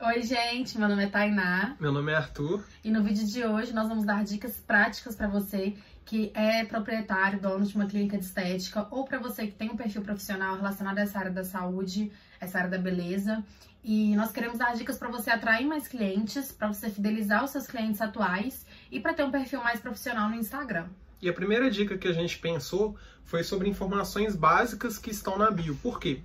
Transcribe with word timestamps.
Oi, 0.00 0.22
gente, 0.22 0.76
meu 0.76 0.88
nome 0.88 1.04
é 1.04 1.06
Tainá. 1.06 1.76
Meu 1.78 1.92
nome 1.92 2.10
é 2.10 2.16
Arthur. 2.16 2.64
E 2.82 2.90
no 2.90 3.04
vídeo 3.04 3.24
de 3.24 3.44
hoje 3.44 3.72
nós 3.72 3.88
vamos 3.88 4.04
dar 4.04 4.24
dicas 4.24 4.56
práticas 4.56 5.14
para 5.14 5.28
você 5.28 5.76
que 6.04 6.32
é 6.34 6.64
proprietário, 6.64 7.40
dono 7.40 7.64
de 7.64 7.76
uma 7.76 7.86
clínica 7.86 8.18
de 8.18 8.24
estética, 8.24 8.88
ou 8.90 9.04
para 9.04 9.20
você 9.20 9.46
que 9.46 9.52
tem 9.52 9.70
um 9.70 9.76
perfil 9.76 10.02
profissional 10.02 10.56
relacionado 10.56 10.98
a 10.98 11.02
essa 11.02 11.18
área 11.18 11.30
da 11.30 11.44
saúde, 11.44 12.10
essa 12.40 12.58
área 12.58 12.70
da 12.70 12.76
beleza. 12.78 13.42
E 13.84 14.16
nós 14.16 14.32
queremos 14.32 14.58
dar 14.58 14.74
dicas 14.74 14.98
para 14.98 15.08
você 15.08 15.30
atrair 15.30 15.64
mais 15.64 15.86
clientes, 15.86 16.50
para 16.50 16.66
você 16.66 16.90
fidelizar 16.90 17.44
os 17.44 17.50
seus 17.50 17.68
clientes 17.68 18.00
atuais 18.00 18.66
e 18.90 18.98
para 18.98 19.14
ter 19.14 19.22
um 19.22 19.30
perfil 19.30 19.62
mais 19.62 19.78
profissional 19.78 20.28
no 20.28 20.34
Instagram. 20.34 20.88
E 21.22 21.28
a 21.28 21.32
primeira 21.32 21.70
dica 21.70 21.96
que 21.96 22.08
a 22.08 22.12
gente 22.12 22.38
pensou 22.38 22.96
foi 23.22 23.44
sobre 23.44 23.68
informações 23.68 24.34
básicas 24.34 24.98
que 24.98 25.10
estão 25.10 25.38
na 25.38 25.52
bio. 25.52 25.76
Por 25.76 26.00
quê? 26.00 26.20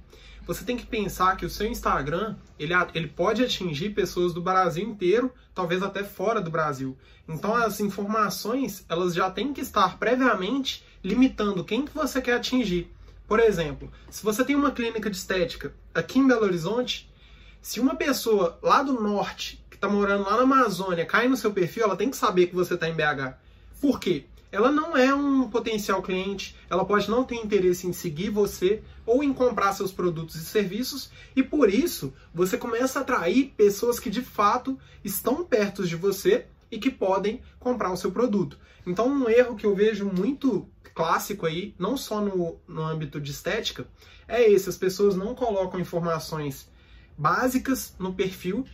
Você 0.50 0.66
tem 0.66 0.76
que 0.76 0.86
pensar 0.88 1.38
que 1.38 1.46
o 1.46 1.50
seu 1.50 1.68
Instagram 1.68 2.36
ele, 2.58 2.74
ele 2.96 3.08
pode 3.08 3.44
atingir 3.44 3.92
pessoas 3.92 4.34
do 4.34 4.42
Brasil 4.42 4.84
inteiro, 4.84 5.32
talvez 5.54 5.84
até 5.84 6.04
fora 6.04 6.42
do 6.42 6.50
Brasil. 6.50 6.98
Então 7.28 7.54
as 7.54 7.80
informações 7.80 8.84
elas 8.90 9.14
já 9.14 9.30
têm 9.30 9.54
que 9.54 9.62
estar 9.62 10.00
previamente 10.00 10.84
limitando 11.04 11.64
quem 11.64 11.86
que 11.86 11.94
você 11.94 12.20
quer 12.20 12.34
atingir. 12.34 12.92
Por 13.28 13.40
exemplo, 13.40 13.92
se 14.10 14.24
você 14.24 14.44
tem 14.44 14.56
uma 14.56 14.72
clínica 14.72 15.08
de 15.08 15.18
estética 15.18 15.72
aqui 15.94 16.18
em 16.18 16.28
Belo 16.28 16.46
Horizonte, 16.46 17.08
se 17.62 17.80
uma 17.80 17.96
pessoa 17.96 18.58
lá 18.64 18.82
do 18.82 18.94
norte 18.94 19.64
que 19.70 19.76
está 19.76 19.88
morando 19.88 20.24
lá 20.24 20.36
na 20.36 20.42
Amazônia 20.42 21.06
cai 21.06 21.28
no 21.28 21.38
seu 21.38 21.54
perfil, 21.54 21.84
ela 21.84 21.96
tem 21.96 22.10
que 22.10 22.18
saber 22.18 22.48
que 22.48 22.56
você 22.56 22.74
está 22.74 22.90
em 22.90 22.96
BH. 22.96 23.38
Por 23.80 24.00
quê? 24.00 24.26
Ela 24.52 24.72
não 24.72 24.98
é 24.98 25.14
um 25.14 25.50
potencial 25.50 26.02
cliente, 26.02 26.56
ela 26.70 26.84
pode 26.84 27.10
não 27.10 27.24
ter 27.24 27.36
interesse 27.36 27.88
em 27.88 27.94
seguir 27.94 28.30
você 28.30 28.82
ou 29.06 29.24
em 29.24 29.34
comprar 29.34 29.74
seus 29.74 29.92
produtos 29.92 30.36
e 30.36 30.46
serviços, 30.46 31.12
e 31.36 31.44
por 31.44 31.72
isso 31.72 32.14
você 32.34 32.58
começa 32.58 33.00
a 33.00 33.02
atrair 33.02 33.54
pessoas 33.56 34.00
que 34.00 34.10
de 34.10 34.22
fato 34.22 34.80
estão 35.04 35.46
perto 35.46 35.86
de 35.86 35.96
você 35.96 36.48
e 36.72 36.80
que 36.80 36.90
podem 36.90 37.42
comprar 37.60 37.92
o 37.92 37.98
seu 37.98 38.12
produto. 38.12 38.58
Então, 38.86 39.08
um 39.08 39.30
erro 39.30 39.56
que 39.56 39.66
eu 39.66 39.76
vejo 39.76 40.06
muito 40.06 40.68
clássico 40.94 41.46
aí, 41.46 41.74
não 41.78 41.96
só 41.96 42.22
no, 42.22 42.58
no 42.68 42.84
âmbito 42.84 43.20
de 43.22 43.32
estética, 43.32 43.88
é 44.28 44.50
esse: 44.50 44.70
as 44.70 44.78
pessoas 44.78 45.16
não 45.16 45.36
colocam 45.36 45.80
informações 45.80 46.70
básicas 47.18 47.96
no 48.00 48.14
perfil 48.14 48.66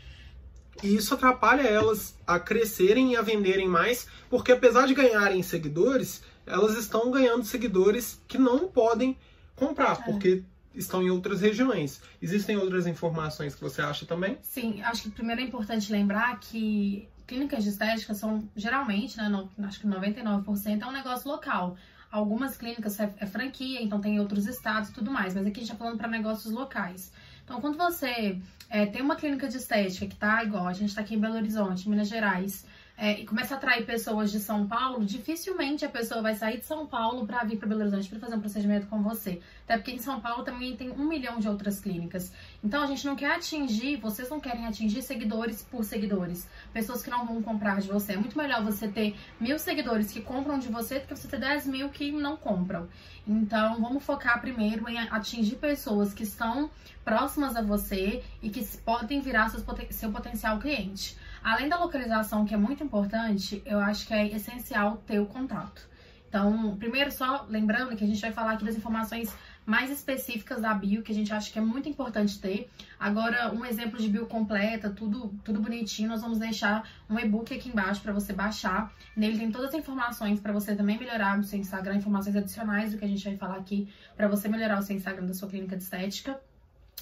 e 0.84 0.96
isso 0.96 1.14
atrapalha 1.14 1.62
elas 1.62 2.16
a 2.26 2.40
crescerem 2.40 3.14
e 3.14 3.16
a 3.16 3.22
venderem 3.22 3.68
mais, 3.68 4.08
porque 4.30 4.52
apesar 4.52 4.88
de 4.88 4.94
ganharem 4.94 5.42
seguidores, 5.42 6.22
elas 6.46 6.78
estão 6.78 7.10
ganhando 7.12 7.44
seguidores 7.46 8.22
que 8.28 8.38
não 8.38 8.68
podem 8.68 9.18
comprar, 9.56 10.00
é. 10.02 10.04
porque 10.04 10.44
estão 10.74 11.02
em 11.02 11.10
outras 11.10 11.42
regiões. 11.42 12.02
Existem 12.22 12.58
outras 12.58 12.86
informações 12.86 13.56
que 13.56 13.62
você 13.62 13.82
acha 13.82 14.06
também? 14.06 14.38
Sim, 14.42 14.82
acho 14.82 15.04
que 15.04 15.10
primeiro 15.10 15.42
é 15.42 15.44
importante 15.46 15.92
lembrar 15.92 16.40
que 16.40 17.08
clínicas 17.26 17.64
de 17.64 17.70
estética 17.70 18.14
são 18.14 18.48
geralmente, 18.56 19.18
né, 19.18 19.48
acho 19.64 19.80
que 19.80 19.88
99% 19.88 20.82
é 20.82 20.86
um 20.86 20.92
negócio 20.92 21.30
local. 21.30 21.78
Algumas 22.12 22.56
clínicas 22.56 23.00
é, 23.00 23.14
é 23.18 23.26
franquia, 23.26 23.82
então 23.82 24.00
tem 24.00 24.20
outros 24.20 24.46
estados 24.46 24.90
e 24.90 24.94
tudo 24.94 25.12
mais, 25.12 25.34
mas 25.34 25.46
aqui 25.46 25.60
a 25.60 25.64
gente 25.64 25.72
está 25.72 25.76
falando 25.76 25.98
para 25.98 26.08
negócios 26.08 26.54
locais. 26.54 27.12
Então, 27.44 27.62
quando 27.62 27.78
você 27.78 28.40
é, 28.70 28.86
tem 28.86 29.02
uma 29.02 29.16
clínica 29.16 29.48
de 29.48 29.58
estética 29.58 30.08
que 30.08 30.16
tá 30.16 30.44
igual, 30.44 30.68
a 30.68 30.74
gente 30.74 30.94
tá 30.94 31.02
aqui 31.02 31.16
em 31.16 31.20
Belo 31.20 31.36
Horizonte, 31.36 31.90
Minas 31.90 32.08
Gerais, 32.08 32.66
é, 32.98 33.20
e 33.20 33.26
começa 33.26 33.56
a 33.56 33.58
atrair 33.58 33.86
pessoas 33.86 34.32
de 34.32 34.40
São 34.40 34.68
Paulo, 34.68 35.04
dificilmente 35.04 35.84
a 35.84 35.90
pessoa 35.90 36.22
vai 36.22 36.34
sair 36.34 36.60
de 36.60 36.66
São 36.66 36.88
Paulo 36.88 37.26
para 37.26 37.44
vir 37.44 37.58
para 37.58 37.68
Belo 37.68 37.82
Horizonte 37.82 38.08
para 38.08 38.20
fazer 38.20 38.36
um 38.36 38.40
procedimento 38.40 38.88
com 38.88 39.04
você. 39.04 39.42
Até 39.66 39.78
porque 39.78 39.92
em 39.92 40.00
São 40.00 40.22
Paulo 40.22 40.44
também 40.44 40.78
tem 40.78 40.90
um 40.92 41.06
milhão 41.06 41.40
de 41.40 41.48
outras 41.48 41.80
clínicas. 41.80 42.32
Então 42.64 42.82
a 42.82 42.88
gente 42.88 43.06
não 43.06 43.16
quer 43.16 43.32
atingir, 43.36 43.98
vocês 43.98 44.30
não 44.30 44.40
querem 44.40 44.66
atingir 44.66 45.02
seguidores 45.02 45.62
por 45.62 45.84
seguidores, 45.84 46.48
pessoas 46.72 47.04
que 47.04 47.10
não 47.10 47.26
vão 47.26 47.42
comprar 47.42 47.82
de 47.82 47.88
você. 47.88 48.14
É 48.14 48.18
muito 48.18 48.38
melhor 48.38 48.64
você 48.64 48.88
ter 48.88 49.16
mil 49.40 49.60
seguidores 49.60 50.12
que 50.12 50.22
compram 50.22 50.58
de 50.58 50.70
você 50.70 51.00
do 51.00 51.08
que 51.08 51.16
você 51.16 51.28
ter 51.28 51.40
10 51.40 51.68
mil 51.68 51.90
que 51.90 52.12
não 52.12 52.38
compram. 52.38 52.88
Então 53.28 53.82
vamos 53.82 54.04
focar 54.06 54.40
primeiro 54.40 54.88
em 54.88 54.98
atingir 54.98 55.56
pessoas 55.58 56.14
que 56.14 56.24
estão 56.24 56.70
próximas 57.04 57.56
a 57.56 57.62
você 57.62 58.24
e 58.42 58.50
que 58.50 58.66
podem 58.78 59.20
virar 59.20 59.50
seu 59.50 60.12
potencial 60.12 60.60
cliente. 60.60 61.18
Além 61.46 61.70
da 61.70 61.78
localização, 61.78 62.44
que 62.44 62.56
é 62.56 62.58
muito 62.58 62.84
importante, 62.84 63.62
eu 63.68 63.78
acho 63.78 64.08
que 64.08 64.14
é 64.16 64.26
essencial 64.36 64.98
ter 65.06 65.20
o 65.20 65.28
contato. 65.28 65.88
Então, 66.28 66.76
primeiro, 66.76 67.12
só 67.12 67.46
lembrando 67.48 67.96
que 67.96 68.04
a 68.04 68.08
gente 68.08 68.20
vai 68.20 68.32
falar 68.32 68.54
aqui 68.54 68.66
das 68.66 68.76
informações 68.76 69.32
mais 69.64 69.92
específicas 69.92 70.60
da 70.60 70.74
bio, 70.74 71.04
que 71.04 71.12
a 71.12 71.16
gente 71.16 71.32
acha 71.32 71.54
que 71.54 71.60
é 71.60 71.62
muito 71.62 71.88
importante 71.88 72.42
ter. 72.42 72.68
Agora, 73.00 73.54
um 73.54 73.64
exemplo 73.64 74.00
de 74.00 74.10
bio 74.10 74.26
completa, 74.26 74.90
tudo, 74.90 75.36
tudo 75.44 75.62
bonitinho, 75.62 76.10
nós 76.10 76.22
vamos 76.22 76.40
deixar 76.40 76.90
um 77.08 77.20
e-book 77.20 77.54
aqui 77.54 77.70
embaixo 77.70 78.02
para 78.02 78.12
você 78.12 78.34
baixar. 78.34 78.92
Nele 79.16 79.38
tem 79.38 79.52
todas 79.52 79.70
as 79.70 79.76
informações 79.76 80.40
para 80.40 80.52
você 80.52 80.76
também 80.76 80.98
melhorar 80.98 81.38
o 81.38 81.44
seu 81.44 81.60
Instagram, 81.60 81.98
informações 81.98 82.36
adicionais 82.36 82.92
do 82.92 82.98
que 82.98 83.06
a 83.06 83.08
gente 83.08 83.24
vai 83.24 83.38
falar 83.38 83.58
aqui, 83.58 83.88
para 84.18 84.28
você 84.28 84.48
melhorar 84.48 84.80
o 84.80 84.82
seu 84.82 84.96
Instagram 84.96 85.28
da 85.28 85.34
sua 85.36 85.48
clínica 85.48 85.78
de 85.78 85.84
estética 85.84 86.42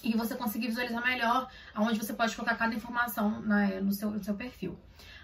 e 0.03 0.15
você 0.15 0.35
conseguir 0.35 0.67
visualizar 0.67 1.03
melhor 1.03 1.49
aonde 1.73 1.99
você 1.99 2.13
pode 2.13 2.35
colocar 2.35 2.55
cada 2.55 2.75
informação 2.75 3.41
né, 3.41 3.79
no, 3.81 3.91
seu, 3.91 4.11
no 4.11 4.23
seu 4.23 4.33
perfil. 4.35 4.77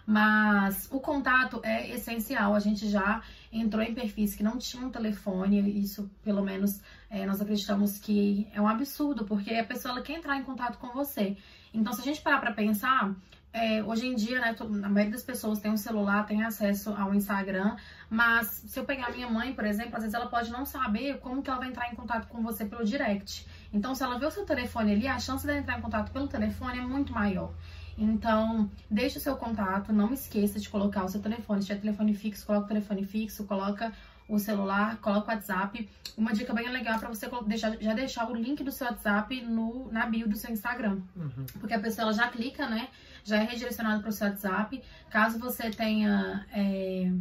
Mas 0.06 0.88
o 0.92 1.00
contato 1.00 1.62
é 1.64 1.88
essencial. 1.94 2.56
A 2.56 2.60
gente 2.60 2.90
já 2.90 3.22
entrou 3.52 3.84
em 3.84 3.94
perfis 3.94 4.34
que 4.34 4.42
não 4.42 4.58
tinham 4.58 4.90
telefone, 4.90 5.80
isso 5.80 6.10
pelo 6.24 6.42
menos 6.42 6.82
é, 7.10 7.26
nós 7.26 7.40
acreditamos 7.40 8.00
que 8.00 8.48
é 8.54 8.60
um 8.60 8.68
absurdo, 8.68 9.24
porque 9.26 9.54
a 9.54 9.64
pessoa 9.64 10.02
quer 10.02 10.14
entrar 10.14 10.38
em 10.38 10.44
contato 10.44 10.80
com 10.80 10.88
você. 10.88 11.38
Então, 11.72 11.94
se 11.94 12.02
a 12.02 12.04
gente 12.04 12.22
parar 12.22 12.40
para 12.40 12.54
pensar, 12.54 13.14
é, 13.52 13.84
hoje 13.84 14.08
em 14.08 14.16
dia, 14.16 14.40
né, 14.40 14.56
a 14.60 14.90
maioria 14.90 15.12
das 15.12 15.24
pessoas 15.24 15.60
tem 15.60 15.72
um 15.72 15.78
celular, 15.78 16.26
tem 16.26 16.44
acesso 16.44 16.92
ao 16.94 17.14
Instagram, 17.14 17.76
mas 18.10 18.48
se 18.68 18.80
eu 18.80 18.86
pegar 18.86 19.12
minha 19.12 19.30
mãe, 19.30 19.54
por 19.54 19.66
exemplo, 19.66 19.96
às 19.96 20.02
vezes 20.02 20.14
ela 20.14 20.28
pode 20.28 20.52
não 20.52 20.66
saber 20.66 21.20
como 21.20 21.42
que 21.42 21.50
ela 21.50 21.60
vai 21.60 21.70
entrar 21.70 21.92
em 21.92 21.96
contato 21.96 22.28
com 22.28 22.42
você 22.42 22.66
pelo 22.66 22.84
direct. 22.84 23.46
Então, 23.72 23.94
se 23.94 24.04
ela 24.04 24.18
vê 24.18 24.26
o 24.26 24.32
seu 24.32 24.46
telefone 24.46 24.94
ali, 24.94 25.08
a 25.08 25.20
chance 25.20 25.46
de 25.46 25.52
ela 25.52 25.60
entrar 25.60 25.78
em 25.78 25.82
contato 25.82 26.12
pelo 26.12 26.28
telefone 26.28 26.80
é 26.80 26.82
muito 26.82 27.14
maior. 27.14 27.54
Então, 27.98 28.70
deixe 28.90 29.18
o 29.18 29.22
seu 29.22 29.36
contato, 29.36 29.92
não 29.92 30.14
esqueça 30.14 30.60
de 30.60 30.70
colocar 30.70 31.04
o 31.04 31.10
seu 31.10 31.22
telefone. 31.22 31.62
Se 31.62 31.68
tiver 31.68 31.82
telefone 31.82 32.14
fixo, 32.14 32.46
coloca 32.46 32.66
o 32.66 32.68
telefone 32.70 33.04
fixo, 33.04 33.44
coloca 33.44 33.92
o 34.30 34.40
celular, 34.40 34.98
coloca 34.98 35.32
o 35.32 35.36
WhatsApp. 35.36 35.90
Uma 36.16 36.32
dica 36.32 36.54
bem 36.54 36.70
legal 36.70 36.96
é 36.96 37.00
para 37.00 37.10
você 37.10 37.30
deixar, 37.46 37.76
já 37.82 37.94
deixar 37.94 38.30
o 38.30 38.36
link 38.36 38.64
do 38.64 38.72
seu 38.72 38.88
WhatsApp 38.88 39.42
no, 39.42 39.92
na 39.92 40.06
bio 40.06 40.30
do 40.30 40.38
seu 40.38 40.52
Instagram. 40.52 41.00
Uhum. 41.16 41.46
Porque 41.60 41.74
a 41.74 41.80
pessoa 41.80 42.14
já 42.14 42.28
clica, 42.30 42.70
né? 42.70 42.88
Já 43.24 43.38
é 43.38 43.44
redirecionado 43.44 44.02
para 44.02 44.10
o 44.10 44.14
seu 44.14 44.28
WhatsApp. 44.28 44.82
Caso 45.10 45.40
você 45.40 45.70
tenha. 45.72 46.46
É, 46.54 47.12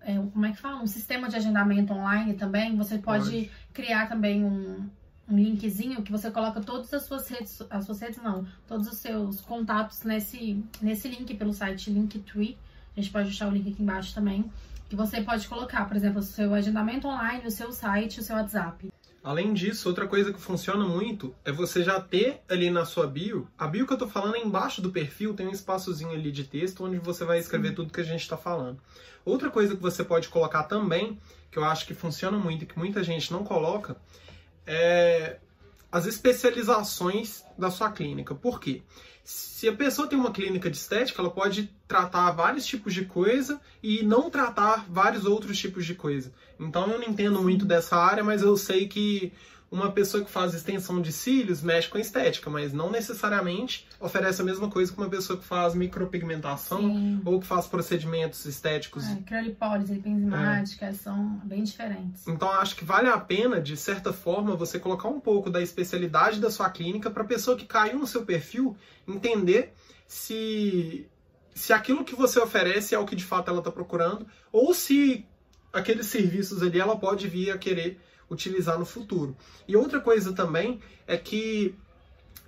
é, 0.00 0.14
como 0.16 0.46
é 0.46 0.50
que 0.50 0.58
fala? 0.58 0.82
Um 0.82 0.86
sistema 0.86 1.28
de 1.28 1.36
agendamento 1.36 1.92
online 1.92 2.34
também, 2.34 2.74
você 2.76 2.98
pode, 2.98 3.30
pode. 3.30 3.50
criar 3.72 4.08
também 4.08 4.42
um, 4.42 4.88
um 5.28 5.36
linkzinho 5.36 6.02
que 6.02 6.12
você 6.12 6.30
coloca 6.30 6.60
todas 6.60 6.92
as 6.92 7.04
suas 7.04 7.28
redes, 7.28 7.62
as 7.70 7.84
suas 7.84 8.00
redes 8.00 8.22
não, 8.22 8.46
todos 8.66 8.88
os 8.88 8.98
seus 8.98 9.40
contatos 9.40 10.02
nesse, 10.02 10.62
nesse 10.80 11.08
link 11.08 11.34
pelo 11.34 11.52
site 11.52 11.90
Linktree. 11.90 12.56
A 12.96 13.00
gente 13.00 13.12
pode 13.12 13.28
deixar 13.28 13.48
o 13.48 13.50
link 13.50 13.72
aqui 13.72 13.82
embaixo 13.82 14.14
também. 14.14 14.50
Que 14.88 14.96
você 14.96 15.22
pode 15.22 15.48
colocar, 15.48 15.86
por 15.86 15.96
exemplo, 15.96 16.18
o 16.18 16.22
seu 16.22 16.52
agendamento 16.52 17.08
online, 17.08 17.46
o 17.46 17.50
seu 17.50 17.72
site, 17.72 18.20
o 18.20 18.22
seu 18.22 18.36
WhatsApp. 18.36 18.92
Além 19.24 19.54
disso, 19.54 19.88
outra 19.88 20.06
coisa 20.08 20.32
que 20.32 20.40
funciona 20.40 20.84
muito 20.84 21.32
é 21.44 21.52
você 21.52 21.84
já 21.84 22.00
ter 22.00 22.42
ali 22.48 22.68
na 22.70 22.84
sua 22.84 23.06
bio, 23.06 23.48
a 23.56 23.68
bio 23.68 23.86
que 23.86 23.92
eu 23.92 23.96
tô 23.96 24.08
falando 24.08 24.34
é 24.34 24.40
embaixo 24.40 24.82
do 24.82 24.90
perfil, 24.90 25.32
tem 25.32 25.46
um 25.46 25.52
espaçozinho 25.52 26.10
ali 26.10 26.32
de 26.32 26.42
texto 26.42 26.84
onde 26.84 26.98
você 26.98 27.24
vai 27.24 27.38
escrever 27.38 27.68
Sim. 27.68 27.74
tudo 27.76 27.92
que 27.92 28.00
a 28.00 28.04
gente 28.04 28.20
está 28.20 28.36
falando. 28.36 28.80
Outra 29.24 29.48
coisa 29.48 29.76
que 29.76 29.80
você 29.80 30.02
pode 30.02 30.28
colocar 30.28 30.64
também, 30.64 31.20
que 31.52 31.58
eu 31.58 31.64
acho 31.64 31.86
que 31.86 31.94
funciona 31.94 32.36
muito 32.36 32.64
e 32.64 32.66
que 32.66 32.76
muita 32.76 33.04
gente 33.04 33.32
não 33.32 33.44
coloca, 33.44 33.96
é, 34.66 35.38
as 35.90 36.06
especializações 36.06 37.44
da 37.58 37.70
sua 37.70 37.90
clínica. 37.90 38.34
Por 38.34 38.60
quê? 38.60 38.82
Se 39.24 39.68
a 39.68 39.72
pessoa 39.72 40.08
tem 40.08 40.18
uma 40.18 40.32
clínica 40.32 40.68
de 40.68 40.76
estética, 40.76 41.22
ela 41.22 41.30
pode 41.30 41.70
tratar 41.86 42.32
vários 42.32 42.66
tipos 42.66 42.92
de 42.92 43.04
coisa 43.04 43.60
e 43.82 44.02
não 44.02 44.28
tratar 44.28 44.84
vários 44.88 45.24
outros 45.24 45.56
tipos 45.58 45.86
de 45.86 45.94
coisa. 45.94 46.32
Então 46.58 46.90
eu 46.90 46.98
não 46.98 47.06
entendo 47.06 47.40
muito 47.40 47.64
dessa 47.64 47.96
área, 47.96 48.24
mas 48.24 48.42
eu 48.42 48.56
sei 48.56 48.88
que 48.88 49.32
uma 49.72 49.90
pessoa 49.90 50.22
que 50.22 50.30
faz 50.30 50.52
extensão 50.52 51.00
de 51.00 51.10
cílios 51.10 51.62
mexe 51.62 51.88
com 51.88 51.96
estética, 51.96 52.50
mas 52.50 52.74
não 52.74 52.90
necessariamente 52.90 53.88
oferece 53.98 54.42
a 54.42 54.44
mesma 54.44 54.68
coisa 54.68 54.92
que 54.92 54.98
uma 54.98 55.08
pessoa 55.08 55.38
que 55.38 55.44
faz 55.46 55.74
micropigmentação 55.74 56.80
Sim. 56.80 57.22
ou 57.24 57.40
que 57.40 57.46
faz 57.46 57.66
procedimentos 57.66 58.44
estéticos. 58.44 59.08
É, 59.08 59.16
criolipólise, 59.24 59.94
é. 60.82 60.92
são 60.92 61.40
bem 61.44 61.64
diferentes. 61.64 62.28
Então 62.28 62.50
acho 62.50 62.76
que 62.76 62.84
vale 62.84 63.08
a 63.08 63.18
pena, 63.18 63.62
de 63.62 63.74
certa 63.74 64.12
forma, 64.12 64.54
você 64.54 64.78
colocar 64.78 65.08
um 65.08 65.18
pouco 65.18 65.48
da 65.48 65.62
especialidade 65.62 66.38
da 66.38 66.50
sua 66.50 66.68
clínica 66.68 67.10
para 67.10 67.22
a 67.22 67.26
pessoa 67.26 67.56
que 67.56 67.64
caiu 67.64 67.98
no 67.98 68.06
seu 68.06 68.26
perfil 68.26 68.76
entender 69.08 69.72
se 70.06 71.08
se 71.54 71.72
aquilo 71.72 72.04
que 72.04 72.14
você 72.14 72.40
oferece 72.40 72.94
é 72.94 72.98
o 72.98 73.04
que 73.04 73.14
de 73.14 73.24
fato 73.24 73.50
ela 73.50 73.58
está 73.58 73.70
procurando 73.70 74.26
ou 74.50 74.72
se 74.72 75.26
aqueles 75.70 76.06
serviços 76.06 76.62
ali 76.62 76.80
ela 76.80 76.96
pode 76.96 77.28
vir 77.28 77.50
a 77.50 77.58
querer 77.58 78.00
utilizar 78.32 78.78
no 78.78 78.84
futuro. 78.84 79.36
E 79.68 79.76
outra 79.76 80.00
coisa 80.00 80.32
também 80.32 80.80
é 81.06 81.16
que 81.16 81.74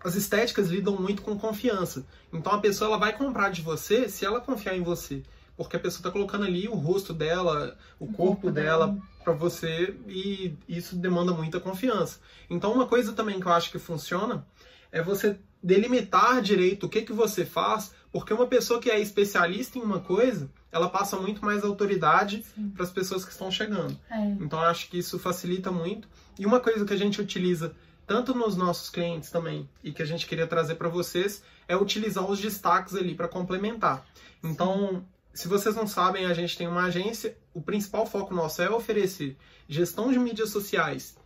as 0.03 0.15
estéticas 0.15 0.69
lidam 0.69 0.97
muito 1.01 1.23
com 1.23 1.39
confiança. 1.39 2.05
Então 2.33 2.53
a 2.53 2.61
pessoa 2.61 2.89
ela 2.89 2.99
vai 2.99 3.17
comprar 3.17 3.51
de 3.51 3.63
você 3.63 4.09
se 4.09 4.25
ela 4.25 4.41
confiar 4.41 4.77
em 4.77 4.83
você. 4.83 5.23
Porque 5.57 5.77
a 5.77 5.81
pessoa 5.81 6.01
está 6.01 6.11
colocando 6.11 6.45
ali 6.45 6.69
o 6.69 6.75
rosto 6.75 7.15
dela, 7.15 7.77
o, 7.99 8.05
o 8.05 8.09
corpo, 8.09 8.43
corpo, 8.43 8.51
dela, 8.51 8.89
dela. 8.89 9.03
para 9.23 9.33
você 9.33 9.95
e 10.09 10.57
isso 10.69 10.97
demanda 10.97 11.33
muita 11.33 11.61
confiança. 11.61 12.19
Então 12.51 12.73
uma 12.73 12.87
coisa 12.87 13.13
também 13.13 13.39
que 13.39 13.47
eu 13.47 13.53
acho 13.53 13.71
que 13.71 13.79
funciona 13.79 14.45
é 14.91 15.03
você 15.03 15.39
delimitar 15.65 16.43
direito 16.43 16.85
o 16.85 16.89
que, 16.91 17.01
que 17.01 17.13
você 17.13 17.47
faz, 17.47 17.95
porque 18.13 18.35
uma 18.35 18.47
pessoa 18.47 18.79
que 18.79 18.91
é 18.91 19.01
especialista 19.01 19.79
em 19.79 19.83
uma 19.83 19.99
coisa, 19.99 20.51
ela 20.71 20.91
passa 20.91 21.17
muito 21.17 21.43
mais 21.43 21.65
autoridade 21.65 22.45
para 22.75 22.85
as 22.85 22.91
pessoas 22.91 23.25
que 23.25 23.33
estão 23.33 23.51
chegando. 23.51 23.99
É. 24.11 24.27
Então 24.41 24.61
acho 24.61 24.91
que 24.91 24.99
isso 24.99 25.19
facilita 25.19 25.73
muito. 25.73 26.07
E 26.39 26.45
uma 26.45 26.61
coisa 26.61 26.85
que 26.85 26.93
a 26.93 26.97
gente 26.99 27.19
utiliza 27.19 27.75
tanto 28.07 28.35
nos 28.35 28.57
nossos 28.57 28.91
clientes 28.91 29.31
também 29.31 29.67
e 29.83 29.91
que 29.91 30.03
a 30.03 30.05
gente 30.05 30.27
queria 30.27 30.47
trazer 30.47 30.75
para 30.75 30.91
vocês 30.91 31.43
é 31.67 31.75
utilizar 31.75 32.31
os 32.31 32.39
destaques 32.39 32.95
ali 32.95 33.15
para 33.15 33.27
complementar. 33.27 34.05
Então, 34.43 35.03
se 35.33 35.49
vocês 35.49 35.75
não 35.75 35.87
sabem, 35.87 36.27
a 36.27 36.35
gente 36.35 36.59
tem 36.59 36.69
uma 36.69 36.85
agência, 36.85 37.39
o 37.55 37.63
principal 37.63 38.05
foco 38.05 38.35
nosso 38.35 38.61
é 38.61 38.69
oferecer 38.69 39.39
gestão 39.67 40.13
de 40.13 40.19
mídias 40.19 40.51
sociais 40.51 41.17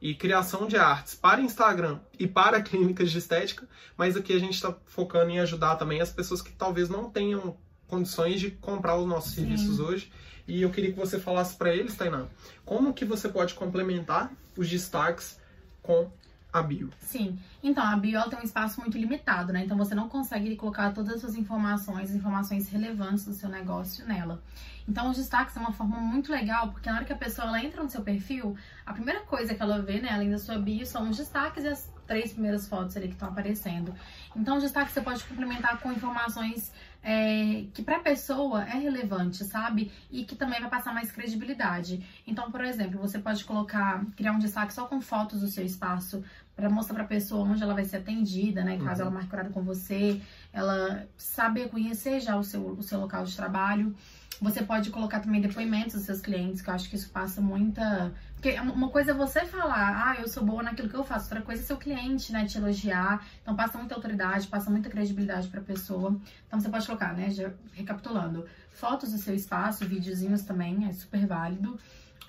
e 0.00 0.14
criação 0.14 0.66
de 0.66 0.76
artes 0.76 1.14
para 1.14 1.40
Instagram 1.40 1.98
e 2.18 2.26
para 2.26 2.60
clínicas 2.62 3.10
de 3.10 3.18
estética, 3.18 3.68
mas 3.96 4.16
aqui 4.16 4.32
a 4.32 4.38
gente 4.38 4.54
está 4.54 4.74
focando 4.86 5.30
em 5.30 5.40
ajudar 5.40 5.76
também 5.76 6.00
as 6.00 6.10
pessoas 6.10 6.40
que 6.40 6.52
talvez 6.52 6.88
não 6.88 7.10
tenham 7.10 7.56
condições 7.86 8.40
de 8.40 8.50
comprar 8.52 8.96
os 8.96 9.06
nossos 9.06 9.32
Sim. 9.32 9.42
serviços 9.42 9.80
hoje. 9.80 10.12
E 10.46 10.62
eu 10.62 10.70
queria 10.70 10.92
que 10.92 10.98
você 10.98 11.18
falasse 11.18 11.54
para 11.56 11.74
eles, 11.74 11.96
Tainá, 11.96 12.26
como 12.64 12.94
que 12.94 13.04
você 13.04 13.28
pode 13.28 13.54
complementar 13.54 14.32
os 14.56 14.68
destaques 14.68 15.38
com 15.82 16.10
a 16.52 16.62
bio. 16.62 16.90
Sim. 17.00 17.38
Então, 17.62 17.84
a 17.84 17.96
bio 17.96 18.22
tem 18.28 18.38
um 18.38 18.42
espaço 18.42 18.80
muito 18.80 18.96
limitado, 18.98 19.52
né? 19.52 19.64
Então, 19.64 19.76
você 19.76 19.94
não 19.94 20.08
consegue 20.08 20.56
colocar 20.56 20.92
todas 20.92 21.14
as 21.14 21.20
suas 21.20 21.36
informações, 21.36 22.14
informações 22.14 22.68
relevantes 22.68 23.24
do 23.24 23.32
seu 23.32 23.48
negócio 23.48 24.06
nela. 24.06 24.42
Então, 24.88 25.10
os 25.10 25.16
destaques 25.16 25.56
é 25.56 25.60
uma 25.60 25.72
forma 25.72 25.98
muito 25.98 26.32
legal, 26.32 26.72
porque 26.72 26.90
na 26.90 26.96
hora 26.96 27.04
que 27.04 27.12
a 27.12 27.16
pessoa 27.16 27.46
ela 27.48 27.62
entra 27.62 27.82
no 27.82 27.88
seu 27.88 28.02
perfil, 28.02 28.56
a 28.84 28.92
primeira 28.92 29.20
coisa 29.20 29.54
que 29.54 29.62
ela 29.62 29.80
vê, 29.80 30.00
né, 30.00 30.10
além 30.10 30.30
da 30.30 30.38
sua 30.38 30.58
bio, 30.58 30.84
são 30.84 31.08
os 31.08 31.16
destaques 31.16 31.64
e 31.64 31.68
as 31.68 31.92
três 32.06 32.32
primeiras 32.32 32.68
fotos 32.68 32.96
ali 32.96 33.06
que 33.06 33.14
estão 33.14 33.28
aparecendo. 33.28 33.94
Então, 34.34 34.56
os 34.56 34.62
destaques 34.64 34.92
você 34.92 35.00
pode 35.00 35.22
complementar 35.24 35.78
com 35.78 35.92
informações 35.92 36.72
é, 37.02 37.64
que 37.72 37.82
para 37.82 37.96
a 37.96 38.00
pessoa 38.00 38.64
é 38.64 38.78
relevante, 38.78 39.44
sabe? 39.44 39.92
E 40.10 40.24
que 40.24 40.36
também 40.36 40.60
vai 40.60 40.68
passar 40.68 40.92
mais 40.92 41.10
credibilidade. 41.10 42.04
Então, 42.26 42.50
por 42.50 42.64
exemplo, 42.64 43.00
você 43.00 43.18
pode 43.18 43.44
colocar, 43.44 44.04
criar 44.16 44.32
um 44.32 44.38
destaque 44.38 44.74
só 44.74 44.86
com 44.86 45.00
fotos 45.00 45.40
do 45.40 45.46
seu 45.46 45.64
espaço 45.64 46.22
para 46.56 46.68
mostrar 46.68 46.94
para 46.94 47.04
a 47.04 47.08
pessoa 47.08 47.48
onde 47.48 47.62
ela 47.62 47.74
vai 47.74 47.84
ser 47.84 47.98
atendida, 47.98 48.62
né? 48.62 48.78
Caso 48.78 49.02
uhum. 49.02 49.08
ela 49.08 49.10
marque 49.10 49.32
horário 49.32 49.50
com 49.50 49.62
você, 49.62 50.20
ela 50.52 51.06
saber 51.16 51.68
conhecer 51.68 52.20
já 52.20 52.36
o 52.36 52.44
seu, 52.44 52.66
o 52.70 52.82
seu 52.82 53.00
local 53.00 53.24
de 53.24 53.34
trabalho. 53.34 53.94
Você 54.40 54.62
pode 54.62 54.88
colocar 54.88 55.20
também 55.20 55.40
depoimentos 55.40 55.94
dos 55.94 56.04
seus 56.04 56.20
clientes, 56.20 56.62
que 56.62 56.70
eu 56.70 56.74
acho 56.74 56.88
que 56.88 56.96
isso 56.96 57.10
passa 57.10 57.42
muita. 57.42 58.12
Porque 58.34 58.58
uma 58.58 58.88
coisa 58.88 59.10
é 59.10 59.14
você 59.14 59.44
falar, 59.44 60.08
ah, 60.08 60.20
eu 60.20 60.26
sou 60.26 60.42
boa 60.42 60.62
naquilo 60.62 60.88
que 60.88 60.94
eu 60.94 61.04
faço, 61.04 61.26
outra 61.26 61.42
coisa 61.42 61.62
é 61.62 61.64
seu 61.64 61.76
cliente, 61.76 62.32
né, 62.32 62.46
te 62.46 62.56
elogiar. 62.56 63.22
Então 63.42 63.54
passa 63.54 63.76
muita 63.76 63.94
autoridade, 63.94 64.46
passa 64.46 64.70
muita 64.70 64.88
credibilidade 64.88 65.48
pra 65.48 65.60
pessoa. 65.60 66.18
Então 66.46 66.58
você 66.58 66.70
pode 66.70 66.86
colocar, 66.86 67.12
né, 67.12 67.28
já 67.30 67.52
recapitulando, 67.74 68.46
fotos 68.72 69.12
do 69.12 69.18
seu 69.18 69.34
espaço, 69.34 69.84
videozinhos 69.84 70.40
também, 70.42 70.86
é 70.88 70.92
super 70.92 71.26
válido. 71.26 71.78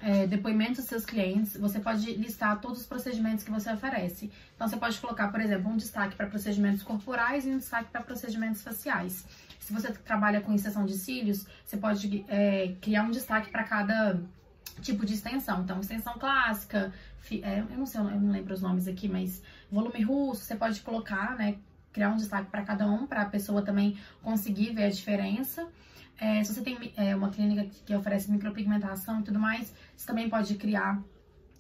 É, 0.03 0.25
depoimentos 0.25 0.77
dos 0.77 0.85
seus 0.85 1.05
clientes, 1.05 1.55
você 1.55 1.79
pode 1.79 2.13
listar 2.13 2.59
todos 2.59 2.81
os 2.81 2.87
procedimentos 2.87 3.43
que 3.43 3.51
você 3.51 3.71
oferece. 3.71 4.31
Então, 4.55 4.67
você 4.67 4.75
pode 4.75 4.99
colocar, 4.99 5.27
por 5.27 5.39
exemplo, 5.39 5.71
um 5.71 5.77
destaque 5.77 6.15
para 6.15 6.25
procedimentos 6.25 6.81
corporais 6.81 7.45
e 7.45 7.49
um 7.49 7.57
destaque 7.59 7.91
para 7.91 8.01
procedimentos 8.01 8.63
faciais. 8.63 9.25
Se 9.59 9.71
você 9.71 9.91
trabalha 9.91 10.41
com 10.41 10.53
extensão 10.53 10.85
de 10.85 10.97
cílios, 10.97 11.45
você 11.63 11.77
pode 11.77 12.25
é, 12.27 12.75
criar 12.81 13.03
um 13.03 13.11
destaque 13.11 13.51
para 13.51 13.63
cada 13.63 14.19
tipo 14.81 15.05
de 15.05 15.13
extensão. 15.13 15.61
Então, 15.61 15.79
extensão 15.79 16.13
clássica, 16.17 16.91
é, 17.43 17.59
eu 17.59 17.77
não 17.77 17.85
sei, 17.85 18.01
eu 18.01 18.05
não 18.05 18.31
lembro 18.31 18.53
os 18.53 18.61
nomes 18.61 18.87
aqui, 18.87 19.07
mas 19.07 19.41
volume 19.71 20.01
russo, 20.01 20.43
você 20.43 20.55
pode 20.55 20.81
colocar, 20.81 21.37
né? 21.37 21.57
Criar 21.93 22.09
um 22.09 22.17
destaque 22.17 22.49
para 22.49 22.63
cada 22.63 22.87
um, 22.87 23.05
para 23.05 23.21
a 23.21 23.25
pessoa 23.25 23.61
também 23.61 23.97
conseguir 24.23 24.73
ver 24.73 24.85
a 24.85 24.89
diferença. 24.89 25.67
É, 26.21 26.43
se 26.43 26.53
você 26.53 26.61
tem 26.61 26.93
é, 26.95 27.15
uma 27.15 27.31
clínica 27.31 27.67
que 27.83 27.95
oferece 27.95 28.29
micropigmentação 28.31 29.21
e 29.21 29.23
tudo 29.23 29.39
mais, 29.39 29.73
você 29.97 30.05
também 30.05 30.29
pode 30.29 30.53
criar 30.53 31.01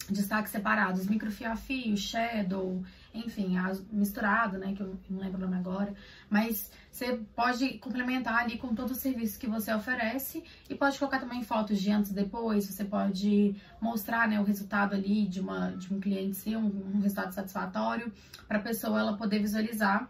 destaques 0.07 0.51
separados, 0.51 1.07
microfio 1.07 1.49
a 1.51 1.55
fio, 1.55 1.97
shadow, 1.97 2.83
enfim, 3.11 3.55
misturado, 3.91 4.59
né, 4.59 4.73
que 4.73 4.83
eu 4.83 4.99
não 5.09 5.19
lembro 5.19 5.39
o 5.39 5.41
nome 5.41 5.57
agora, 5.57 5.95
mas 6.29 6.71
você 6.91 7.19
pode 7.35 7.79
complementar 7.79 8.35
ali 8.35 8.59
com 8.59 8.75
todo 8.75 8.91
o 8.91 8.95
serviço 8.95 9.39
que 9.39 9.47
você 9.47 9.73
oferece 9.73 10.43
e 10.69 10.75
pode 10.75 10.99
colocar 10.99 11.19
também 11.19 11.41
fotos 11.41 11.79
de 11.79 11.91
antes 11.91 12.11
e 12.11 12.13
depois, 12.13 12.67
você 12.67 12.85
pode 12.85 13.55
mostrar, 13.81 14.27
né, 14.27 14.39
o 14.39 14.43
resultado 14.43 14.93
ali 14.93 15.27
de, 15.27 15.39
uma, 15.39 15.71
de 15.71 15.91
um 15.91 15.99
cliente 15.99 16.35
seu, 16.35 16.59
um, 16.59 16.97
um 16.97 16.99
resultado 16.99 17.31
satisfatório, 17.31 18.13
para 18.47 18.59
a 18.59 18.61
pessoa 18.61 18.99
ela 18.99 19.17
poder 19.17 19.39
visualizar 19.39 20.07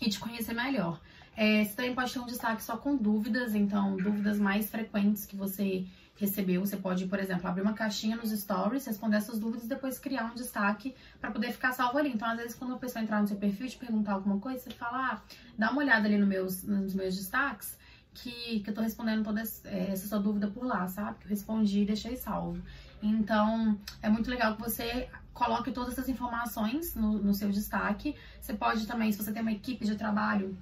e 0.00 0.08
te 0.08 0.18
conhecer 0.18 0.54
melhor. 0.54 1.00
É, 1.36 1.64
você 1.64 1.74
também 1.74 1.94
pode 1.94 2.12
ter 2.12 2.18
um 2.18 2.26
destaque 2.26 2.62
só 2.62 2.76
com 2.76 2.96
dúvidas, 2.96 3.54
então 3.54 3.96
dúvidas 3.96 4.38
mais 4.38 4.70
frequentes 4.70 5.26
que 5.26 5.36
você 5.36 5.84
recebeu. 6.16 6.60
Você 6.60 6.76
pode, 6.76 7.06
por 7.06 7.18
exemplo, 7.18 7.48
abrir 7.48 7.62
uma 7.62 7.72
caixinha 7.72 8.16
nos 8.16 8.30
stories, 8.30 8.86
responder 8.86 9.16
essas 9.16 9.38
dúvidas 9.38 9.64
e 9.64 9.68
depois 9.68 9.98
criar 9.98 10.26
um 10.26 10.34
destaque 10.34 10.94
para 11.20 11.30
poder 11.30 11.52
ficar 11.52 11.72
salvo 11.72 11.98
ali. 11.98 12.10
Então, 12.10 12.28
às 12.28 12.36
vezes, 12.36 12.54
quando 12.54 12.74
a 12.74 12.78
pessoa 12.78 13.02
entrar 13.02 13.20
no 13.20 13.26
seu 13.26 13.36
perfil 13.36 13.66
e 13.66 13.70
te 13.70 13.76
perguntar 13.76 14.12
alguma 14.12 14.38
coisa, 14.38 14.60
você 14.60 14.70
fala, 14.70 15.12
ah, 15.12 15.22
dá 15.58 15.70
uma 15.70 15.80
olhada 15.80 16.06
ali 16.06 16.16
no 16.16 16.26
meus, 16.26 16.62
nos 16.62 16.94
meus 16.94 17.16
destaques, 17.16 17.76
que, 18.12 18.60
que 18.60 18.70
eu 18.70 18.74
tô 18.74 18.80
respondendo 18.80 19.24
toda 19.24 19.42
é, 19.64 19.90
essa 19.90 20.06
sua 20.06 20.20
dúvida 20.20 20.46
por 20.46 20.64
lá, 20.64 20.86
sabe? 20.86 21.18
Que 21.18 21.26
eu 21.26 21.30
respondi 21.30 21.80
e 21.80 21.84
deixei 21.84 22.16
salvo. 22.16 22.62
Então, 23.02 23.76
é 24.00 24.08
muito 24.08 24.30
legal 24.30 24.54
que 24.54 24.62
você 24.62 25.08
coloque 25.32 25.72
todas 25.72 25.94
essas 25.94 26.08
informações 26.08 26.94
no, 26.94 27.18
no 27.18 27.34
seu 27.34 27.50
destaque. 27.50 28.14
Você 28.40 28.54
pode 28.54 28.86
também, 28.86 29.10
se 29.10 29.18
você 29.18 29.32
tem 29.32 29.42
uma 29.42 29.52
equipe 29.52 29.84
de 29.84 29.96
trabalho, 29.96 30.56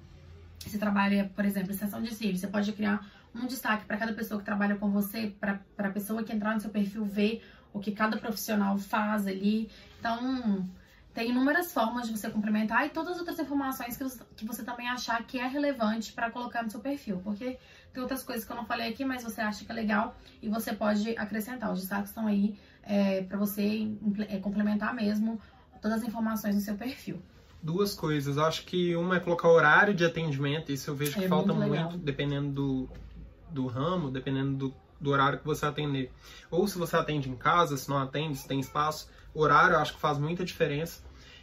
você 0.69 0.79
trabalha, 0.79 1.31
por 1.35 1.45
exemplo, 1.45 1.73
sessão 1.73 2.03
de 2.03 2.15
cílios, 2.15 2.41
você 2.41 2.49
pode 2.49 2.73
criar 2.73 3.07
um 3.35 3.47
destaque 3.47 3.85
para 3.85 3.97
cada 3.97 4.13
pessoa 4.13 4.39
que 4.39 4.45
trabalha 4.45 4.77
com 4.77 4.91
você, 4.91 5.35
para 5.41 5.61
a 5.79 5.91
pessoa 5.91 6.23
que 6.23 6.33
entrar 6.33 6.55
no 6.55 6.61
seu 6.61 6.71
perfil 6.71 7.05
ver 7.05 7.43
o 7.73 7.81
que 7.81 7.93
cada 7.93 8.17
profissional 8.17 8.77
faz 8.79 9.27
ali. 9.27 9.71
Então, 9.99 10.69
tem 11.15 11.31
inúmeras 11.31 11.73
formas 11.73 12.07
de 12.07 12.17
você 12.17 12.31
complementar 12.31 12.87
e 12.87 12.91
todas 12.91 13.13
as 13.13 13.19
outras 13.19 13.39
informações 13.39 13.97
que 13.97 14.05
você, 14.05 14.21
que 14.37 14.45
você 14.45 14.63
também 14.63 14.89
achar 14.89 15.23
que 15.25 15.39
é 15.39 15.47
relevante 15.47 16.13
para 16.13 16.31
colocar 16.31 16.63
no 16.63 16.71
seu 16.71 16.81
perfil, 16.81 17.21
porque 17.23 17.59
tem 17.93 18.03
outras 18.03 18.23
coisas 18.23 18.45
que 18.45 18.53
eu 18.53 18.57
não 18.57 18.65
falei 18.65 18.91
aqui, 18.91 19.05
mas 19.05 19.23
você 19.23 19.41
acha 19.41 19.65
que 19.65 19.71
é 19.71 19.75
legal 19.75 20.17
e 20.41 20.49
você 20.49 20.73
pode 20.73 21.17
acrescentar. 21.17 21.73
Os 21.73 21.81
destaques 21.81 22.11
estão 22.11 22.27
aí 22.27 22.59
é, 22.83 23.23
para 23.23 23.39
você 23.39 23.91
é, 24.29 24.39
complementar 24.39 24.95
mesmo 24.95 25.41
todas 25.81 25.99
as 25.99 26.09
informações 26.09 26.55
no 26.55 26.61
seu 26.61 26.77
perfil 26.77 27.23
duas 27.63 27.95
coisas. 27.95 28.37
Acho 28.39 28.65
que 28.65 28.97
uma 28.97 29.17
é 29.17 29.21
colocar 29.21 29.49
horário 29.49 29.95
de 29.95 30.05
atendimento, 30.05 30.73
isso 30.73 30.91
eu 30.91 30.95
vejo 30.95 31.15
que 31.19 31.25
é 31.25 31.29
falta 31.29 31.53
muito, 31.53 31.69
muito, 31.69 31.99
dependendo 31.99 32.51
do, 32.51 32.89
do 33.51 33.67
ramo, 33.67 34.11
dependendo 34.11 34.57
do, 34.57 34.75
do 35.01 35.11
horário 35.11 35.39
que 35.39 35.45
você 35.45 35.65
atender. 35.65 36.11
Ou 36.51 36.67
se 36.67 36.77
você 36.79 36.97
atende 36.97 37.29
em 37.29 37.37
casa, 37.37 37.77
se 37.77 37.89
não 37.89 37.99
atende, 37.99 38.37
se 38.37 38.49
tem 38.49 38.59
espaço, 38.59 39.09
horário 39.35 39.75
eu 39.75 39.79
acho 39.79 39.95
que 39.95 40.01
faz 40.01 40.19
muita 40.19 40.45
diferença. 40.45 41.03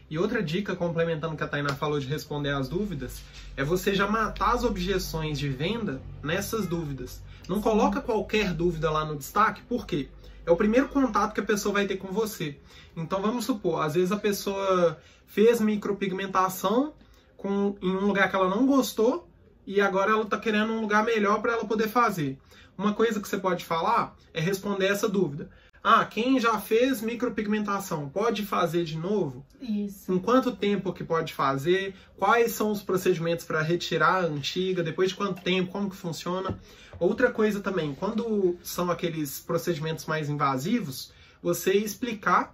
E 0.09 0.17
outra 0.17 0.41
dica, 0.41 0.75
complementando 0.75 1.35
o 1.35 1.37
que 1.37 1.43
a 1.43 1.47
Tainá 1.47 1.75
falou 1.75 1.99
de 1.99 2.07
responder 2.07 2.49
às 2.49 2.67
dúvidas, 2.67 3.21
é 3.55 3.63
você 3.63 3.93
já 3.93 4.07
matar 4.07 4.55
as 4.55 4.63
objeções 4.63 5.37
de 5.37 5.47
venda 5.49 6.01
nessas 6.23 6.65
dúvidas. 6.65 7.21
Não 7.47 7.61
coloca 7.61 8.01
qualquer 8.01 8.53
dúvida 8.53 8.89
lá 8.89 9.05
no 9.05 9.15
destaque, 9.15 9.61
por 9.61 9.85
quê? 9.85 10.09
É 10.49 10.51
o 10.51 10.57
primeiro 10.57 10.89
contato 10.89 11.31
que 11.31 11.39
a 11.39 11.45
pessoa 11.45 11.73
vai 11.73 11.85
ter 11.85 11.97
com 11.97 12.07
você. 12.07 12.57
Então 12.97 13.21
vamos 13.21 13.45
supor, 13.45 13.83
às 13.83 13.93
vezes 13.93 14.11
a 14.11 14.17
pessoa 14.17 14.99
fez 15.27 15.61
micropigmentação 15.61 16.91
com, 17.37 17.75
em 17.79 17.91
um 17.91 18.07
lugar 18.07 18.31
que 18.31 18.35
ela 18.35 18.49
não 18.49 18.65
gostou, 18.65 19.29
e 19.63 19.79
agora 19.79 20.09
ela 20.09 20.23
está 20.23 20.39
querendo 20.39 20.73
um 20.73 20.81
lugar 20.81 21.05
melhor 21.05 21.39
para 21.39 21.53
ela 21.53 21.65
poder 21.65 21.87
fazer. 21.87 22.39
Uma 22.75 22.93
coisa 22.93 23.19
que 23.19 23.27
você 23.27 23.37
pode 23.37 23.63
falar 23.63 24.15
é 24.33 24.41
responder 24.41 24.87
essa 24.87 25.07
dúvida. 25.07 25.51
Ah, 25.83 26.03
quem 26.03 26.39
já 26.39 26.59
fez 26.59 26.99
micropigmentação 26.99 28.09
pode 28.09 28.43
fazer 28.43 28.83
de 28.83 28.97
novo? 28.97 29.45
Isso. 29.61 30.11
Em 30.11 30.17
quanto 30.17 30.55
tempo 30.55 30.91
que 30.91 31.03
pode 31.03 31.31
fazer? 31.31 31.93
Quais 32.17 32.53
são 32.53 32.71
os 32.71 32.81
procedimentos 32.81 33.45
para 33.45 33.61
retirar 33.61 34.23
a 34.23 34.25
antiga? 34.25 34.81
Depois 34.81 35.09
de 35.09 35.15
quanto 35.15 35.43
tempo? 35.43 35.71
Como 35.71 35.91
que 35.91 35.95
funciona? 35.95 36.57
Outra 36.99 37.31
coisa 37.31 37.61
também, 37.61 37.95
quando 37.95 38.57
são 38.61 38.91
aqueles 38.91 39.39
procedimentos 39.39 40.05
mais 40.05 40.29
invasivos, 40.29 41.13
você 41.41 41.73
explicar 41.73 42.53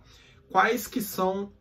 quais 0.50 0.88
que 0.88 1.02
são 1.02 1.52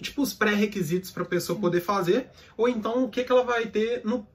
tipo 0.00 0.22
os 0.22 0.32
pré-requisitos 0.32 1.10
para 1.10 1.22
a 1.22 1.26
pessoa 1.26 1.58
poder 1.58 1.80
fazer, 1.80 2.30
ou 2.56 2.68
então 2.68 3.04
o 3.04 3.08
que, 3.08 3.22
que 3.22 3.30
ela 3.30 3.44
vai 3.44 3.66
ter 3.66 4.02
no 4.04 4.26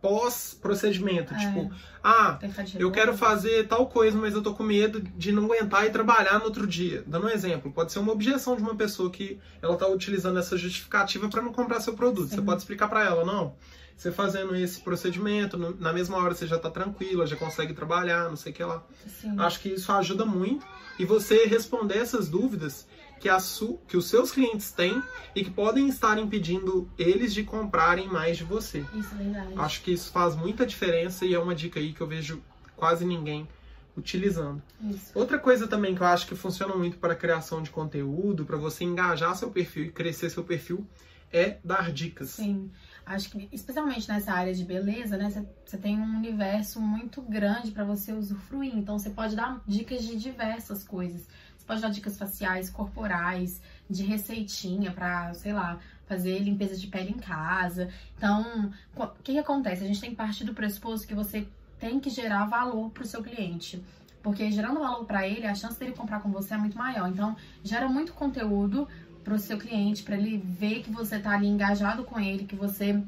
pós-procedimento. 0.00 1.34
É. 1.34 1.38
Tipo, 1.38 1.70
ah, 2.02 2.38
eu 2.78 2.90
quero 2.90 3.16
fazer 3.16 3.66
tal 3.66 3.86
coisa, 3.88 4.16
mas 4.16 4.34
eu 4.34 4.42
tô 4.42 4.54
com 4.54 4.62
medo 4.62 5.00
de 5.00 5.32
não 5.32 5.44
aguentar 5.44 5.84
e 5.86 5.90
trabalhar 5.90 6.38
no 6.38 6.44
outro 6.44 6.66
dia. 6.66 7.02
Dando 7.06 7.26
um 7.26 7.30
exemplo, 7.30 7.72
pode 7.72 7.92
ser 7.92 7.98
uma 7.98 8.12
objeção 8.12 8.56
de 8.56 8.62
uma 8.62 8.76
pessoa 8.76 9.10
que 9.10 9.40
ela 9.60 9.76
tá 9.76 9.86
utilizando 9.88 10.38
essa 10.38 10.56
justificativa 10.56 11.28
para 11.28 11.42
não 11.42 11.52
comprar 11.52 11.80
seu 11.80 11.94
produto. 11.94 12.28
Você 12.28 12.36
Sim. 12.36 12.44
pode 12.44 12.60
explicar 12.60 12.88
para 12.88 13.04
ela, 13.04 13.24
não. 13.24 13.56
Você 13.96 14.12
fazendo 14.12 14.54
esse 14.54 14.80
procedimento, 14.80 15.56
na 15.56 15.90
mesma 15.92 16.18
hora 16.18 16.34
você 16.34 16.46
já 16.46 16.58
tá 16.58 16.70
tranquila, 16.70 17.26
já 17.26 17.34
consegue 17.34 17.72
trabalhar, 17.72 18.28
não 18.28 18.36
sei 18.36 18.52
o 18.52 18.54
que 18.54 18.62
lá. 18.62 18.84
Sim. 19.08 19.34
Acho 19.38 19.60
que 19.60 19.70
isso 19.70 19.90
ajuda 19.90 20.26
muito. 20.26 20.66
E 20.98 21.04
você 21.06 21.46
responder 21.46 21.96
essas 21.96 22.28
dúvidas 22.28 22.86
que, 23.18 23.28
a 23.28 23.40
su, 23.40 23.78
que 23.88 23.96
os 23.96 24.06
seus 24.06 24.30
clientes 24.30 24.70
têm 24.70 25.02
e 25.34 25.42
que 25.42 25.50
podem 25.50 25.88
estar 25.88 26.18
impedindo 26.18 26.88
eles 26.98 27.32
de 27.32 27.42
comprarem 27.42 28.06
mais 28.06 28.36
de 28.36 28.44
você. 28.44 28.84
Isso 28.94 29.14
é 29.14 29.24
verdade. 29.24 29.52
Acho 29.56 29.82
que 29.82 29.92
isso 29.92 30.12
faz 30.12 30.36
muita 30.36 30.66
diferença 30.66 31.24
e 31.24 31.32
é 31.32 31.38
uma 31.38 31.54
dica 31.54 31.80
aí 31.80 31.94
que 31.94 32.00
eu 32.00 32.06
vejo 32.06 32.42
quase 32.76 33.04
ninguém 33.04 33.48
utilizando. 33.96 34.62
Isso. 34.82 35.10
Outra 35.14 35.38
coisa 35.38 35.66
também 35.66 35.94
que 35.94 36.02
eu 36.02 36.06
acho 36.06 36.26
que 36.26 36.34
funciona 36.34 36.74
muito 36.74 36.98
para 36.98 37.14
a 37.14 37.16
criação 37.16 37.62
de 37.62 37.70
conteúdo, 37.70 38.44
para 38.44 38.58
você 38.58 38.84
engajar 38.84 39.34
seu 39.34 39.50
perfil 39.50 39.84
e 39.84 39.90
crescer 39.90 40.28
seu 40.28 40.44
perfil, 40.44 40.86
é 41.32 41.56
dar 41.64 41.90
dicas. 41.90 42.30
Sim. 42.30 42.70
Acho 43.06 43.30
que, 43.30 43.48
especialmente 43.52 44.08
nessa 44.08 44.32
área 44.32 44.52
de 44.52 44.64
beleza, 44.64 45.16
né? 45.16 45.30
Você- 45.64 45.78
tem 45.78 45.96
um 45.96 46.16
universo 46.16 46.80
muito 46.80 47.22
grande 47.22 47.70
para 47.70 47.84
você 47.84 48.12
usufruir. 48.12 48.76
Então, 48.76 48.98
você 48.98 49.10
pode 49.10 49.36
dar 49.36 49.62
dicas 49.64 50.02
de 50.04 50.16
diversas 50.16 50.82
coisas. 50.82 51.22
Você 51.56 51.64
pode 51.64 51.80
dar 51.80 51.90
dicas 51.90 52.18
faciais, 52.18 52.68
corporais, 52.68 53.62
de 53.88 54.02
receitinha 54.02 54.90
para, 54.90 55.32
sei 55.34 55.52
lá, 55.52 55.78
fazer 56.06 56.40
limpeza 56.40 56.76
de 56.76 56.88
pele 56.88 57.10
em 57.10 57.18
casa. 57.18 57.88
Então, 58.16 58.72
o 58.96 59.06
que, 59.22 59.34
que 59.34 59.38
acontece? 59.38 59.84
A 59.84 59.86
gente 59.86 60.00
tem 60.00 60.10
que 60.10 60.16
partir 60.16 60.42
do 60.44 60.52
pressuposto 60.52 61.06
que 61.06 61.14
você 61.14 61.46
tem 61.78 62.00
que 62.00 62.10
gerar 62.10 62.46
valor 62.46 62.90
para 62.90 63.04
o 63.04 63.06
seu 63.06 63.22
cliente. 63.22 63.80
Porque 64.20 64.50
gerando 64.50 64.80
valor 64.80 65.04
para 65.04 65.28
ele, 65.28 65.46
a 65.46 65.54
chance 65.54 65.78
dele 65.78 65.92
comprar 65.92 66.18
com 66.20 66.32
você 66.32 66.54
é 66.54 66.56
muito 66.56 66.76
maior. 66.76 67.08
Então, 67.08 67.36
gera 67.62 67.88
muito 67.88 68.12
conteúdo 68.12 68.88
para 69.26 69.34
o 69.34 69.38
seu 69.40 69.58
cliente, 69.58 70.04
para 70.04 70.16
ele 70.16 70.38
ver 70.38 70.84
que 70.84 70.90
você 70.92 71.18
tá 71.18 71.32
ali 71.32 71.48
engajado 71.48 72.04
com 72.04 72.20
ele, 72.20 72.44
que 72.44 72.54
você 72.54 73.02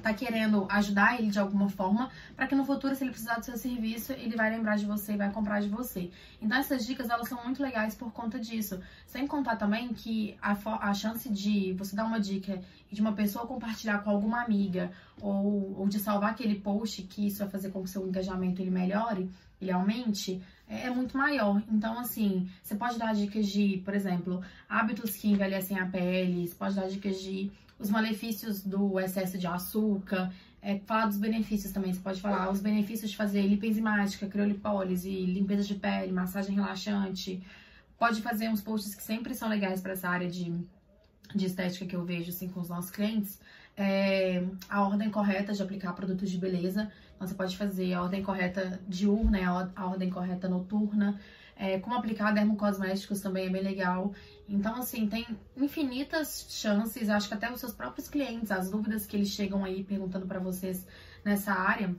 tá 0.00 0.14
querendo 0.14 0.68
ajudar 0.70 1.18
ele 1.18 1.32
de 1.32 1.38
alguma 1.40 1.68
forma, 1.68 2.12
para 2.36 2.46
que 2.46 2.54
no 2.54 2.64
futuro, 2.64 2.94
se 2.94 3.02
ele 3.02 3.10
precisar 3.10 3.40
do 3.40 3.44
seu 3.44 3.56
serviço, 3.56 4.12
ele 4.12 4.36
vai 4.36 4.50
lembrar 4.50 4.76
de 4.76 4.86
você 4.86 5.14
e 5.14 5.16
vai 5.16 5.32
comprar 5.32 5.60
de 5.60 5.68
você. 5.68 6.12
Então 6.40 6.56
essas 6.56 6.86
dicas 6.86 7.10
elas 7.10 7.28
são 7.28 7.42
muito 7.42 7.60
legais 7.60 7.96
por 7.96 8.12
conta 8.12 8.38
disso. 8.38 8.80
Sem 9.04 9.26
contar 9.26 9.56
também 9.56 9.92
que 9.92 10.36
a, 10.40 10.56
a 10.88 10.94
chance 10.94 11.28
de 11.28 11.72
você 11.72 11.96
dar 11.96 12.04
uma 12.04 12.20
dica 12.20 12.60
e 12.88 12.94
de 12.94 13.00
uma 13.00 13.12
pessoa 13.12 13.44
compartilhar 13.44 13.98
com 14.04 14.10
alguma 14.10 14.40
amiga 14.40 14.92
ou, 15.20 15.76
ou 15.76 15.88
de 15.88 15.98
salvar 15.98 16.30
aquele 16.30 16.54
post, 16.54 17.02
que 17.02 17.26
isso 17.26 17.40
vai 17.40 17.48
fazer 17.48 17.70
com 17.70 17.80
que 17.80 17.86
o 17.86 17.92
seu 17.92 18.06
engajamento 18.06 18.62
ele 18.62 18.70
melhore, 18.70 19.28
ele 19.60 19.72
aumente, 19.72 20.40
é, 20.68 20.86
é 20.86 20.90
muito 20.90 21.16
maior. 21.16 21.62
Então, 21.70 21.98
assim, 21.98 22.48
você 22.62 22.74
pode 22.74 22.98
dar 22.98 23.14
dicas 23.14 23.46
de, 23.46 23.80
por 23.84 23.94
exemplo, 23.94 24.42
hábitos 24.68 25.16
que 25.16 25.28
envelhecem 25.28 25.78
a 25.78 25.86
pele, 25.86 26.46
você 26.46 26.54
pode 26.54 26.74
dar 26.74 26.88
dicas 26.88 27.20
de 27.20 27.50
os 27.78 27.90
malefícios 27.90 28.62
do 28.62 28.98
excesso 28.98 29.38
de 29.38 29.46
açúcar, 29.46 30.32
é, 30.60 30.78
falar 30.80 31.06
dos 31.06 31.16
benefícios 31.16 31.72
também, 31.72 31.92
você 31.92 32.00
pode 32.00 32.20
falar 32.20 32.50
os 32.50 32.60
benefícios 32.60 33.10
de 33.10 33.16
fazer 33.16 33.42
lipoenzimática, 33.42 34.26
criolipólise, 34.26 35.08
limpeza 35.08 35.62
de 35.62 35.76
pele, 35.76 36.12
massagem 36.12 36.56
relaxante. 36.56 37.40
Pode 37.96 38.20
fazer 38.20 38.48
uns 38.48 38.60
posts 38.60 38.94
que 38.94 39.02
sempre 39.02 39.34
são 39.34 39.48
legais 39.48 39.80
para 39.80 39.92
essa 39.92 40.08
área 40.08 40.28
de, 40.28 40.52
de 41.34 41.46
estética 41.46 41.86
que 41.86 41.94
eu 41.94 42.04
vejo 42.04 42.30
assim 42.30 42.48
com 42.48 42.60
os 42.60 42.68
nossos 42.68 42.90
clientes. 42.90 43.40
É, 43.76 44.44
a 44.68 44.82
ordem 44.82 45.08
correta 45.08 45.52
de 45.52 45.62
aplicar 45.62 45.92
produtos 45.92 46.28
de 46.28 46.38
beleza. 46.38 46.90
Então 47.18 47.26
você 47.26 47.34
pode 47.34 47.56
fazer 47.56 47.92
a 47.94 48.02
ordem 48.04 48.22
correta 48.22 48.80
diurna, 48.86 49.44
a 49.44 49.54
or- 49.56 49.70
a 49.74 49.86
ordem 49.86 50.08
correta 50.08 50.48
noturna. 50.48 51.20
É, 51.56 51.80
como 51.80 51.96
aplicar 51.96 52.32
dermocosméticos 52.32 53.20
também 53.20 53.46
é 53.48 53.50
bem 53.50 53.60
legal. 53.60 54.12
Então, 54.48 54.76
assim, 54.76 55.08
tem 55.08 55.26
infinitas 55.56 56.46
chances, 56.48 57.10
acho 57.10 57.26
que 57.26 57.34
até 57.34 57.52
os 57.52 57.58
seus 57.58 57.72
próprios 57.74 58.08
clientes, 58.08 58.52
as 58.52 58.70
dúvidas 58.70 59.04
que 59.04 59.16
eles 59.16 59.30
chegam 59.30 59.64
aí 59.64 59.82
perguntando 59.82 60.24
pra 60.24 60.38
vocês 60.38 60.86
nessa 61.24 61.52
área, 61.52 61.92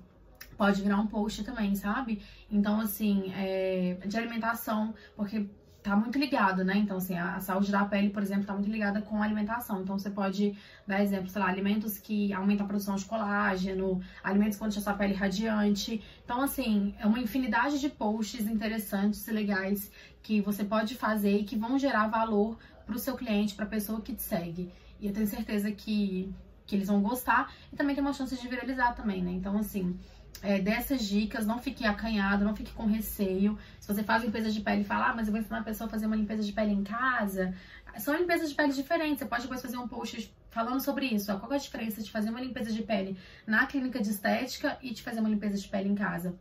pode 0.58 0.82
virar 0.82 0.98
um 0.98 1.08
post 1.08 1.44
também, 1.44 1.76
sabe? 1.76 2.22
Então, 2.50 2.80
assim, 2.80 3.34
é, 3.36 3.98
de 4.06 4.18
alimentação, 4.18 4.94
porque 5.18 5.46
tá 5.82 5.96
muito 5.96 6.18
ligado, 6.20 6.64
né? 6.64 6.78
Então, 6.78 6.98
assim, 6.98 7.18
a, 7.18 7.36
a 7.36 7.40
saúde 7.40 7.72
da 7.72 7.86
pele, 7.86 8.10
por 8.10 8.22
exemplo, 8.22 8.46
tá 8.46 8.54
muito 8.54 8.70
ligada 8.70 9.02
com 9.02 9.22
a 9.22 9.26
alimentação. 9.26 9.82
Então, 9.82 9.98
você 9.98 10.10
pode 10.10 10.58
dar 10.86 11.02
exemplo, 11.02 11.30
sei 11.30 11.42
lá, 11.42 11.48
alimentos 11.48 11.98
que 11.98 12.34
aumentam 12.34 12.66
a 12.66 12.68
produção 12.68 12.96
de 12.96 13.06
colágeno, 13.06 14.02
alimentos 14.24 14.56
que 14.56 14.60
vão 14.60 14.70
deixar 14.70 14.82
sua 14.82 14.94
pele 14.94 15.14
radiante. 15.14 16.04
Então, 16.24 16.42
assim, 16.42 16.94
é 17.00 17.06
uma 17.06 17.20
infinidade 17.20 17.80
de 17.80 17.90
posts 17.90 18.46
interessantes 18.46 19.26
e 19.28 19.32
legais 19.32 19.92
que 20.22 20.42
você 20.42 20.64
pode 20.64 20.96
fazer 20.96 21.40
e 21.40 21.44
que 21.44 21.56
vão 21.56 21.80
gerar 21.80 22.08
valor 22.08 22.58
para 22.86 22.96
o 22.96 23.00
seu 23.00 23.16
cliente, 23.16 23.56
para 23.56 23.66
a 23.66 23.70
pessoa 23.70 24.02
que 24.02 24.14
te 24.14 24.22
segue. 24.22 24.72
E 25.00 25.08
eu 25.08 25.14
tenho 25.14 25.28
certeza 25.28 25.72
que, 25.72 26.34
que 26.66 26.76
eles 26.76 26.88
vão 26.88 27.02
gostar 27.02 27.54
e 27.72 27.76
também 27.76 27.96
tem 27.96 28.04
uma 28.04 28.14
chance 28.14 28.36
de 28.36 28.48
viralizar 28.48 28.94
também, 28.94 29.24
né? 29.24 29.32
Então, 29.32 29.58
assim, 29.58 29.98
é, 30.42 30.60
dessas 30.60 31.04
dicas, 31.04 31.46
não 31.46 31.60
fique 31.60 31.86
acanhado, 31.86 32.46
não 32.46 32.56
fique 32.56 32.72
com 32.72 32.86
receio. 32.86 33.58
Se 33.80 33.88
você 33.88 34.04
faz 34.04 34.24
limpeza 34.24 34.52
de 34.52 34.62
pele 34.62 34.82
e 34.82 34.86
fala, 34.86 35.10
ah, 35.10 35.16
mas 35.16 35.28
eu 35.28 35.34
vou 35.34 35.42
ensinar 35.42 35.60
a 35.60 35.64
pessoa 35.64 35.88
a 35.88 35.92
fazer 35.92 36.06
uma 36.06 36.16
limpeza 36.16 36.44
de 36.44 36.52
pele 36.52 36.72
em 36.72 36.84
casa, 36.84 37.54
são 37.98 38.16
limpezas 38.16 38.50
de 38.50 38.56
pele 38.56 38.74
diferentes. 38.74 39.20
Você 39.20 39.26
pode 39.26 39.44
depois 39.44 39.62
fazer 39.62 39.78
um 39.78 39.88
post 39.88 40.34
falando 40.50 40.80
sobre 40.80 41.06
isso. 41.06 41.32
ó, 41.32 41.38
Qual 41.38 41.52
é 41.52 41.56
a 41.56 41.60
diferença 41.60 42.02
de 42.02 42.12
fazer 42.12 42.30
uma 42.30 42.42
limpeza 42.42 42.72
de 42.72 42.82
pele 42.84 43.18
na 43.46 43.66
clínica 43.66 44.02
de 44.02 44.10
estética 44.10 44.78
e 44.82 44.94
de 44.94 45.02
fazer 45.02 45.20
uma 45.20 45.30
limpeza 45.30 45.58
de 45.58 45.68
pele 45.68 45.90
em 45.90 45.96
casa? 45.96 46.36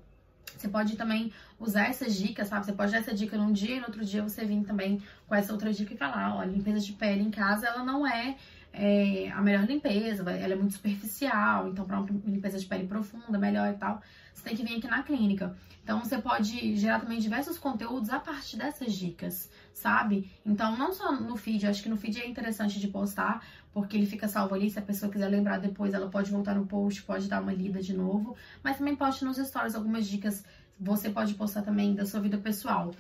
Você 0.57 0.69
pode 0.69 0.97
também 0.97 1.33
usar 1.59 1.89
essas 1.89 2.17
dicas, 2.17 2.49
sabe? 2.49 2.65
Você 2.65 2.73
pode 2.73 2.91
dar 2.91 2.99
essa 2.99 3.15
dica 3.15 3.37
num 3.37 3.53
dia 3.53 3.77
e 3.77 3.81
no 3.81 3.87
outro 3.87 4.05
dia 4.05 4.23
você 4.23 4.45
vir 4.45 4.65
também 4.65 5.03
com 5.27 5.35
essa 5.35 5.53
outra 5.53 5.73
dica 5.73 5.95
e 5.95 5.97
falar, 5.97 6.37
ó, 6.37 6.43
limpeza 6.43 6.81
de 6.81 6.93
pele 6.95 7.23
em 7.23 7.31
casa, 7.31 7.67
ela 7.67 7.85
não 7.85 8.07
é, 8.07 8.37
é, 8.79 9.29
a 9.33 9.43
melhor 9.43 9.65
limpeza, 9.65 10.23
ela 10.31 10.53
é 10.53 10.57
muito 10.57 10.75
superficial, 10.75 11.69
então 11.69 11.85
para 11.85 11.99
uma 11.99 12.09
limpeza 12.25 12.59
de 12.59 12.65
pele 12.65 12.87
profunda, 12.87 13.37
melhor 13.37 13.75
e 13.75 13.77
tal, 13.77 14.01
você 14.33 14.45
tem 14.45 14.57
que 14.57 14.65
vir 14.65 14.77
aqui 14.77 14.87
na 14.87 15.03
clínica. 15.03 15.57
Então 15.83 15.99
você 15.99 16.19
pode 16.19 16.77
gerar 16.77 17.01
também 17.01 17.19
diversos 17.19 17.59
conteúdos 17.59 18.11
a 18.11 18.21
partir 18.21 18.57
dessas 18.57 18.95
dicas, 18.95 19.51
sabe? 19.75 20.31
Então 20.47 20.77
não 20.79 20.93
só 20.93 21.11
no 21.13 21.37
feed, 21.37 21.65
eu 21.65 21.71
acho 21.71 21.83
que 21.83 21.89
no 21.89 21.97
feed 21.97 22.21
é 22.21 22.29
interessante 22.29 22.79
de 22.79 22.87
postar, 22.87 23.45
porque 23.73 23.97
ele 23.97 24.07
fica 24.07 24.29
salvo 24.29 24.55
ali, 24.55 24.71
se 24.71 24.79
a 24.79 24.83
pessoa 24.83 25.11
quiser 25.11 25.29
lembrar 25.29 25.59
depois, 25.59 25.93
ela 25.93 26.09
pode 26.09 26.31
voltar 26.31 26.55
no 26.55 26.65
post, 26.65 27.03
pode 27.03 27.29
dar 27.29 27.43
uma 27.43 27.53
lida 27.53 27.83
de 27.83 27.97
novo, 27.97 28.37
mas 28.63 28.79
também 28.79 28.95
poste 28.95 29.25
nos 29.25 29.39
stories 29.39 29.75
algumas 29.75 30.07
dicas, 30.07 30.45
você 30.79 31.11
pode 31.11 31.35
postar 31.35 31.63
também 31.63 31.95
da 31.97 32.07
sua 32.07 32.21
vida 32.21 32.39
pessoal. 32.39 32.93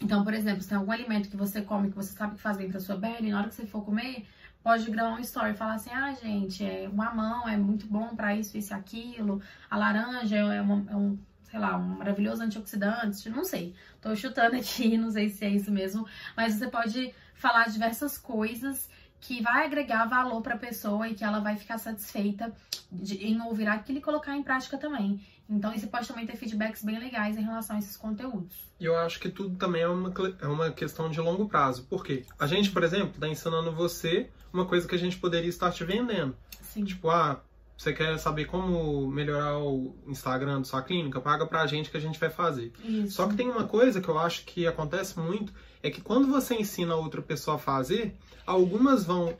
Então, 0.00 0.22
por 0.24 0.34
exemplo, 0.34 0.62
se 0.62 0.68
tem 0.68 0.78
algum 0.78 0.92
alimento 0.92 1.28
que 1.28 1.36
você 1.36 1.62
come 1.62 1.90
que 1.90 1.96
você 1.96 2.12
sabe 2.12 2.34
que 2.34 2.40
faz 2.40 2.56
bem 2.56 2.68
pra 2.68 2.80
sua 2.80 2.96
pele, 2.96 3.30
na 3.30 3.38
hora 3.38 3.48
que 3.48 3.54
você 3.54 3.66
for 3.66 3.84
comer, 3.84 4.26
pode 4.64 4.90
gravar 4.90 5.14
um 5.14 5.20
story 5.20 5.50
e 5.52 5.54
falar 5.54 5.74
assim: 5.74 5.90
ah, 5.90 6.12
gente, 6.14 6.64
é, 6.64 6.88
o 6.88 6.96
mamão 6.96 7.46
é 7.48 7.56
muito 7.56 7.86
bom 7.86 8.16
pra 8.16 8.34
isso, 8.34 8.56
isso 8.58 8.72
e 8.72 8.74
aquilo, 8.74 9.40
a 9.70 9.76
laranja 9.76 10.36
é, 10.36 10.60
uma- 10.60 10.90
é 10.90 10.96
um, 10.96 11.16
sei 11.48 11.60
lá, 11.60 11.76
um 11.76 11.98
maravilhoso 11.98 12.42
antioxidante, 12.42 13.28
não 13.28 13.44
sei. 13.44 13.74
Tô 14.00 14.16
chutando 14.16 14.56
aqui, 14.56 14.96
não 14.98 15.10
sei 15.10 15.28
se 15.28 15.44
é 15.44 15.50
isso 15.50 15.70
mesmo, 15.70 16.06
mas 16.36 16.54
você 16.54 16.66
pode 16.68 17.14
falar 17.34 17.68
diversas 17.68 18.16
coisas 18.18 18.88
que 19.20 19.40
vai 19.40 19.64
agregar 19.64 20.04
valor 20.06 20.42
pra 20.42 20.56
pessoa 20.56 21.08
e 21.08 21.14
que 21.14 21.24
ela 21.24 21.40
vai 21.40 21.56
ficar 21.56 21.78
satisfeita 21.78 22.52
de- 22.92 23.24
em 23.26 23.40
ouvir 23.42 23.66
aquilo 23.68 23.98
e 23.98 24.02
colocar 24.02 24.36
em 24.36 24.42
prática 24.42 24.76
também. 24.76 25.20
Então, 25.48 25.72
você 25.72 25.86
pode 25.86 26.08
também 26.08 26.26
ter 26.26 26.36
feedbacks 26.36 26.82
bem 26.82 26.98
legais 26.98 27.36
em 27.36 27.42
relação 27.42 27.76
a 27.76 27.78
esses 27.78 27.96
conteúdos. 27.98 28.54
E 28.80 28.84
eu 28.86 28.96
acho 28.98 29.20
que 29.20 29.28
tudo 29.30 29.56
também 29.56 29.82
é 29.82 29.88
uma, 29.88 30.12
é 30.40 30.46
uma 30.46 30.70
questão 30.72 31.10
de 31.10 31.20
longo 31.20 31.46
prazo. 31.48 31.84
Por 31.84 32.02
quê? 32.04 32.24
A 32.38 32.46
gente, 32.46 32.70
por 32.70 32.82
exemplo, 32.82 33.10
está 33.14 33.28
ensinando 33.28 33.70
você 33.72 34.30
uma 34.54 34.64
coisa 34.64 34.86
que 34.86 34.94
a 34.94 34.98
gente 34.98 35.18
poderia 35.18 35.48
estar 35.48 35.70
te 35.72 35.84
vendendo. 35.84 36.34
Sim. 36.62 36.84
Tipo, 36.84 37.10
ah, 37.10 37.42
você 37.76 37.92
quer 37.92 38.16
saber 38.18 38.44
como 38.44 39.06
melhorar 39.08 39.58
o 39.58 39.94
Instagram 40.06 40.58
da 40.58 40.64
sua 40.64 40.80
clínica? 40.80 41.20
Paga 41.20 41.44
pra 41.44 41.66
gente 41.66 41.90
que 41.90 41.96
a 41.96 42.00
gente 42.00 42.18
vai 42.18 42.30
fazer. 42.30 42.72
Isso. 42.84 43.16
Só 43.16 43.26
que 43.26 43.34
tem 43.34 43.50
uma 43.50 43.64
coisa 43.64 44.00
que 44.00 44.08
eu 44.08 44.16
acho 44.16 44.44
que 44.44 44.66
acontece 44.66 45.18
muito, 45.18 45.52
é 45.82 45.90
que 45.90 46.00
quando 46.00 46.28
você 46.28 46.54
ensina 46.54 46.94
outra 46.94 47.20
pessoa 47.20 47.56
a 47.56 47.58
fazer, 47.58 48.14
algumas 48.46 49.04
vão 49.04 49.36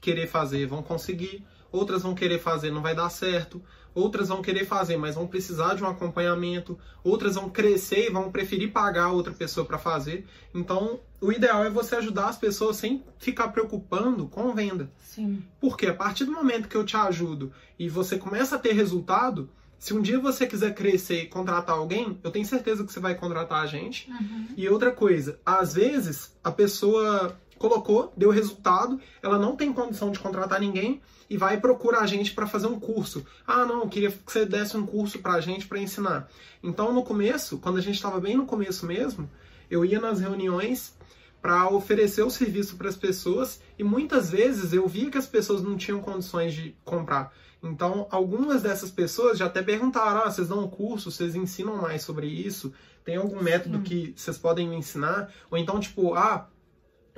querer 0.00 0.26
fazer, 0.26 0.66
vão 0.66 0.82
conseguir, 0.82 1.44
outras 1.70 2.02
vão 2.02 2.14
querer 2.14 2.38
fazer, 2.38 2.70
não 2.70 2.82
vai 2.82 2.94
dar 2.94 3.08
certo, 3.10 3.62
outras 3.94 4.28
vão 4.28 4.42
querer 4.42 4.64
fazer, 4.64 4.96
mas 4.96 5.14
vão 5.14 5.26
precisar 5.26 5.74
de 5.74 5.82
um 5.82 5.86
acompanhamento, 5.86 6.78
outras 7.02 7.34
vão 7.34 7.50
crescer 7.50 8.06
e 8.06 8.12
vão 8.12 8.30
preferir 8.30 8.72
pagar 8.72 9.08
outra 9.08 9.32
pessoa 9.32 9.66
para 9.66 9.78
fazer. 9.78 10.26
Então, 10.54 11.00
o 11.20 11.32
ideal 11.32 11.64
é 11.64 11.70
você 11.70 11.96
ajudar 11.96 12.28
as 12.28 12.36
pessoas 12.36 12.76
sem 12.76 13.02
ficar 13.18 13.48
preocupando 13.48 14.26
com 14.26 14.54
venda. 14.54 14.90
Sim. 14.98 15.42
Porque 15.60 15.86
a 15.86 15.94
partir 15.94 16.24
do 16.24 16.32
momento 16.32 16.68
que 16.68 16.76
eu 16.76 16.84
te 16.84 16.96
ajudo 16.96 17.52
e 17.78 17.88
você 17.88 18.18
começa 18.18 18.56
a 18.56 18.58
ter 18.58 18.72
resultado, 18.72 19.50
se 19.78 19.94
um 19.94 20.00
dia 20.00 20.18
você 20.18 20.46
quiser 20.46 20.74
crescer 20.74 21.22
e 21.22 21.26
contratar 21.26 21.76
alguém, 21.76 22.18
eu 22.22 22.30
tenho 22.30 22.44
certeza 22.44 22.84
que 22.84 22.92
você 22.92 23.00
vai 23.00 23.14
contratar 23.14 23.62
a 23.62 23.66
gente. 23.66 24.10
Uhum. 24.10 24.46
E 24.56 24.68
outra 24.68 24.90
coisa, 24.90 25.38
às 25.46 25.74
vezes 25.74 26.36
a 26.42 26.50
pessoa 26.50 27.36
colocou, 27.58 28.12
deu 28.16 28.30
resultado, 28.30 29.00
ela 29.22 29.38
não 29.38 29.56
tem 29.56 29.72
condição 29.72 30.10
de 30.10 30.18
contratar 30.18 30.60
ninguém 30.60 31.00
e 31.28 31.36
vai 31.36 31.60
procurar 31.60 32.00
a 32.00 32.06
gente 32.06 32.32
para 32.32 32.46
fazer 32.46 32.66
um 32.66 32.80
curso. 32.80 33.24
Ah, 33.46 33.66
não, 33.66 33.80
eu 33.80 33.88
queria 33.88 34.10
que 34.10 34.32
você 34.32 34.46
desse 34.46 34.76
um 34.76 34.86
curso 34.86 35.18
para 35.18 35.34
a 35.34 35.40
gente 35.40 35.66
para 35.66 35.78
ensinar. 35.78 36.28
Então, 36.62 36.92
no 36.92 37.02
começo, 37.02 37.58
quando 37.58 37.78
a 37.78 37.82
gente 37.82 37.96
estava 37.96 38.20
bem 38.20 38.36
no 38.36 38.46
começo 38.46 38.86
mesmo, 38.86 39.30
eu 39.70 39.84
ia 39.84 40.00
nas 40.00 40.20
reuniões 40.20 40.96
para 41.40 41.68
oferecer 41.68 42.22
o 42.22 42.30
serviço 42.30 42.76
para 42.76 42.88
as 42.88 42.96
pessoas 42.96 43.60
e 43.78 43.84
muitas 43.84 44.30
vezes 44.30 44.72
eu 44.72 44.88
via 44.88 45.10
que 45.10 45.18
as 45.18 45.26
pessoas 45.26 45.62
não 45.62 45.76
tinham 45.76 46.00
condições 46.00 46.54
de 46.54 46.74
comprar. 46.84 47.32
Então, 47.62 48.06
algumas 48.10 48.62
dessas 48.62 48.90
pessoas 48.90 49.38
já 49.38 49.46
até 49.46 49.62
perguntaram: 49.62 50.22
ah, 50.22 50.30
vocês 50.30 50.48
dão 50.48 50.64
um 50.64 50.68
curso, 50.68 51.10
vocês 51.10 51.34
ensinam 51.34 51.76
mais 51.76 52.02
sobre 52.02 52.26
isso? 52.26 52.72
Tem 53.04 53.16
algum 53.16 53.42
método 53.42 53.80
que 53.80 54.12
vocês 54.16 54.38
podem 54.38 54.68
me 54.68 54.76
ensinar? 54.76 55.32
Ou 55.50 55.58
então, 55.58 55.80
tipo, 55.80 56.14
ah, 56.14 56.48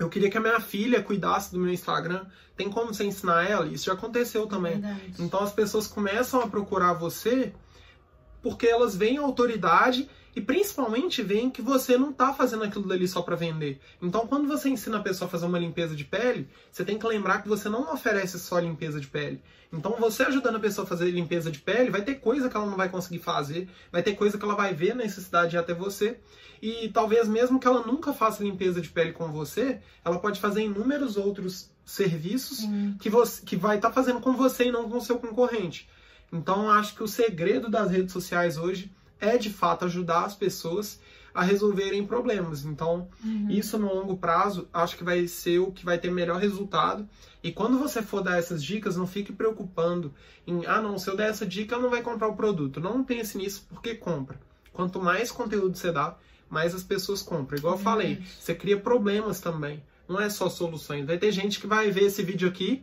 eu 0.01 0.09
queria 0.09 0.31
que 0.31 0.39
a 0.39 0.41
minha 0.41 0.59
filha 0.61 1.03
cuidasse 1.03 1.53
do 1.53 1.61
meu 1.61 1.71
Instagram. 1.71 2.25
Tem 2.57 2.71
como 2.71 2.93
você 2.93 3.05
ensinar 3.05 3.49
ela? 3.49 3.67
Isso 3.67 3.85
já 3.85 3.93
aconteceu 3.93 4.47
também. 4.47 4.83
É 4.83 5.11
então 5.19 5.41
as 5.41 5.53
pessoas 5.53 5.87
começam 5.87 6.41
a 6.41 6.49
procurar 6.49 6.95
você 6.95 7.53
porque 8.43 8.67
elas 8.67 8.97
veem 8.97 9.19
a 9.19 9.23
autoridade 9.23 10.09
e 10.35 10.41
principalmente 10.41 11.23
veem 11.23 11.51
que 11.51 11.61
você 11.61 11.97
não 11.97 12.11
está 12.11 12.33
fazendo 12.33 12.65
aquilo 12.65 12.87
dali 12.87 13.07
só 13.09 13.23
para 13.23 13.37
vender. 13.37 13.81
Então, 14.01 14.27
quando 14.27 14.47
você 14.47 14.69
ensina 14.69 14.99
a 14.99 15.03
pessoa 15.03 15.27
a 15.27 15.31
fazer 15.31 15.47
uma 15.47 15.59
limpeza 15.59 15.97
de 15.97 16.05
pele, 16.05 16.49
você 16.71 16.85
tem 16.85 16.99
que 16.99 17.07
lembrar 17.07 17.43
que 17.43 17.49
você 17.49 17.69
não 17.69 17.93
oferece 17.93 18.39
só 18.39 18.59
limpeza 18.59 19.01
de 19.01 19.09
pele. 19.09 19.43
Então, 19.73 19.97
você 19.99 20.25
ajudando 20.25 20.57
a 20.57 20.61
pessoa 20.61 20.85
a 20.85 20.89
fazer 20.89 21.11
limpeza 21.11 21.51
de 21.51 21.59
pele, 21.61 21.91
vai 21.91 22.03
ter 22.03 22.17
coisa 22.17 22.49
que 22.49 22.57
ela 22.57 22.67
não 22.67 22.77
vai 22.77 22.89
conseguir 22.89 23.21
fazer, 23.21 23.69
vai 23.91 24.03
ter 24.03 24.15
coisa 24.15 24.37
que 24.37 24.45
ela 24.45 24.55
vai 24.55 24.75
ver 24.75 24.95
necessidade 24.95 25.57
até 25.57 25.75
você. 25.75 26.19
E 26.63 26.89
talvez 26.89 27.29
mesmo 27.29 27.59
que 27.59 27.67
ela 27.67 27.87
nunca 27.87 28.13
faça 28.13 28.43
limpeza 28.43 28.81
de 28.81 28.89
pele 28.89 29.13
com 29.13 29.31
você, 29.33 29.81
ela 30.05 30.19
pode 30.19 30.41
fazer 30.41 30.63
inúmeros 30.63 31.17
outros 31.17 31.71
serviços 31.85 32.69
que, 33.01 33.09
você, 33.09 33.45
que 33.45 33.57
vai 33.57 33.77
estar 33.77 33.89
tá 33.89 33.95
fazendo 33.95 34.21
com 34.21 34.33
você 34.35 34.67
e 34.67 34.73
não 34.73 34.89
com 34.89 34.99
o 34.99 35.01
seu 35.01 35.19
concorrente. 35.19 35.89
Então, 36.33 36.71
acho 36.71 36.95
que 36.95 37.03
o 37.03 37.09
segredo 37.09 37.69
das 37.69 37.91
redes 37.91 38.13
sociais 38.13 38.57
hoje 38.57 38.91
é 39.21 39.37
de 39.37 39.51
fato 39.51 39.85
ajudar 39.85 40.25
as 40.25 40.35
pessoas 40.35 41.01
a 41.35 41.43
resolverem 41.43 42.05
problemas. 42.05 42.65
Então, 42.65 43.09
uhum. 43.25 43.49
isso 43.51 43.79
no 43.79 43.93
longo 43.95 44.17
prazo, 44.17 44.69
acho 44.73 44.97
que 44.97 45.05
vai 45.05 45.27
ser 45.27 45.59
o 45.61 45.71
que 45.71 45.85
vai 45.85 45.99
ter 45.99 46.11
melhor 46.11 46.41
resultado. 46.41 47.09
E 47.43 47.53
quando 47.53 47.79
você 47.79 48.03
for 48.03 48.23
dar 48.23 48.39
essas 48.39 48.63
dicas, 48.63 48.97
não 48.97 49.07
fique 49.07 49.33
preocupando 49.33 50.13
em, 50.47 50.67
ah, 50.67 50.81
não, 50.81 50.99
se 50.99 51.09
eu 51.09 51.17
der 51.17 51.31
essa 51.31 51.47
dica, 51.47 51.75
ela 51.75 51.83
não 51.83 51.91
vai 51.91 52.03
comprar 52.03 52.29
o 52.29 52.37
produto. 52.37 52.81
Não 52.81 53.05
pense 53.05 53.39
nisso 53.39 53.67
porque 53.69 53.95
compra. 53.95 54.41
Quanto 54.73 55.01
mais 55.01 55.31
conteúdo 55.31 55.77
você 55.77 55.93
dá, 55.93 56.17
mais 56.49 56.75
as 56.75 56.83
pessoas 56.83 57.23
compram. 57.23 57.59
Igual 57.59 57.75
eu 57.75 57.81
falei, 57.81 58.23
você 58.39 58.55
cria 58.55 58.79
problemas 58.79 59.41
também. 59.41 59.83
Não 60.09 60.21
é 60.21 60.29
só 60.29 60.49
soluções. 60.49 61.07
Vai 61.07 61.19
ter 61.19 61.31
gente 61.31 61.61
que 61.61 61.67
vai 61.67 61.91
ver 61.91 62.05
esse 62.05 62.23
vídeo 62.23 62.49
aqui 62.49 62.83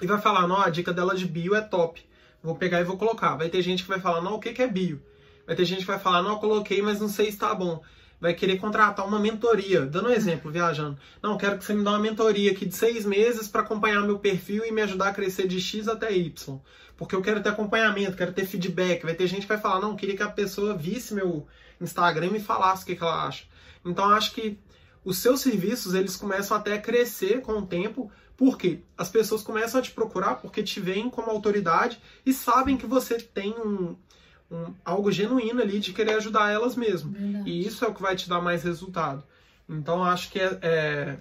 e 0.00 0.06
vai 0.06 0.20
falar, 0.20 0.46
não, 0.46 0.60
a 0.60 0.68
dica 0.68 0.92
dela 0.92 1.14
de 1.14 1.26
bio 1.26 1.54
é 1.54 1.62
top. 1.62 2.04
Vou 2.42 2.54
pegar 2.54 2.80
e 2.80 2.84
vou 2.84 2.98
colocar. 2.98 3.36
Vai 3.36 3.48
ter 3.48 3.62
gente 3.62 3.82
que 3.82 3.88
vai 3.88 4.00
falar, 4.00 4.20
não, 4.20 4.34
o 4.34 4.38
que 4.38 4.60
é 4.60 4.66
bio? 4.66 5.00
Vai 5.46 5.54
ter 5.54 5.64
gente 5.64 5.80
que 5.80 5.86
vai 5.86 5.98
falar, 5.98 6.22
não, 6.22 6.38
coloquei, 6.38 6.80
mas 6.80 7.00
não 7.00 7.08
sei 7.08 7.26
se 7.26 7.32
está 7.32 7.54
bom. 7.54 7.82
Vai 8.20 8.32
querer 8.32 8.58
contratar 8.58 9.06
uma 9.06 9.18
mentoria. 9.18 9.82
Dando 9.82 10.08
um 10.08 10.12
exemplo, 10.12 10.50
viajando. 10.50 10.98
Não, 11.22 11.36
quero 11.36 11.58
que 11.58 11.64
você 11.64 11.74
me 11.74 11.82
dê 11.82 11.88
uma 11.88 11.98
mentoria 11.98 12.52
aqui 12.52 12.64
de 12.64 12.74
seis 12.74 13.04
meses 13.04 13.48
para 13.48 13.60
acompanhar 13.60 14.00
meu 14.02 14.18
perfil 14.18 14.64
e 14.64 14.72
me 14.72 14.80
ajudar 14.82 15.08
a 15.08 15.12
crescer 15.12 15.46
de 15.46 15.60
X 15.60 15.88
até 15.88 16.12
Y. 16.12 16.58
Porque 16.96 17.14
eu 17.14 17.20
quero 17.20 17.42
ter 17.42 17.50
acompanhamento, 17.50 18.16
quero 18.16 18.32
ter 18.32 18.46
feedback. 18.46 19.02
Vai 19.02 19.14
ter 19.14 19.26
gente 19.26 19.42
que 19.42 19.48
vai 19.48 19.58
falar, 19.58 19.80
não, 19.80 19.96
queria 19.96 20.16
que 20.16 20.22
a 20.22 20.30
pessoa 20.30 20.74
visse 20.74 21.12
meu 21.12 21.46
Instagram 21.80 22.26
e 22.26 22.30
me 22.30 22.40
falasse 22.40 22.84
o 22.84 22.86
que, 22.86 22.96
que 22.96 23.02
ela 23.02 23.26
acha. 23.26 23.44
Então, 23.84 24.08
acho 24.10 24.32
que 24.32 24.58
os 25.04 25.18
seus 25.18 25.40
serviços, 25.40 25.92
eles 25.92 26.16
começam 26.16 26.56
até 26.56 26.72
a 26.72 26.80
crescer 26.80 27.42
com 27.42 27.52
o 27.52 27.66
tempo, 27.66 28.10
porque 28.36 28.80
as 28.96 29.10
pessoas 29.10 29.42
começam 29.42 29.78
a 29.78 29.82
te 29.82 29.90
procurar 29.90 30.36
porque 30.36 30.62
te 30.62 30.80
veem 30.80 31.10
como 31.10 31.30
autoridade 31.30 32.00
e 32.24 32.32
sabem 32.32 32.76
que 32.76 32.86
você 32.86 33.18
tem 33.18 33.52
um, 33.52 33.96
um, 34.54 34.74
algo 34.84 35.10
genuíno 35.10 35.60
ali 35.60 35.80
de 35.80 35.92
querer 35.92 36.14
ajudar 36.14 36.52
elas 36.52 36.76
mesmo. 36.76 37.10
Verdade. 37.10 37.50
E 37.50 37.66
isso 37.66 37.84
é 37.84 37.88
o 37.88 37.94
que 37.94 38.02
vai 38.02 38.14
te 38.14 38.28
dar 38.28 38.40
mais 38.40 38.62
resultado. 38.62 39.24
Então 39.68 40.04
acho 40.04 40.30
que 40.30 40.38
é, 40.38 40.58
é, 40.62 41.18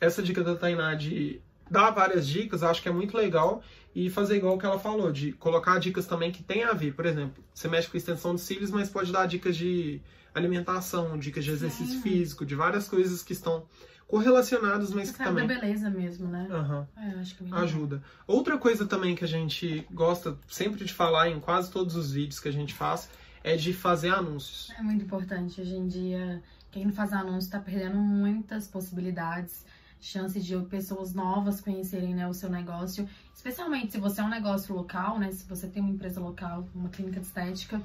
essa 0.00 0.22
dica 0.22 0.42
da 0.42 0.54
Tainá 0.54 0.94
de 0.94 1.40
dar 1.70 1.90
várias 1.90 2.26
dicas, 2.26 2.62
acho 2.62 2.82
que 2.82 2.88
é 2.88 2.92
muito 2.92 3.16
legal. 3.16 3.62
E 3.94 4.10
fazer 4.10 4.36
igual 4.36 4.54
o 4.54 4.58
que 4.58 4.66
ela 4.66 4.78
falou, 4.78 5.10
de 5.10 5.32
colocar 5.32 5.78
dicas 5.80 6.06
também 6.06 6.30
que 6.30 6.42
tem 6.42 6.62
a 6.62 6.72
ver. 6.72 6.94
Por 6.94 7.04
exemplo, 7.04 7.42
você 7.52 7.66
mexe 7.66 7.88
com 7.88 7.96
extensão 7.96 8.34
de 8.34 8.40
cílios, 8.40 8.70
mas 8.70 8.88
pode 8.88 9.10
dar 9.10 9.26
dicas 9.26 9.56
de 9.56 10.00
alimentação, 10.32 11.18
dicas 11.18 11.44
de 11.44 11.50
exercício 11.50 11.94
Sim. 11.94 12.02
físico, 12.02 12.46
de 12.46 12.54
várias 12.54 12.86
coisas 12.86 13.22
que 13.22 13.32
estão 13.32 13.64
correlacionados, 14.08 14.90
mas 14.90 15.12
que 15.12 15.18
também. 15.18 15.46
da 15.46 15.54
beleza 15.54 15.90
mesmo, 15.90 16.26
né? 16.26 16.48
Uhum. 16.50 16.86
É, 16.96 17.20
acho 17.20 17.36
que 17.36 17.54
Ajuda. 17.54 18.02
Outra 18.26 18.56
coisa 18.56 18.86
também 18.86 19.14
que 19.14 19.22
a 19.22 19.28
gente 19.28 19.86
gosta 19.92 20.36
sempre 20.48 20.84
de 20.84 20.92
falar 20.92 21.28
em 21.28 21.38
quase 21.38 21.70
todos 21.70 21.94
os 21.94 22.10
vídeos 22.10 22.40
que 22.40 22.48
a 22.48 22.52
gente 22.52 22.74
faz 22.74 23.08
é 23.44 23.54
de 23.54 23.72
fazer 23.74 24.08
anúncios. 24.08 24.70
É 24.76 24.82
muito 24.82 25.04
importante. 25.04 25.60
Hoje 25.60 25.76
em 25.76 25.86
dia, 25.86 26.42
quem 26.70 26.86
não 26.86 26.92
faz 26.92 27.12
anúncio 27.12 27.46
está 27.46 27.60
perdendo 27.60 27.98
muitas 27.98 28.66
possibilidades, 28.66 29.64
chance 30.00 30.40
de 30.40 30.56
pessoas 30.66 31.14
novas 31.14 31.60
conhecerem 31.60 32.14
né, 32.14 32.26
o 32.26 32.34
seu 32.34 32.48
negócio. 32.48 33.08
Especialmente 33.34 33.92
se 33.92 33.98
você 33.98 34.20
é 34.20 34.24
um 34.24 34.28
negócio 34.28 34.74
local, 34.74 35.18
né? 35.18 35.30
Se 35.30 35.44
você 35.48 35.66
tem 35.66 35.82
uma 35.82 35.90
empresa 35.90 36.20
local, 36.20 36.66
uma 36.74 36.88
clínica 36.88 37.20
de 37.20 37.26
estética. 37.26 37.80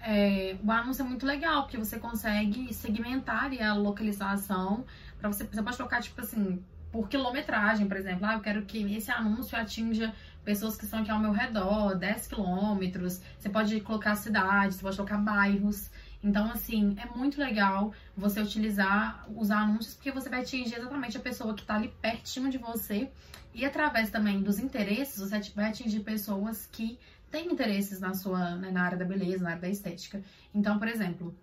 É, 0.00 0.56
o 0.62 0.70
anúncio 0.70 1.02
é 1.02 1.08
muito 1.08 1.26
legal, 1.26 1.62
porque 1.62 1.76
você 1.76 1.98
consegue 1.98 2.72
segmentar 2.72 3.50
a 3.60 3.74
localização 3.74 4.84
para 5.18 5.28
você, 5.28 5.44
você 5.44 5.62
pode 5.62 5.76
colocar, 5.76 6.00
tipo 6.00 6.20
assim, 6.20 6.62
por 6.92 7.08
quilometragem, 7.08 7.86
por 7.86 7.96
exemplo. 7.96 8.26
Ah, 8.26 8.34
eu 8.34 8.40
quero 8.40 8.62
que 8.62 8.78
esse 8.94 9.10
anúncio 9.10 9.58
atinja 9.58 10.14
pessoas 10.44 10.76
que 10.76 10.84
estão 10.84 11.00
aqui 11.00 11.10
ao 11.10 11.18
meu 11.18 11.32
redor, 11.32 11.94
10 11.96 12.26
quilômetros. 12.28 13.20
Você 13.38 13.48
pode 13.48 13.80
colocar 13.80 14.14
cidades, 14.14 14.76
você 14.76 14.82
pode 14.82 14.96
colocar 14.96 15.18
bairros. 15.18 15.90
Então, 16.22 16.50
assim, 16.50 16.96
é 16.98 17.06
muito 17.16 17.38
legal 17.38 17.92
você 18.16 18.40
utilizar, 18.40 19.24
usar 19.34 19.60
anúncios, 19.60 19.94
porque 19.94 20.10
você 20.10 20.28
vai 20.28 20.40
atingir 20.40 20.76
exatamente 20.76 21.16
a 21.16 21.20
pessoa 21.20 21.54
que 21.54 21.62
está 21.62 21.76
ali 21.76 21.88
pertinho 22.00 22.50
de 22.50 22.58
você. 22.58 23.10
E 23.54 23.64
através 23.64 24.10
também 24.10 24.42
dos 24.42 24.58
interesses, 24.58 25.18
você 25.18 25.40
vai 25.54 25.66
atingir 25.66 26.00
pessoas 26.00 26.66
que 26.66 26.98
têm 27.30 27.52
interesses 27.52 28.00
na 28.00 28.14
sua, 28.14 28.56
né, 28.56 28.70
na 28.70 28.82
área 28.82 28.98
da 28.98 29.04
beleza, 29.04 29.44
na 29.44 29.50
área 29.50 29.62
da 29.62 29.68
estética. 29.68 30.22
Então, 30.54 30.78
por 30.78 30.88
exemplo, 30.88 31.36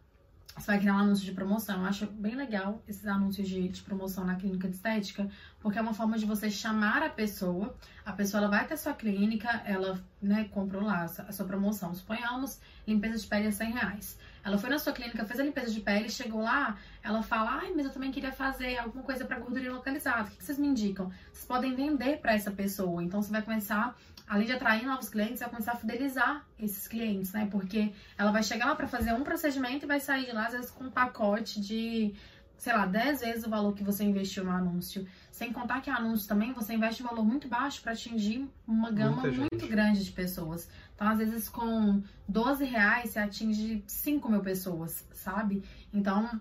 você 0.57 0.67
vai 0.67 0.79
criar 0.79 0.95
um 0.95 0.99
anúncio 0.99 1.25
de 1.25 1.33
promoção. 1.33 1.81
Eu 1.81 1.85
acho 1.85 2.07
bem 2.07 2.35
legal 2.35 2.81
esses 2.87 3.05
anúncios 3.05 3.47
de, 3.47 3.67
de, 3.67 3.81
promoção 3.81 4.23
na 4.23 4.35
clínica 4.35 4.69
de 4.69 4.75
estética, 4.75 5.29
porque 5.59 5.77
é 5.77 5.81
uma 5.81 5.93
forma 5.93 6.17
de 6.17 6.25
você 6.25 6.49
chamar 6.49 7.03
a 7.03 7.09
pessoa. 7.09 7.75
A 8.05 8.13
pessoa 8.13 8.41
ela 8.41 8.49
vai 8.49 8.61
até 8.61 8.73
a 8.73 8.77
sua 8.77 8.93
clínica, 8.93 9.49
ela 9.65 10.01
né, 10.21 10.45
comprou 10.45 10.83
lá 10.83 11.03
a 11.03 11.31
sua 11.31 11.45
promoção. 11.45 11.93
Suponhamos, 11.93 12.59
limpeza 12.87 13.17
de 13.17 13.27
pele 13.27 13.47
é 13.47 13.51
100 13.51 13.71
reais. 13.73 14.17
Ela 14.45 14.59
foi 14.59 14.69
na 14.69 14.77
sua 14.77 14.93
clínica, 14.93 15.25
fez 15.25 15.39
a 15.39 15.43
limpeza 15.43 15.71
de 15.71 15.81
pele, 15.81 16.07
chegou 16.07 16.41
lá, 16.43 16.77
ela 17.03 17.23
fala: 17.23 17.61
Ai, 17.61 17.73
mas 17.75 17.85
eu 17.85 17.91
também 17.91 18.11
queria 18.11 18.31
fazer 18.31 18.77
alguma 18.77 19.03
coisa 19.03 19.25
para 19.25 19.39
gordura 19.39 19.73
localizada. 19.73 20.29
O 20.29 20.31
que 20.31 20.43
vocês 20.43 20.59
me 20.59 20.67
indicam? 20.67 21.11
Vocês 21.33 21.45
podem 21.45 21.73
vender 21.73 22.19
para 22.19 22.33
essa 22.33 22.51
pessoa. 22.51 23.03
Então 23.03 23.23
você 23.23 23.31
vai 23.31 23.41
começar 23.41 23.95
além 24.27 24.45
de 24.45 24.53
atrair 24.53 24.85
novos 24.85 25.09
clientes, 25.09 25.39
vai 25.39 25.49
começar 25.49 25.73
a 25.73 25.75
fidelizar 25.75 26.45
esses 26.59 26.87
clientes, 26.87 27.31
né? 27.33 27.47
Porque 27.51 27.91
ela 28.17 28.31
vai 28.31 28.43
chegar 28.43 28.67
lá 28.67 28.75
para 28.75 28.87
fazer 28.87 29.13
um 29.13 29.23
procedimento 29.23 29.85
e 29.85 29.87
vai 29.87 29.99
sair 29.99 30.25
de 30.25 30.31
lá, 30.31 30.45
às 30.45 30.53
vezes, 30.53 30.71
com 30.71 30.85
um 30.85 30.91
pacote 30.91 31.61
de, 31.61 32.13
sei 32.57 32.73
lá, 32.73 32.85
10 32.85 33.21
vezes 33.21 33.45
o 33.45 33.49
valor 33.49 33.73
que 33.73 33.83
você 33.83 34.03
investiu 34.03 34.43
no 34.43 34.51
anúncio. 34.51 35.07
Sem 35.31 35.51
contar 35.51 35.81
que 35.81 35.89
anúncio 35.89 36.27
também 36.27 36.53
você 36.53 36.73
investe 36.73 37.03
um 37.03 37.07
valor 37.07 37.25
muito 37.25 37.47
baixo 37.47 37.81
para 37.81 37.93
atingir 37.93 38.47
uma 38.67 38.91
gama 38.91 39.23
muito 39.23 39.67
grande 39.67 40.03
de 40.03 40.11
pessoas. 40.11 40.67
Então, 40.95 41.07
às 41.07 41.17
vezes, 41.17 41.49
com 41.49 42.01
12 42.27 42.65
reais 42.65 43.11
você 43.11 43.19
atinge 43.19 43.83
5 43.85 44.29
mil 44.29 44.41
pessoas, 44.41 45.05
sabe? 45.11 45.63
Então, 45.93 46.39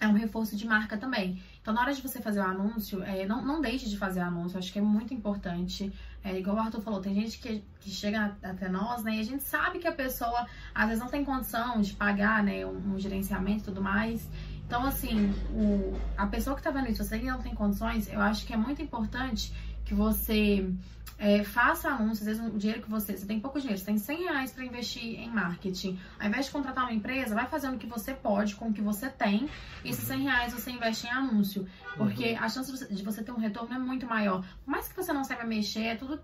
é 0.00 0.06
um 0.06 0.12
reforço 0.12 0.56
de 0.56 0.66
marca 0.66 0.96
também. 0.96 1.42
Então, 1.60 1.72
na 1.72 1.80
hora 1.80 1.94
de 1.94 2.02
você 2.02 2.20
fazer 2.20 2.40
o 2.40 2.42
anúncio, 2.42 3.02
é, 3.02 3.26
não, 3.26 3.44
não 3.44 3.60
deixe 3.60 3.88
de 3.88 3.96
fazer 3.96 4.20
anúncio, 4.20 4.58
acho 4.58 4.72
que 4.72 4.78
é 4.78 4.82
muito 4.82 5.14
importante. 5.14 5.92
É, 6.22 6.38
igual 6.38 6.56
o 6.56 6.60
Arthur 6.60 6.82
falou, 6.82 7.00
tem 7.00 7.14
gente 7.14 7.38
que, 7.38 7.64
que 7.80 7.90
chega 7.90 8.36
até 8.42 8.68
nós, 8.68 9.02
né, 9.02 9.16
e 9.16 9.20
a 9.20 9.24
gente 9.24 9.42
sabe 9.42 9.78
que 9.78 9.88
a 9.88 9.92
pessoa 9.92 10.46
às 10.74 10.86
vezes 10.86 11.02
não 11.02 11.10
tem 11.10 11.24
condição 11.24 11.80
de 11.80 11.94
pagar, 11.94 12.42
né, 12.42 12.66
um, 12.66 12.94
um 12.94 12.98
gerenciamento 12.98 13.60
e 13.60 13.64
tudo 13.64 13.82
mais. 13.82 14.28
Então, 14.66 14.84
assim, 14.86 15.30
o, 15.50 15.98
a 16.16 16.26
pessoa 16.26 16.56
que 16.56 16.62
tá 16.62 16.70
vendo 16.70 16.90
isso, 16.90 17.04
você 17.04 17.18
que 17.18 17.26
não 17.26 17.40
tem 17.40 17.54
condições, 17.54 18.10
eu 18.12 18.20
acho 18.20 18.46
que 18.46 18.52
é 18.52 18.56
muito 18.56 18.82
importante 18.82 19.52
que 19.84 19.94
você 19.94 20.68
é, 21.18 21.44
faça 21.44 21.88
anúncios, 21.88 22.26
às 22.26 22.36
vezes 22.36 22.54
o 22.54 22.58
dinheiro 22.58 22.82
que 22.82 22.90
você, 22.90 23.16
você 23.16 23.26
tem 23.26 23.38
pouco 23.38 23.58
dinheiro, 23.60 23.78
você 23.78 23.86
tem 23.86 23.98
100 23.98 24.24
reais 24.24 24.52
para 24.52 24.64
investir 24.64 25.20
em 25.20 25.30
marketing. 25.30 25.98
Ao 26.18 26.26
invés 26.26 26.46
de 26.46 26.52
contratar 26.52 26.84
uma 26.84 26.92
empresa, 26.92 27.34
vai 27.34 27.46
fazendo 27.46 27.76
o 27.76 27.78
que 27.78 27.86
você 27.86 28.12
pode 28.12 28.56
com 28.56 28.68
o 28.68 28.72
que 28.72 28.82
você 28.82 29.08
tem. 29.08 29.48
E 29.84 29.90
esses 29.90 30.04
100 30.04 30.22
reais 30.22 30.52
você 30.52 30.70
investe 30.70 31.06
em 31.06 31.10
anúncio. 31.10 31.66
Porque 31.96 32.32
uhum. 32.32 32.42
a 32.42 32.48
chance 32.48 32.94
de 32.94 33.02
você 33.02 33.22
ter 33.22 33.32
um 33.32 33.38
retorno 33.38 33.74
é 33.74 33.78
muito 33.78 34.06
maior. 34.06 34.44
Por 34.64 34.70
mais 34.70 34.88
que 34.88 34.96
você 34.96 35.12
não 35.12 35.24
saiba 35.24 35.44
mexer, 35.44 35.84
é 35.84 35.96
tudo 35.96 36.20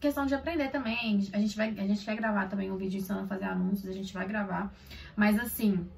questão 0.00 0.26
de 0.26 0.34
aprender 0.34 0.68
também. 0.68 1.30
A 1.32 1.38
gente, 1.38 1.56
vai, 1.56 1.68
a 1.68 1.86
gente 1.86 2.04
quer 2.04 2.16
gravar 2.16 2.48
também 2.48 2.70
um 2.70 2.76
vídeo 2.76 2.98
ensinando 2.98 3.24
a 3.24 3.28
fazer 3.28 3.44
anúncios, 3.44 3.88
a 3.88 3.92
gente 3.92 4.12
vai 4.12 4.26
gravar. 4.26 4.74
Mas 5.14 5.38
assim, 5.38 5.88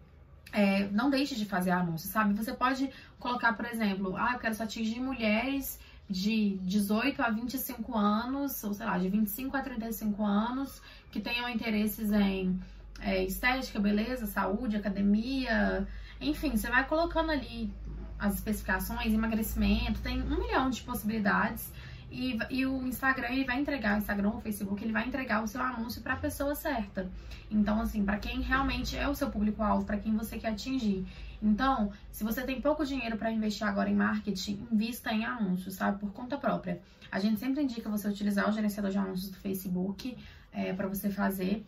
é, 0.53 0.87
não 0.89 1.09
deixe 1.09 1.35
de 1.35 1.47
fazer 1.47 1.71
anúncios, 1.71 2.13
sabe? 2.13 2.35
Você 2.35 2.53
pode 2.53 2.91
colocar, 3.19 3.55
por 3.55 3.65
exemplo, 3.65 4.15
ah, 4.17 4.35
eu 4.35 4.39
quero 4.39 4.55
só 4.55 4.65
atingir 4.65 5.01
mulheres 5.01 5.81
de 6.09 6.59
18 6.63 7.23
a 7.23 7.31
25 7.31 7.97
anos, 7.97 8.63
ou 8.63 8.75
sei 8.75 8.87
lá, 8.87 8.99
de 8.99 9.09
25 9.09 9.57
a 9.57 9.63
35 9.63 10.25
anos, 10.25 10.83
que 11.11 11.21
tenham 11.21 11.49
interesses 11.49 12.13
em 12.13 12.61
é, 13.01 13.25
estética, 13.25 13.81
beleza, 13.81 14.27
saúde, 14.27 14.77
academia, 14.77 15.87
enfim, 16.21 16.57
você 16.57 16.69
vai 16.69 16.87
colocando 16.87 17.31
ali 17.31 17.73
as 18.19 18.35
especificações, 18.35 19.13
emagrecimento, 19.13 20.01
tem 20.01 20.23
um 20.23 20.39
milhão 20.39 20.71
de 20.71 20.83
possibilidades. 20.83 21.71
E, 22.11 22.39
e, 22.49 22.65
o 22.65 22.87
Instagram 22.87 23.29
ele 23.31 23.45
vai 23.45 23.59
entregar, 23.59 23.97
o 23.97 23.99
Instagram 23.99 24.29
ou 24.29 24.37
o 24.37 24.41
Facebook, 24.41 24.83
ele 24.85 24.93
vai 24.93 25.05
entregar 25.07 25.43
o 25.43 25.49
seu 25.49 25.61
anúncio 25.61 26.01
para 26.01 26.15
a 26.15 26.17
pessoa 26.17 26.55
certa. 26.55 27.11
Então, 27.51 27.81
assim, 27.81 28.05
para 28.05 28.19
quem 28.19 28.41
realmente 28.41 28.97
é 28.97 29.09
o 29.09 29.15
seu 29.17 29.29
público-alvo, 29.31 29.85
para 29.85 29.97
quem 29.97 30.17
você 30.17 30.39
quer 30.39 30.49
atingir. 30.49 31.05
Então, 31.45 31.93
se 32.11 32.25
você 32.25 32.43
tem 32.43 32.59
pouco 32.59 32.87
dinheiro 32.87 33.19
para 33.19 33.31
investir 33.31 33.67
agora 33.67 33.91
em 33.91 33.95
marketing, 33.95 34.67
invista 34.73 35.13
em 35.13 35.27
anúncios, 35.27 35.75
sabe? 35.75 35.99
Por 35.99 36.11
conta 36.11 36.39
própria. 36.39 36.81
A 37.13 37.19
gente 37.19 37.39
sempre 37.39 37.63
indica 37.63 37.89
você 37.91 38.09
utilizar 38.09 38.49
o 38.49 38.53
gerenciador 38.53 38.91
de 38.91 38.97
anúncios 38.97 39.31
do 39.31 39.37
Facebook 39.37 40.17
é, 40.51 40.73
para 40.73 40.89
você 40.89 41.11
fazer 41.11 41.63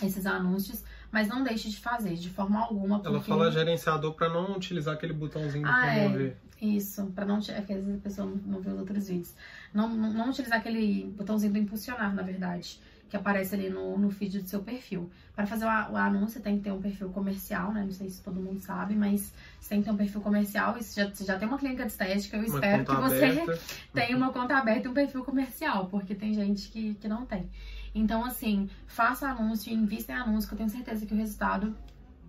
esses 0.00 0.24
anúncios, 0.26 0.84
mas 1.10 1.28
não 1.28 1.42
deixe 1.42 1.68
de 1.68 1.78
fazer 1.78 2.14
de 2.14 2.30
forma 2.30 2.60
alguma. 2.60 3.00
Porque... 3.00 3.08
Ela 3.08 3.20
fala 3.20 3.50
gerenciador 3.50 4.14
para 4.14 4.28
não 4.28 4.56
utilizar 4.56 4.94
aquele 4.94 5.12
botãozinho 5.12 5.66
ah, 5.66 5.86
é. 5.86 6.04
promover. 6.04 6.36
É. 6.46 6.50
Isso, 6.64 7.06
para 7.06 7.24
não. 7.24 7.38
É 7.38 7.62
que 7.62 7.72
às 7.72 7.84
vezes 7.84 7.98
a 7.98 8.02
pessoa 8.02 8.28
não, 8.28 8.36
não 8.36 8.60
vê 8.60 8.70
os 8.70 8.78
outros 8.78 9.08
vídeos. 9.08 9.34
Não, 9.74 9.88
não, 9.88 10.12
não, 10.12 10.30
utilizar 10.30 10.58
aquele 10.58 11.04
botãozinho 11.16 11.52
do 11.52 11.58
impulsionar, 11.58 12.14
na 12.14 12.22
verdade, 12.22 12.78
que 13.10 13.16
aparece 13.16 13.56
ali 13.56 13.68
no, 13.68 13.98
no 13.98 14.08
feed 14.08 14.40
do 14.40 14.48
seu 14.48 14.62
perfil. 14.62 15.10
Para 15.34 15.44
fazer 15.44 15.64
o, 15.64 15.68
o 15.68 15.96
anúncio, 15.96 16.40
tem 16.40 16.56
que 16.56 16.62
ter 16.62 16.70
um 16.70 16.80
perfil 16.80 17.10
comercial, 17.10 17.72
né? 17.72 17.82
Não 17.82 17.90
sei 17.90 18.08
se 18.08 18.22
todo 18.22 18.40
mundo 18.40 18.60
sabe, 18.60 18.94
mas 18.94 19.32
você 19.60 19.70
tem 19.70 19.80
que 19.80 19.86
ter 19.86 19.90
um 19.90 19.96
perfil 19.96 20.20
comercial. 20.20 20.78
E 20.78 20.84
você 20.84 21.02
já, 21.02 21.10
você 21.10 21.24
já 21.24 21.36
tem 21.36 21.48
uma 21.48 21.58
clínica 21.58 21.84
de 21.84 21.90
estética, 21.90 22.36
eu 22.36 22.46
uma 22.46 22.54
espero 22.54 22.84
que 22.84 22.94
você 22.94 23.24
aberta. 23.24 23.58
tenha 23.92 24.16
uma 24.16 24.32
conta 24.32 24.56
aberta 24.56 24.86
e 24.86 24.90
um 24.90 24.94
perfil 24.94 25.24
comercial, 25.24 25.86
porque 25.86 26.14
tem 26.14 26.32
gente 26.32 26.68
que, 26.68 26.94
que 26.94 27.08
não 27.08 27.26
tem. 27.26 27.50
Então, 27.92 28.24
assim, 28.24 28.70
faça 28.86 29.28
anúncio, 29.28 29.72
invista 29.72 30.12
em 30.12 30.16
anúncio, 30.16 30.48
que 30.48 30.54
eu 30.54 30.58
tenho 30.58 30.70
certeza 30.70 31.04
que 31.04 31.12
o 31.12 31.16
resultado 31.16 31.76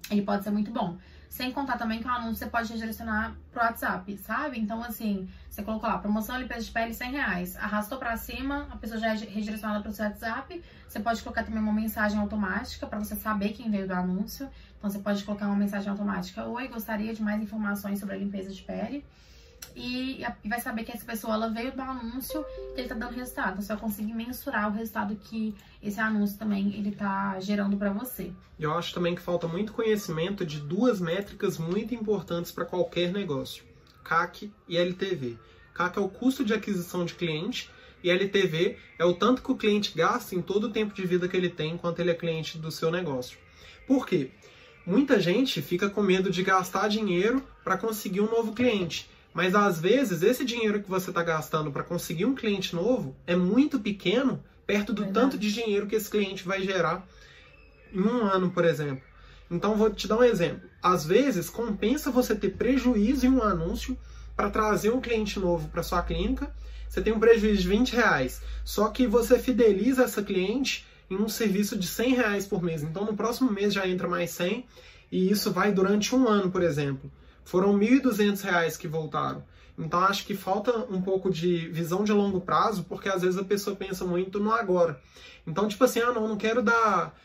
ele 0.09 0.23
pode 0.23 0.43
ser 0.43 0.49
muito 0.49 0.71
bom. 0.71 0.97
Sem 1.31 1.49
contar 1.53 1.77
também 1.77 2.01
que 2.01 2.05
o 2.05 2.11
anúncio 2.11 2.35
você 2.35 2.47
pode 2.47 2.73
redirecionar 2.73 3.33
pro 3.53 3.61
WhatsApp, 3.61 4.17
sabe? 4.17 4.59
Então, 4.59 4.83
assim, 4.83 5.29
você 5.49 5.63
colocou 5.63 5.87
lá, 5.87 5.97
promoção 5.97 6.37
limpeza 6.37 6.65
de 6.65 6.71
pele 6.71 6.93
100 6.93 7.11
reais. 7.13 7.55
Arrastou 7.55 7.97
pra 7.97 8.17
cima, 8.17 8.67
a 8.69 8.75
pessoa 8.75 8.99
já 8.99 9.13
é 9.13 9.15
redirecionada 9.15 9.81
pro 9.81 9.93
seu 9.93 10.03
WhatsApp. 10.03 10.61
Você 10.89 10.99
pode 10.99 11.23
colocar 11.23 11.43
também 11.43 11.63
uma 11.63 11.71
mensagem 11.71 12.19
automática 12.19 12.85
para 12.85 12.99
você 12.99 13.15
saber 13.15 13.53
quem 13.53 13.71
veio 13.71 13.87
do 13.87 13.93
anúncio. 13.93 14.49
Então, 14.77 14.89
você 14.89 14.99
pode 14.99 15.23
colocar 15.23 15.47
uma 15.47 15.55
mensagem 15.55 15.89
automática. 15.89 16.45
Oi, 16.45 16.67
gostaria 16.67 17.13
de 17.13 17.23
mais 17.23 17.41
informações 17.41 18.01
sobre 18.01 18.15
a 18.15 18.17
limpeza 18.17 18.51
de 18.51 18.61
pele 18.63 19.05
e, 19.75 20.23
e 20.43 20.49
vai 20.49 20.59
saber 20.59 20.83
que 20.83 20.91
essa 20.91 21.05
pessoa 21.05 21.33
ela 21.33 21.49
veio 21.49 21.71
do 21.71 21.81
anúncio 21.81 22.43
que 22.75 22.81
ele 22.81 22.87
tá 22.89 22.95
dando 22.95 23.13
resultado. 23.13 23.61
Você 23.61 23.69
vai 23.69 23.77
conseguir 23.77 24.13
mensurar 24.13 24.69
o 24.69 24.73
resultado 24.73 25.15
que 25.15 25.55
esse 25.81 25.99
anúncio 25.99 26.37
também 26.37 26.73
ele 26.75 26.91
tá 26.91 27.39
gerando 27.39 27.77
para 27.77 27.91
você. 27.91 28.31
Eu 28.59 28.73
acho 28.77 28.93
também 28.93 29.15
que 29.15 29.21
falta 29.21 29.47
muito 29.47 29.73
conhecimento 29.73 30.45
de 30.45 30.59
duas 30.59 30.99
métricas 30.99 31.57
muito 31.57 31.95
importantes 31.95 32.51
para 32.51 32.65
qualquer 32.65 33.11
negócio: 33.11 33.63
CAC 34.03 34.51
e 34.67 34.77
LTV. 34.77 35.37
CAC 35.73 35.97
é 35.97 36.01
o 36.01 36.09
custo 36.09 36.43
de 36.43 36.53
aquisição 36.53 37.05
de 37.05 37.15
cliente 37.15 37.69
e 38.03 38.09
LTV 38.09 38.77
é 38.97 39.05
o 39.05 39.13
tanto 39.13 39.41
que 39.41 39.51
o 39.51 39.55
cliente 39.55 39.93
gasta 39.95 40.35
em 40.35 40.41
todo 40.41 40.65
o 40.65 40.71
tempo 40.71 40.93
de 40.93 41.05
vida 41.05 41.27
que 41.27 41.37
ele 41.37 41.49
tem 41.49 41.73
enquanto 41.73 41.99
ele 41.99 42.11
é 42.11 42.15
cliente 42.15 42.57
do 42.57 42.71
seu 42.71 42.91
negócio. 42.91 43.37
Por 43.87 44.05
quê? 44.05 44.31
Muita 44.85 45.19
gente 45.19 45.61
fica 45.61 45.89
com 45.89 46.01
medo 46.01 46.31
de 46.31 46.41
gastar 46.41 46.87
dinheiro 46.87 47.43
para 47.63 47.77
conseguir 47.77 48.21
um 48.21 48.29
novo 48.29 48.53
cliente. 48.53 49.07
Mas 49.33 49.55
às 49.55 49.79
vezes 49.79 50.23
esse 50.23 50.43
dinheiro 50.43 50.81
que 50.81 50.89
você 50.89 51.09
está 51.09 51.23
gastando 51.23 51.71
para 51.71 51.83
conseguir 51.83 52.25
um 52.25 52.35
cliente 52.35 52.75
novo 52.75 53.15
é 53.25 53.35
muito 53.35 53.79
pequeno 53.79 54.43
perto 54.67 54.93
do 54.93 55.03
Verdade. 55.03 55.25
tanto 55.25 55.37
de 55.37 55.51
dinheiro 55.51 55.87
que 55.87 55.95
esse 55.95 56.09
cliente 56.09 56.43
vai 56.43 56.61
gerar 56.61 57.07
em 57.93 58.01
um 58.01 58.25
ano, 58.25 58.51
por 58.51 58.65
exemplo. 58.65 59.03
Então 59.49 59.75
vou 59.75 59.89
te 59.89 60.07
dar 60.07 60.17
um 60.17 60.23
exemplo. 60.23 60.69
Às 60.81 61.05
vezes 61.05 61.49
compensa 61.49 62.11
você 62.11 62.35
ter 62.35 62.51
prejuízo 62.51 63.25
em 63.25 63.29
um 63.29 63.43
anúncio 63.43 63.97
para 64.35 64.49
trazer 64.49 64.91
um 64.91 65.01
cliente 65.01 65.39
novo 65.39 65.67
para 65.69 65.83
sua 65.83 66.01
clínica. 66.01 66.53
Você 66.87 67.01
tem 67.01 67.13
um 67.13 67.19
prejuízo 67.19 67.61
de 67.61 67.67
20 67.67 67.95
reais, 67.95 68.41
só 68.65 68.89
que 68.89 69.07
você 69.07 69.39
fideliza 69.39 70.03
essa 70.03 70.21
cliente 70.21 70.85
em 71.09 71.15
um 71.15 71.29
serviço 71.29 71.77
de 71.77 71.87
100 71.87 72.15
reais 72.15 72.45
por 72.45 72.61
mês. 72.61 72.83
Então 72.83 73.05
no 73.05 73.15
próximo 73.15 73.51
mês 73.51 73.73
já 73.73 73.87
entra 73.87 74.07
mais 74.07 74.31
100 74.31 74.65
e 75.11 75.31
isso 75.31 75.51
vai 75.51 75.71
durante 75.71 76.15
um 76.15 76.27
ano, 76.27 76.49
por 76.49 76.63
exemplo. 76.63 77.11
Foram 77.43 77.77
R$ 77.77 78.01
1.200 78.01 78.77
que 78.77 78.87
voltaram. 78.87 79.43
Então 79.77 79.99
acho 80.01 80.25
que 80.25 80.35
falta 80.35 80.85
um 80.89 81.01
pouco 81.01 81.29
de 81.29 81.67
visão 81.69 82.03
de 82.03 82.11
longo 82.11 82.41
prazo, 82.41 82.83
porque 82.83 83.09
às 83.09 83.21
vezes 83.21 83.37
a 83.37 83.43
pessoa 83.43 83.75
pensa 83.75 84.05
muito 84.05 84.39
no 84.39 84.51
agora. 84.51 84.99
Então, 85.45 85.67
tipo 85.67 85.83
assim, 85.83 85.99
ah, 85.99 86.11
não, 86.11 86.27
não 86.27 86.37
quero 86.37 86.61
dar 86.61 87.15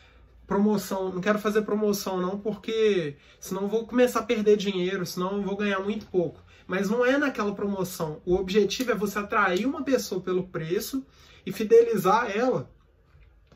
promoção, 0.47 1.11
não 1.11 1.21
quero 1.21 1.37
fazer 1.37 1.61
promoção 1.63 2.19
não, 2.19 2.39
porque 2.39 3.17
senão 3.39 3.63
eu 3.63 3.67
vou 3.67 3.85
começar 3.85 4.21
a 4.21 4.23
perder 4.23 4.57
dinheiro, 4.57 5.05
senão 5.05 5.37
eu 5.37 5.43
vou 5.43 5.57
ganhar 5.57 5.81
muito 5.81 6.05
pouco. 6.07 6.41
Mas 6.65 6.89
não 6.89 7.05
é 7.05 7.17
naquela 7.17 7.53
promoção. 7.53 8.21
O 8.25 8.35
objetivo 8.35 8.91
é 8.91 8.95
você 8.95 9.19
atrair 9.19 9.65
uma 9.65 9.83
pessoa 9.83 10.19
pelo 10.21 10.47
preço 10.47 11.05
e 11.45 11.51
fidelizar 11.51 12.31
ela 12.35 12.69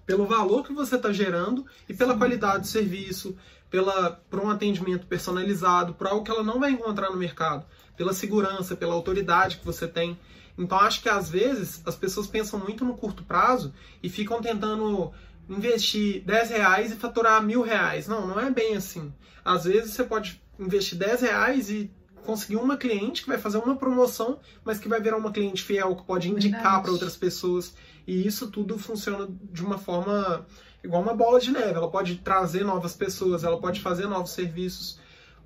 pelo 0.06 0.26
valor 0.26 0.66
que 0.66 0.74
você 0.74 0.96
está 0.96 1.12
gerando 1.12 1.66
e 1.88 1.94
pela 1.94 2.18
qualidade 2.18 2.62
do 2.62 2.68
serviço, 2.68 3.38
pela, 3.72 4.22
por 4.30 4.40
um 4.42 4.50
atendimento 4.50 5.08
personalizado, 5.08 5.94
por 5.94 6.06
algo 6.06 6.24
que 6.24 6.30
ela 6.30 6.44
não 6.44 6.60
vai 6.60 6.72
encontrar 6.72 7.10
no 7.10 7.18
mercado, 7.18 7.66
pela 7.96 8.14
segurança, 8.14 8.76
pela 8.76 8.94
autoridade 8.94 9.58
que 9.58 9.66
você 9.66 9.88
tem. 9.88 10.20
Então 10.58 10.78
acho 10.78 11.02
que 11.02 11.10
às 11.10 11.30
vezes 11.30 11.82
as 11.86 11.96
pessoas 11.96 12.28
pensam 12.28 12.60
muito 12.60 12.84
no 12.84 12.96
curto 12.96 13.24
prazo 13.24 13.74
e 14.04 14.10
ficam 14.10 14.42
tentando 14.42 15.12
investir 15.50 16.22
10 16.24 16.50
reais 16.50 16.92
e 16.92 16.96
faturar 16.96 17.42
mil 17.42 17.62
reais. 17.62 18.08
Não, 18.08 18.28
não 18.28 18.40
é 18.40 18.52
bem 18.52 18.76
assim. 18.76 19.12
Às 19.44 19.64
vezes 19.64 19.94
você 19.94 20.04
pode 20.04 20.42
investir 20.60 20.98
10 20.98 21.22
reais 21.22 21.70
e 21.70 21.90
conseguir 22.26 22.58
uma 22.58 22.78
cliente 22.78 23.24
que 23.24 23.30
vai 23.30 23.38
fazer 23.38 23.58
uma 23.58 23.76
promoção, 23.76 24.40
mas 24.64 24.80
que 24.80 24.88
vai 24.88 25.02
virar 25.02 25.18
uma 25.18 25.32
cliente 25.32 25.64
fiel, 25.64 25.96
que 25.96 26.04
pode 26.04 26.30
indicar 26.30 26.82
para 26.82 26.92
outras 26.92 27.16
pessoas. 27.16 27.74
E 28.06 28.28
isso 28.28 28.52
tudo 28.52 28.78
funciona 28.78 29.28
de 29.52 29.64
uma 29.64 29.78
forma 29.78 30.46
igual 30.84 31.02
uma 31.02 31.16
bola 31.16 31.40
de 31.40 31.52
neve. 31.52 31.74
Ela 31.74 31.90
pode 31.90 32.18
trazer 32.18 32.64
novas 32.64 32.96
pessoas, 32.96 33.44
ela 33.44 33.60
pode 33.60 33.80
fazer 33.82 34.08
novos 34.08 34.32
serviços, 34.32 35.00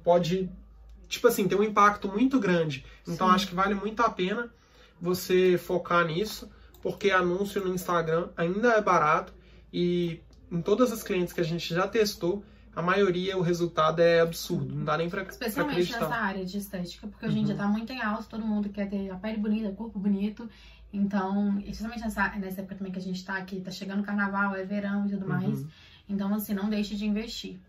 pode, 0.04 0.50
tipo 1.08 1.28
assim, 1.28 1.48
ter 1.48 1.56
um 1.56 1.63
impacto 1.63 2.08
muito 2.08 2.39
grande. 2.39 2.86
Então 3.08 3.28
Sim. 3.30 3.36
acho 3.36 3.48
que 3.48 3.56
vale 3.56 3.76
muito 3.76 4.02
a 4.02 4.10
pena 4.10 4.52
você 5.00 5.58
focar 5.58 6.06
nisso, 6.06 6.50
porque 6.82 7.12
anúncio 7.12 7.63
no 7.63 7.74
Instagram 7.74 8.30
ainda 8.38 8.74
é 8.74 8.82
barato 8.82 9.34
e 9.71 10.21
em 10.52 10.62
todas 10.62 10.91
as 10.91 11.04
clientes 11.04 11.34
que 11.34 11.41
a 11.41 11.43
gente 11.43 11.74
já 11.74 11.88
testou, 11.88 12.43
a 12.76 12.82
maioria, 12.82 13.38
o 13.38 13.41
resultado 13.41 14.02
é 14.02 14.19
absurdo, 14.19 14.76
não 14.76 14.84
dá 14.84 14.98
nem 14.98 15.10
pra, 15.10 15.24
Especialmente 15.24 15.89
pra 15.91 16.02
nessa 16.02 16.15
área 16.15 16.45
de 16.45 16.58
estética, 16.58 17.08
porque 17.08 17.26
hoje 17.26 17.38
em 17.38 17.39
uhum. 17.39 17.45
dia 17.45 17.56
tá 17.56 17.67
muito 17.67 17.91
em 17.93 18.02
alta, 18.02 18.26
todo 18.30 18.45
mundo 18.45 18.69
quer 18.69 18.89
ter 18.89 19.10
a 19.10 19.15
pele 19.15 19.38
bonita, 19.38 19.71
corpo 19.71 19.98
bonito. 19.98 20.50
Então, 20.95 21.60
especialmente 21.60 22.01
nessa, 22.01 22.29
nessa 22.38 22.62
época 22.62 22.75
também 22.75 22.91
que 22.91 22.99
a 22.99 23.01
gente 23.01 23.23
tá 23.23 23.38
aqui, 23.38 23.60
tá 23.60 23.69
chegando 23.69 23.99
o 23.99 24.03
carnaval, 24.03 24.55
é 24.55 24.63
verão 24.63 25.05
e 25.05 25.10
tudo 25.10 25.27
mais. 25.27 25.62
Uhum. 25.62 25.67
Então, 26.08 26.34
assim, 26.34 26.53
não 26.53 26.69
deixe 26.69 26.95
de 26.95 27.05
investir. 27.05 27.60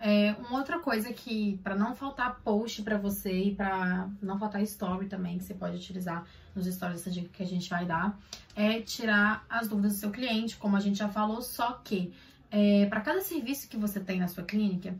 É, 0.00 0.34
uma 0.40 0.58
outra 0.58 0.80
coisa 0.80 1.12
que, 1.12 1.60
para 1.62 1.76
não 1.76 1.94
faltar 1.94 2.40
post 2.40 2.82
para 2.82 2.96
você 2.96 3.32
e 3.32 3.54
para 3.54 4.08
não 4.20 4.38
faltar 4.38 4.62
story 4.62 5.06
também, 5.06 5.38
que 5.38 5.44
você 5.44 5.54
pode 5.54 5.76
utilizar 5.76 6.26
nos 6.56 6.66
stories 6.66 7.00
essa 7.00 7.10
dica 7.10 7.28
que 7.32 7.42
a 7.42 7.46
gente 7.46 7.68
vai 7.70 7.84
dar, 7.84 8.18
é 8.56 8.80
tirar 8.80 9.44
as 9.48 9.68
dúvidas 9.68 9.92
do 9.92 9.98
seu 9.98 10.10
cliente, 10.10 10.56
como 10.56 10.76
a 10.76 10.80
gente 10.80 10.98
já 10.98 11.08
falou, 11.08 11.40
só 11.40 11.72
que 11.84 12.12
é, 12.50 12.86
para 12.86 13.00
cada 13.00 13.20
serviço 13.20 13.68
que 13.68 13.76
você 13.76 14.00
tem 14.00 14.18
na 14.18 14.28
sua 14.28 14.42
clínica, 14.42 14.94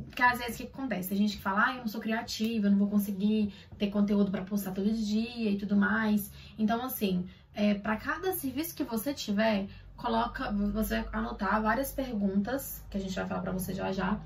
porque 0.00 0.22
às 0.22 0.38
vezes 0.38 0.54
o 0.54 0.58
que 0.58 0.72
acontece? 0.72 1.12
A 1.12 1.16
gente 1.16 1.36
que 1.36 1.42
fala, 1.42 1.66
ah, 1.66 1.74
eu 1.74 1.80
não 1.80 1.88
sou 1.88 2.00
criativa, 2.00 2.66
eu 2.66 2.70
não 2.70 2.78
vou 2.78 2.88
conseguir 2.88 3.52
ter 3.78 3.88
conteúdo 3.88 4.30
para 4.30 4.42
postar 4.42 4.72
todo 4.72 4.90
dia 4.92 5.50
e 5.50 5.56
tudo 5.56 5.76
mais. 5.76 6.30
Então, 6.58 6.84
assim, 6.84 7.26
é, 7.54 7.74
para 7.74 7.96
cada 7.96 8.32
serviço 8.32 8.74
que 8.74 8.84
você 8.84 9.14
tiver, 9.14 9.66
coloca, 9.96 10.52
você 10.52 11.04
anotar 11.12 11.62
várias 11.62 11.92
perguntas, 11.92 12.84
que 12.90 12.96
a 12.96 13.00
gente 13.00 13.14
vai 13.14 13.26
falar 13.26 13.40
para 13.40 13.52
você 13.52 13.72
já 13.72 13.92
já, 13.92 14.20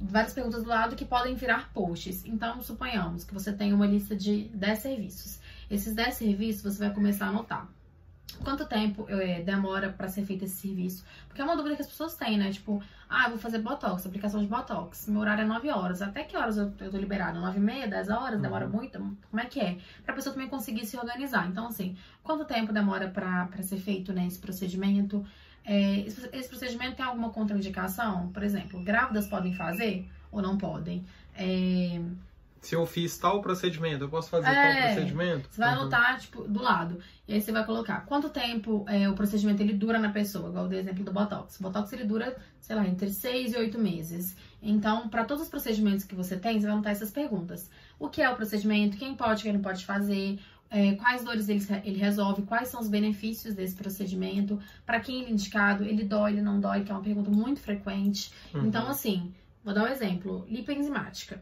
várias 0.00 0.32
perguntas 0.32 0.62
do 0.62 0.68
lado 0.68 0.94
que 0.96 1.04
podem 1.04 1.34
virar 1.34 1.72
posts. 1.72 2.24
Então, 2.24 2.62
suponhamos 2.62 3.24
que 3.24 3.34
você 3.34 3.52
tem 3.52 3.72
uma 3.72 3.86
lista 3.86 4.14
de 4.14 4.44
10 4.54 4.78
serviços. 4.78 5.40
Esses 5.70 5.94
10 5.94 6.14
serviços 6.14 6.74
você 6.74 6.78
vai 6.78 6.94
começar 6.94 7.26
a 7.26 7.28
anotar. 7.30 7.68
Quanto 8.42 8.66
tempo 8.66 9.06
é, 9.08 9.42
demora 9.42 9.90
para 9.90 10.08
ser 10.08 10.24
feito 10.24 10.44
esse 10.44 10.56
serviço? 10.56 11.04
Porque 11.26 11.40
é 11.40 11.44
uma 11.44 11.56
dúvida 11.56 11.74
que 11.74 11.82
as 11.82 11.88
pessoas 11.88 12.14
têm, 12.14 12.38
né? 12.38 12.52
Tipo, 12.52 12.82
ah, 13.08 13.28
vou 13.28 13.38
fazer 13.38 13.58
Botox, 13.58 14.06
aplicação 14.06 14.40
de 14.40 14.46
Botox. 14.46 15.08
Meu 15.08 15.20
horário 15.20 15.42
é 15.42 15.46
9 15.46 15.70
horas. 15.70 16.02
Até 16.02 16.24
que 16.24 16.36
horas 16.36 16.56
eu, 16.56 16.72
eu 16.80 16.90
tô 16.90 16.96
liberada? 16.98 17.38
9 17.38 17.58
e 17.58 17.60
meia, 17.60 17.88
10 17.88 18.10
horas? 18.10 18.40
Demora 18.40 18.66
uhum. 18.66 18.72
muito? 18.72 18.98
Como 18.98 19.40
é 19.40 19.46
que 19.46 19.60
é? 19.60 19.78
Pra 20.04 20.14
pessoa 20.14 20.32
também 20.32 20.48
conseguir 20.48 20.86
se 20.86 20.96
organizar. 20.96 21.48
Então, 21.48 21.66
assim, 21.66 21.96
quanto 22.22 22.44
tempo 22.44 22.72
demora 22.72 23.08
para 23.08 23.62
ser 23.62 23.78
feito 23.78 24.12
né, 24.12 24.26
esse 24.26 24.38
procedimento? 24.38 25.24
É, 25.64 26.00
esse, 26.00 26.28
esse 26.32 26.48
procedimento 26.48 26.96
tem 26.96 27.04
alguma 27.04 27.30
contraindicação? 27.30 28.28
Por 28.28 28.42
exemplo, 28.42 28.82
grávidas 28.82 29.26
podem 29.26 29.52
fazer 29.52 30.08
ou 30.30 30.40
não 30.40 30.56
podem? 30.56 31.04
É, 31.34 32.00
se 32.60 32.74
eu 32.74 32.84
fiz 32.86 33.16
tal 33.18 33.40
procedimento, 33.40 34.04
eu 34.04 34.08
posso 34.08 34.28
fazer 34.30 34.48
É, 34.48 34.74
tal 34.82 34.92
procedimento? 34.94 35.48
Você 35.50 35.60
vai 35.60 35.74
Uhum. 35.74 35.80
anotar, 35.82 36.18
tipo, 36.20 36.42
do 36.42 36.62
lado. 36.62 36.98
E 37.26 37.34
aí 37.34 37.40
você 37.40 37.52
vai 37.52 37.64
colocar 37.64 38.04
quanto 38.06 38.28
tempo 38.30 38.84
é, 38.88 39.08
o 39.08 39.14
procedimento 39.14 39.62
ele 39.62 39.72
dura 39.74 39.98
na 39.98 40.10
pessoa, 40.10 40.48
igual 40.48 40.68
do 40.68 40.74
exemplo 40.74 41.04
do 41.04 41.12
Botox. 41.12 41.58
O 41.58 41.62
Botox 41.62 41.92
ele 41.92 42.04
dura, 42.04 42.36
sei 42.60 42.74
lá, 42.76 42.86
entre 42.86 43.10
6 43.10 43.52
e 43.52 43.56
8 43.56 43.78
meses. 43.78 44.36
Então, 44.62 45.08
para 45.08 45.24
todos 45.24 45.44
os 45.44 45.48
procedimentos 45.48 46.04
que 46.04 46.14
você 46.14 46.36
tem, 46.36 46.58
você 46.60 46.66
vai 46.66 46.74
anotar 46.74 46.92
essas 46.92 47.10
perguntas. 47.10 47.70
O 47.98 48.08
que 48.08 48.20
é 48.22 48.28
o 48.30 48.34
procedimento? 48.36 48.96
Quem 48.96 49.14
pode, 49.14 49.42
quem 49.42 49.52
não 49.52 49.60
pode 49.62 49.84
fazer? 49.84 50.38
É, 50.70 50.92
quais 50.96 51.24
dores 51.24 51.48
ele, 51.48 51.64
ele 51.84 51.98
resolve? 51.98 52.42
Quais 52.42 52.68
são 52.68 52.80
os 52.80 52.88
benefícios 52.88 53.54
desse 53.54 53.74
procedimento? 53.74 54.58
Para 54.84 55.00
quem 55.00 55.20
ele 55.20 55.26
é 55.28 55.30
indicado? 55.32 55.82
Ele 55.84 56.04
dói, 56.04 56.32
ele 56.32 56.42
não 56.42 56.60
dói? 56.60 56.82
Que 56.82 56.90
é 56.90 56.94
uma 56.94 57.02
pergunta 57.02 57.30
muito 57.30 57.60
frequente. 57.60 58.30
Uhum. 58.52 58.66
Então, 58.66 58.86
assim, 58.88 59.32
vou 59.64 59.72
dar 59.72 59.84
um 59.84 59.86
exemplo. 59.86 60.44
Lipoenzimática. 60.48 61.40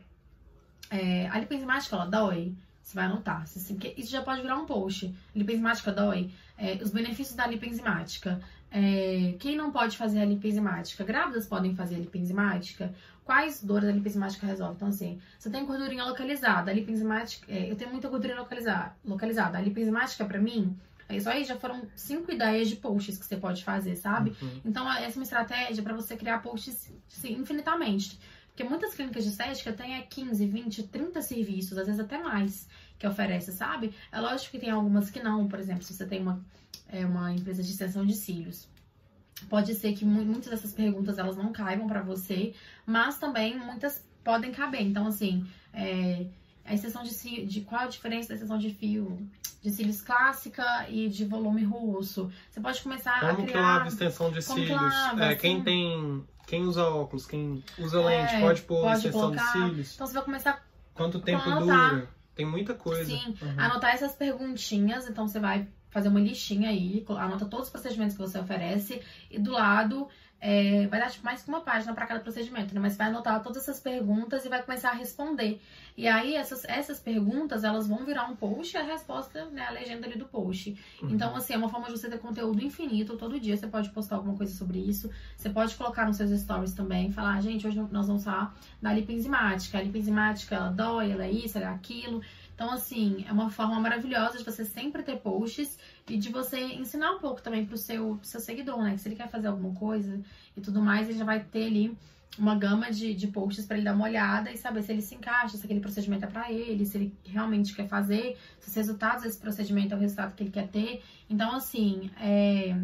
É, 0.90 1.28
a 1.28 1.38
lipoenzimática, 1.38 1.96
ela 1.96 2.06
dói? 2.06 2.54
Você 2.82 2.94
vai 2.94 3.06
anotar. 3.06 3.46
Você- 3.46 3.58
assim, 3.58 3.74
porque 3.74 3.94
isso 4.00 4.10
já 4.10 4.22
pode 4.22 4.42
virar 4.42 4.56
um 4.56 4.66
post. 4.66 5.12
Lipoenzimática 5.34 5.92
dói? 5.92 6.30
É, 6.56 6.74
os 6.82 6.90
benefícios 6.90 7.34
da 7.36 7.46
lipoenzimática. 7.46 8.40
É, 8.70 9.34
quem 9.38 9.56
não 9.56 9.70
pode 9.70 9.96
fazer 9.96 10.20
a 10.20 10.24
lipoenzimática? 10.24 11.02
Grávidas 11.04 11.46
podem 11.46 11.74
fazer 11.74 11.96
a 11.96 11.98
lipoenzimática? 11.98 12.94
Quais 13.24 13.62
dores 13.62 13.88
a 13.88 13.92
lipoenzimática 13.92 14.46
resolve? 14.46 14.76
Então, 14.76 14.88
assim, 14.88 15.20
você 15.38 15.50
tem 15.50 15.64
gordurinha 15.66 16.04
localizada. 16.04 16.70
A 16.70 16.74
lipoenzimática... 16.74 17.50
é, 17.52 17.70
eu 17.70 17.74
tenho 17.74 17.90
muita 17.90 18.08
gordurinha 18.08 18.38
localizada. 18.38 18.94
localizada. 19.04 19.58
A 19.58 19.60
lipoenzimática, 19.60 20.24
pra 20.24 20.38
mim... 20.40 20.76
é 21.08 21.16
Isso 21.16 21.28
aí 21.28 21.44
já 21.44 21.56
foram 21.56 21.82
cinco 21.96 22.30
ideias 22.30 22.68
de 22.68 22.76
posts 22.76 23.18
que 23.18 23.26
você 23.26 23.36
pode 23.36 23.64
fazer, 23.64 23.96
sabe? 23.96 24.32
Uhum. 24.40 24.60
Então, 24.64 24.88
essa 24.92 25.16
é 25.16 25.18
uma 25.18 25.24
estratégia 25.24 25.82
para 25.82 25.94
você 25.94 26.16
criar 26.16 26.40
posts 26.40 26.92
assim, 27.10 27.32
infinitamente. 27.32 28.18
Porque 28.56 28.64
muitas 28.64 28.94
clínicas 28.94 29.22
de 29.22 29.28
estética 29.28 29.70
têm 29.70 29.96
é, 29.96 30.00
15, 30.00 30.46
20, 30.46 30.82
30 30.84 31.20
serviços, 31.20 31.76
às 31.76 31.84
vezes 31.86 32.00
até 32.00 32.16
mais, 32.16 32.66
que 32.98 33.06
oferece, 33.06 33.52
sabe? 33.52 33.92
É 34.10 34.18
lógico 34.18 34.52
que 34.52 34.58
tem 34.58 34.70
algumas 34.70 35.10
que 35.10 35.20
não. 35.22 35.46
Por 35.46 35.58
exemplo, 35.58 35.82
se 35.82 35.92
você 35.92 36.06
tem 36.06 36.22
uma, 36.22 36.42
é, 36.88 37.04
uma 37.04 37.30
empresa 37.34 37.62
de 37.62 37.70
extensão 37.70 38.06
de 38.06 38.14
cílios. 38.14 38.66
Pode 39.50 39.74
ser 39.74 39.92
que 39.92 40.06
mu- 40.06 40.24
muitas 40.24 40.48
dessas 40.48 40.72
perguntas 40.72 41.18
elas 41.18 41.36
não 41.36 41.52
caibam 41.52 41.86
para 41.86 42.00
você, 42.00 42.54
mas 42.86 43.18
também 43.18 43.58
muitas 43.58 44.02
podem 44.24 44.50
caber. 44.52 44.80
Então, 44.80 45.06
assim, 45.06 45.46
é, 45.74 46.24
a 46.64 46.72
extensão 46.72 47.02
de 47.02 47.10
cílios, 47.12 47.52
de 47.52 47.60
qual 47.60 47.82
a 47.82 47.86
diferença 47.88 48.30
da 48.30 48.36
extensão 48.36 48.56
de 48.56 48.70
fio 48.72 49.18
de 49.62 49.70
cílios 49.70 50.00
clássica 50.00 50.88
e 50.88 51.10
de 51.10 51.26
volume 51.26 51.62
russo? 51.62 52.32
Você 52.50 52.58
pode 52.58 52.82
começar 52.82 53.16
a 53.16 53.20
Como 53.34 53.46
criar... 53.46 53.52
que 53.52 53.58
lava 53.58 53.88
extensão 53.88 54.32
de 54.32 54.42
Como 54.42 54.60
que 54.60 54.66
cílios? 54.66 54.80
lava, 54.94 55.24
É, 55.26 55.34
quem 55.34 55.56
assim? 55.56 55.64
tem. 55.64 56.24
Quem 56.46 56.64
usa 56.64 56.84
óculos, 56.88 57.26
quem 57.26 57.62
usa 57.78 58.00
lente, 58.00 58.34
É, 58.36 58.40
pode 58.40 58.62
pôr 58.62 58.82
pode 58.82 58.96
extensão 58.98 59.30
de 59.32 59.36
colocar. 59.38 59.52
cílios. 59.52 59.94
Então 59.94 60.06
você 60.06 60.14
vai 60.14 60.22
começar 60.24 60.66
Quanto 60.94 61.20
tempo 61.20 61.42
anotar. 61.50 61.90
dura? 61.90 62.08
Tem 62.34 62.46
muita 62.46 62.74
coisa. 62.74 63.04
Sim, 63.04 63.34
Uhum. 63.42 63.54
anotar 63.60 63.94
essas 63.94 64.12
perguntinhas. 64.14 65.08
Então 65.08 65.26
você 65.26 65.40
vai 65.40 65.66
fazer 65.90 66.08
uma 66.08 66.20
listinha 66.20 66.68
aí, 66.70 67.04
anota 67.08 67.46
todos 67.46 67.66
os 67.66 67.72
procedimentos 67.72 68.14
que 68.16 68.22
você 68.22 68.38
oferece 68.38 69.00
e 69.30 69.38
do 69.38 69.52
lado 69.52 70.08
é, 70.40 70.86
vai 70.86 71.00
dar 71.00 71.10
tipo, 71.10 71.24
mais 71.24 71.42
que 71.42 71.48
uma 71.48 71.60
página 71.60 71.94
para 71.94 72.06
cada 72.06 72.20
procedimento, 72.20 72.74
né? 72.74 72.80
Mas 72.80 72.96
vai 72.96 73.08
anotar 73.08 73.42
todas 73.42 73.62
essas 73.62 73.80
perguntas 73.80 74.44
e 74.44 74.48
vai 74.48 74.62
começar 74.62 74.90
a 74.90 74.94
responder. 74.94 75.60
E 75.96 76.06
aí 76.06 76.34
essas, 76.34 76.64
essas 76.66 77.00
perguntas 77.00 77.64
elas 77.64 77.88
vão 77.88 78.04
virar 78.04 78.28
um 78.30 78.36
post 78.36 78.76
e 78.76 78.78
a 78.78 78.82
resposta, 78.82 79.46
né, 79.46 79.64
a 79.66 79.70
legenda 79.70 80.06
ali 80.06 80.18
do 80.18 80.26
post. 80.26 80.76
Uhum. 81.02 81.10
Então, 81.10 81.34
assim, 81.34 81.54
é 81.54 81.56
uma 81.56 81.68
forma 81.68 81.86
de 81.86 81.92
você 81.92 82.08
ter 82.08 82.18
conteúdo 82.18 82.62
infinito. 82.62 83.16
Todo 83.16 83.40
dia 83.40 83.56
você 83.56 83.66
pode 83.66 83.88
postar 83.90 84.16
alguma 84.16 84.36
coisa 84.36 84.54
sobre 84.54 84.78
isso. 84.78 85.10
Você 85.36 85.48
pode 85.48 85.74
colocar 85.74 86.06
nos 86.06 86.16
seus 86.18 86.30
stories 86.38 86.74
também. 86.74 87.10
Falar, 87.10 87.40
gente, 87.40 87.66
hoje 87.66 87.80
nós 87.90 88.06
vamos 88.06 88.22
falar 88.22 88.54
da 88.80 88.92
lipoenzimática. 88.92 89.78
A 89.78 89.82
lipoenzimática, 89.82 90.54
ela 90.54 90.68
dói, 90.68 91.12
ela 91.12 91.24
é 91.24 91.30
isso, 91.30 91.56
ela 91.56 91.68
é 91.68 91.74
aquilo. 91.74 92.20
Então, 92.56 92.70
assim, 92.72 93.22
é 93.28 93.32
uma 93.32 93.50
forma 93.50 93.78
maravilhosa 93.78 94.38
de 94.38 94.44
você 94.44 94.64
sempre 94.64 95.02
ter 95.02 95.18
posts 95.18 95.78
e 96.08 96.16
de 96.16 96.32
você 96.32 96.58
ensinar 96.58 97.12
um 97.12 97.18
pouco 97.18 97.42
também 97.42 97.66
pro 97.66 97.76
seu, 97.76 98.16
pro 98.16 98.26
seu 98.26 98.40
seguidor, 98.40 98.82
né? 98.82 98.94
Que 98.94 99.00
se 99.02 99.08
ele 99.08 99.14
quer 99.14 99.28
fazer 99.28 99.48
alguma 99.48 99.74
coisa 99.74 100.18
e 100.56 100.60
tudo 100.62 100.80
mais, 100.80 101.06
ele 101.06 101.18
já 101.18 101.24
vai 101.24 101.44
ter 101.44 101.66
ali 101.66 101.94
uma 102.38 102.54
gama 102.54 102.90
de, 102.90 103.12
de 103.14 103.26
posts 103.26 103.66
para 103.66 103.76
ele 103.76 103.84
dar 103.84 103.94
uma 103.94 104.04
olhada 104.04 104.50
e 104.50 104.56
saber 104.56 104.82
se 104.82 104.90
ele 104.90 105.02
se 105.02 105.14
encaixa, 105.14 105.58
se 105.58 105.64
aquele 105.66 105.80
procedimento 105.80 106.24
é 106.24 106.28
para 106.28 106.50
ele, 106.50 106.86
se 106.86 106.96
ele 106.96 107.14
realmente 107.26 107.74
quer 107.74 107.88
fazer, 107.88 108.38
se 108.58 108.70
os 108.70 108.74
resultados 108.74 109.22
desse 109.24 109.38
procedimento 109.38 109.92
é 109.92 109.96
o 109.96 110.00
resultado 110.00 110.34
que 110.34 110.42
ele 110.42 110.50
quer 110.50 110.68
ter. 110.68 111.02
Então, 111.28 111.54
assim, 111.54 112.10
é, 112.18 112.74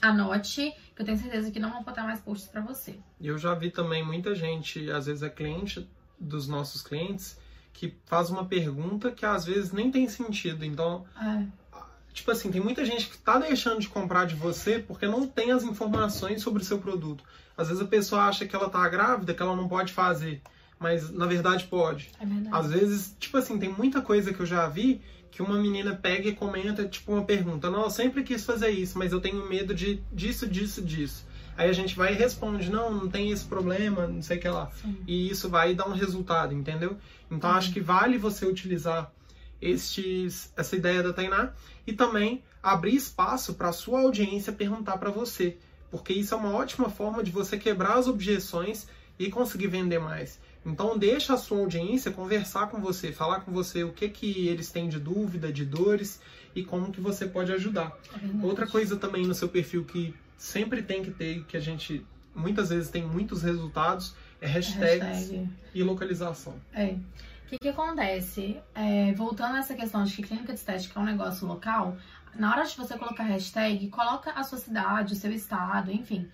anote, 0.00 0.74
que 0.96 1.02
eu 1.02 1.04
tenho 1.04 1.18
certeza 1.18 1.50
que 1.50 1.60
não 1.60 1.70
vão 1.70 1.84
faltar 1.84 2.04
mais 2.06 2.20
posts 2.20 2.48
para 2.48 2.62
você. 2.62 2.98
E 3.20 3.26
eu 3.26 3.36
já 3.36 3.54
vi 3.54 3.70
também 3.70 4.02
muita 4.02 4.34
gente, 4.34 4.90
às 4.90 5.04
vezes 5.04 5.22
é 5.22 5.28
cliente 5.28 5.86
dos 6.18 6.48
nossos 6.48 6.80
clientes, 6.80 7.38
que 7.72 7.94
faz 8.06 8.30
uma 8.30 8.44
pergunta 8.44 9.10
que 9.10 9.24
às 9.24 9.44
vezes 9.44 9.72
nem 9.72 9.90
tem 9.90 10.08
sentido. 10.08 10.64
Então, 10.64 11.04
É, 11.20 11.44
tipo 12.12 12.30
assim, 12.30 12.50
tem 12.50 12.60
muita 12.60 12.84
gente 12.84 13.08
que 13.08 13.18
tá 13.18 13.38
deixando 13.38 13.80
de 13.80 13.88
comprar 13.88 14.26
de 14.26 14.34
você 14.34 14.78
porque 14.78 15.06
não 15.06 15.26
tem 15.26 15.50
as 15.52 15.62
informações 15.62 16.42
sobre 16.42 16.62
o 16.62 16.64
seu 16.64 16.78
produto. 16.78 17.24
Às 17.56 17.68
vezes 17.68 17.82
a 17.82 17.86
pessoa 17.86 18.22
acha 18.24 18.46
que 18.46 18.54
ela 18.54 18.68
tá 18.68 18.86
grávida, 18.88 19.34
que 19.34 19.42
ela 19.42 19.56
não 19.56 19.68
pode 19.68 19.92
fazer, 19.92 20.40
mas 20.78 21.10
na 21.10 21.26
verdade 21.26 21.64
pode. 21.64 22.10
é 22.20 22.26
verdade. 22.26 22.54
Às 22.56 22.70
vezes, 22.70 23.16
tipo 23.18 23.36
assim, 23.36 23.58
tem 23.58 23.68
muita 23.70 24.00
coisa 24.00 24.32
que 24.32 24.40
eu 24.40 24.46
já 24.46 24.66
vi 24.68 25.00
que 25.30 25.40
uma 25.42 25.58
menina 25.58 25.94
pega 25.94 26.28
e 26.28 26.34
comenta, 26.34 26.86
tipo, 26.86 27.10
uma 27.10 27.24
pergunta. 27.24 27.70
Não, 27.70 27.84
eu 27.84 27.90
sempre 27.90 28.22
quis 28.22 28.44
fazer 28.44 28.68
isso, 28.68 28.98
mas 28.98 29.12
eu 29.12 29.20
tenho 29.20 29.48
medo 29.48 29.74
de 29.74 30.02
disso, 30.12 30.46
disso, 30.46 30.82
disso. 30.82 31.24
Aí 31.56 31.68
a 31.68 31.72
gente 31.72 31.94
vai 31.96 32.12
e 32.12 32.16
responde, 32.16 32.70
não, 32.70 32.92
não 32.92 33.08
tem 33.08 33.30
esse 33.30 33.44
problema, 33.44 34.06
não 34.06 34.22
sei 34.22 34.38
o 34.38 34.40
que 34.40 34.48
lá. 34.48 34.70
Sim. 34.80 34.96
E 35.06 35.28
isso 35.30 35.48
vai 35.48 35.74
dar 35.74 35.86
um 35.88 35.92
resultado, 35.92 36.54
entendeu? 36.54 36.96
Então 37.30 37.50
Uhum. 37.50 37.56
acho 37.56 37.72
que 37.72 37.80
vale 37.80 38.18
você 38.18 38.46
utilizar 38.46 39.12
estes, 39.60 40.52
essa 40.56 40.74
ideia 40.76 41.02
da 41.02 41.12
Tainá 41.12 41.52
e 41.86 41.92
também 41.92 42.42
abrir 42.62 42.94
espaço 42.94 43.54
para 43.54 43.68
a 43.68 43.72
sua 43.72 44.00
audiência 44.00 44.52
perguntar 44.52 44.98
para 44.98 45.10
você. 45.10 45.56
Porque 45.90 46.12
isso 46.12 46.34
é 46.34 46.36
uma 46.36 46.54
ótima 46.54 46.88
forma 46.88 47.22
de 47.22 47.30
você 47.30 47.58
quebrar 47.58 47.98
as 47.98 48.08
objeções 48.08 48.86
e 49.18 49.30
conseguir 49.30 49.68
vender 49.68 49.98
mais. 49.98 50.40
Então 50.64 50.96
deixa 50.96 51.34
a 51.34 51.36
sua 51.36 51.58
audiência 51.58 52.10
conversar 52.10 52.68
com 52.68 52.80
você, 52.80 53.12
falar 53.12 53.40
com 53.40 53.52
você 53.52 53.84
o 53.84 53.92
que 53.92 54.08
que 54.08 54.48
eles 54.48 54.70
têm 54.70 54.88
de 54.88 54.98
dúvida, 54.98 55.52
de 55.52 55.64
dores 55.64 56.20
e 56.54 56.64
como 56.64 56.92
que 56.92 57.00
você 57.00 57.26
pode 57.26 57.52
ajudar. 57.52 57.96
É. 58.14 58.46
Outra 58.46 58.66
coisa 58.66 58.96
também 58.96 59.26
no 59.26 59.34
seu 59.34 59.48
perfil 59.48 59.84
que 59.84 60.14
sempre 60.36 60.82
tem 60.82 61.02
que 61.02 61.10
ter, 61.10 61.44
que 61.44 61.56
a 61.56 61.60
gente 61.60 62.04
muitas 62.34 62.70
vezes 62.70 62.90
tem 62.90 63.06
muitos 63.06 63.42
resultados, 63.42 64.14
é 64.40 64.46
hashtags 64.46 65.30
Hashtag. 65.30 65.48
e 65.74 65.82
localização. 65.82 66.54
É. 66.72 66.86
O 66.86 67.48
que, 67.48 67.58
que 67.58 67.68
acontece? 67.68 68.58
É, 68.74 69.12
voltando 69.12 69.56
a 69.56 69.58
essa 69.58 69.74
questão 69.74 70.02
de 70.04 70.16
que 70.16 70.22
clínica 70.22 70.54
de 70.54 70.58
estética 70.58 70.98
é 70.98 71.02
um 71.02 71.06
negócio 71.06 71.46
local, 71.46 71.98
na 72.34 72.50
hora 72.50 72.64
de 72.64 72.76
você 72.76 72.96
colocar 72.98 73.24
hashtag, 73.24 73.88
coloca 73.88 74.30
a 74.32 74.42
sua 74.42 74.58
cidade, 74.58 75.12
o 75.12 75.16
seu 75.16 75.30
estado, 75.32 75.92
enfim. 75.92 76.28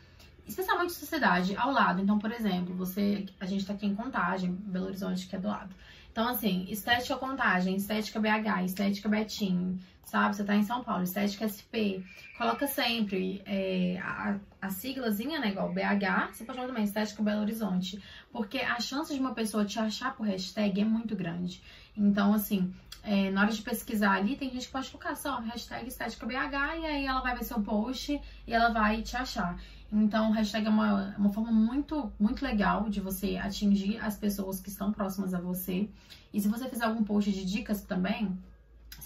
Especialmente 0.46 0.90
a 0.90 0.94
sua 0.94 1.08
cidade, 1.08 1.56
ao 1.56 1.72
lado. 1.72 2.00
Então, 2.00 2.18
por 2.18 2.30
exemplo, 2.32 2.74
você. 2.74 3.26
A 3.40 3.46
gente 3.46 3.66
tá 3.66 3.74
aqui 3.74 3.86
em 3.86 3.94
Contagem, 3.94 4.52
Belo 4.52 4.86
Horizonte, 4.86 5.26
que 5.26 5.36
é 5.36 5.38
do 5.38 5.48
lado. 5.48 5.74
Então, 6.10 6.28
assim, 6.28 6.66
estética 6.68 7.16
Contagem, 7.16 7.76
estética 7.76 8.18
BH, 8.20 8.64
estética 8.64 9.08
Betim, 9.08 9.78
sabe? 10.08 10.34
Você 10.34 10.44
tá 10.44 10.56
em 10.56 10.62
São 10.62 10.82
Paulo, 10.82 11.02
estética 11.02 11.46
SP. 11.46 12.02
Coloca 12.36 12.66
sempre 12.66 13.42
é, 13.44 13.98
a, 14.02 14.38
a 14.60 14.70
siglazinha, 14.70 15.38
né? 15.38 15.50
Igual 15.50 15.72
BH, 15.72 16.32
você 16.32 16.44
pode 16.44 16.56
colocar 16.56 16.66
também 16.66 16.84
estética 16.84 17.22
Belo 17.22 17.42
Horizonte. 17.42 18.02
Porque 18.32 18.58
a 18.58 18.80
chance 18.80 19.12
de 19.12 19.20
uma 19.20 19.34
pessoa 19.34 19.64
te 19.64 19.78
achar 19.78 20.16
por 20.16 20.26
hashtag 20.26 20.80
é 20.80 20.84
muito 20.84 21.14
grande. 21.14 21.62
Então, 21.96 22.32
assim, 22.32 22.72
é, 23.02 23.30
na 23.30 23.42
hora 23.42 23.52
de 23.52 23.60
pesquisar 23.60 24.12
ali, 24.12 24.36
tem 24.36 24.50
gente 24.50 24.66
que 24.66 24.72
pode 24.72 24.90
colocar 24.90 25.14
só 25.14 25.40
hashtag 25.40 25.86
estética 25.88 26.26
BH 26.26 26.80
e 26.80 26.86
aí 26.86 27.06
ela 27.06 27.20
vai 27.20 27.36
ver 27.36 27.44
seu 27.44 27.60
post 27.60 28.20
e 28.46 28.52
ela 28.52 28.70
vai 28.70 29.02
te 29.02 29.16
achar. 29.16 29.60
Então, 29.92 30.30
hashtag 30.30 30.66
é 30.66 30.70
uma, 30.70 31.14
uma 31.18 31.30
forma 31.30 31.52
muito, 31.52 32.10
muito 32.18 32.42
legal 32.42 32.88
de 32.88 33.00
você 33.00 33.36
atingir 33.36 33.98
as 33.98 34.16
pessoas 34.16 34.60
que 34.60 34.68
estão 34.68 34.90
próximas 34.90 35.34
a 35.34 35.40
você. 35.40 35.88
E 36.32 36.40
se 36.40 36.48
você 36.48 36.68
fizer 36.68 36.84
algum 36.84 37.04
post 37.04 37.30
de 37.30 37.44
dicas 37.44 37.82
também, 37.82 38.38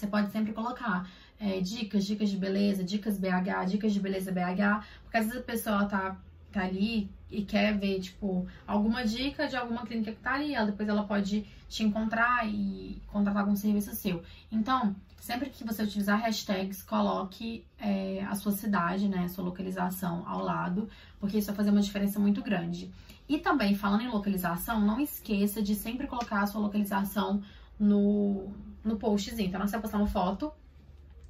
você 0.03 0.07
pode 0.07 0.31
sempre 0.31 0.51
colocar 0.51 1.09
é, 1.39 1.59
dicas, 1.61 2.05
dicas 2.05 2.29
de 2.29 2.37
beleza, 2.37 2.83
dicas 2.83 3.17
BH, 3.17 3.65
dicas 3.67 3.93
de 3.93 3.99
beleza 3.99 4.31
BH, 4.31 4.85
porque 5.03 5.17
às 5.17 5.25
vezes 5.25 5.39
a 5.39 5.43
pessoa 5.43 5.85
tá, 5.85 6.17
tá 6.51 6.63
ali 6.63 7.09
e 7.31 7.43
quer 7.43 7.77
ver, 7.77 7.99
tipo, 7.99 8.45
alguma 8.67 9.05
dica 9.05 9.47
de 9.47 9.55
alguma 9.55 9.85
clínica 9.85 10.11
que 10.11 10.19
tá 10.19 10.33
ali, 10.33 10.53
ela, 10.53 10.67
depois 10.67 10.87
ela 10.87 11.03
pode 11.03 11.45
te 11.69 11.83
encontrar 11.83 12.47
e 12.47 13.01
contratar 13.07 13.43
algum 13.43 13.55
serviço 13.55 13.95
seu. 13.95 14.21
Então, 14.51 14.95
sempre 15.19 15.49
que 15.49 15.63
você 15.63 15.83
utilizar 15.83 16.19
hashtags, 16.19 16.83
coloque 16.83 17.65
é, 17.79 18.23
a 18.29 18.35
sua 18.35 18.51
cidade, 18.51 19.07
né, 19.07 19.23
a 19.23 19.29
sua 19.29 19.43
localização 19.43 20.27
ao 20.27 20.43
lado, 20.43 20.89
porque 21.19 21.37
isso 21.37 21.47
vai 21.47 21.55
fazer 21.55 21.71
uma 21.71 21.81
diferença 21.81 22.19
muito 22.19 22.41
grande. 22.41 22.91
E 23.27 23.39
também, 23.39 23.73
falando 23.73 24.01
em 24.01 24.09
localização, 24.09 24.81
não 24.81 24.99
esqueça 24.99 25.61
de 25.61 25.73
sempre 25.73 26.07
colocar 26.07 26.41
a 26.41 26.47
sua 26.47 26.61
localização 26.61 27.41
no, 27.79 28.53
no 28.83 28.97
postzinho. 28.97 29.47
Então, 29.47 29.65
você 29.65 29.79
postar 29.79 29.97
uma 29.97 30.07
foto, 30.07 30.51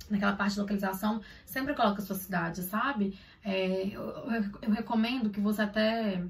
naquela 0.10 0.34
parte 0.34 0.54
de 0.54 0.60
localização, 0.60 1.22
sempre 1.46 1.74
coloca 1.74 2.02
a 2.02 2.06
sua 2.06 2.16
cidade, 2.16 2.62
sabe? 2.64 3.18
É, 3.44 3.88
eu, 3.88 4.02
eu, 4.02 4.44
eu, 4.62 4.72
recomendo 4.72 5.30
que 5.30 5.40
você 5.40 5.62
até, 5.62 6.24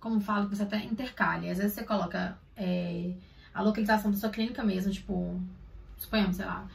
como 0.00 0.20
falo, 0.20 0.48
que 0.48 0.56
você 0.56 0.62
até 0.62 0.78
intercale. 0.84 1.50
Às 1.50 1.58
vezes 1.58 1.74
você 1.74 1.84
coloca 1.84 2.38
é, 2.56 3.12
a 3.54 3.62
localização 3.62 4.10
da 4.10 4.16
sua 4.16 4.30
clínica 4.30 4.62
mesmo, 4.62 4.92
tipo, 4.92 5.40
suponhamos, 5.98 6.36
sei 6.36 6.46
lá, 6.46 6.66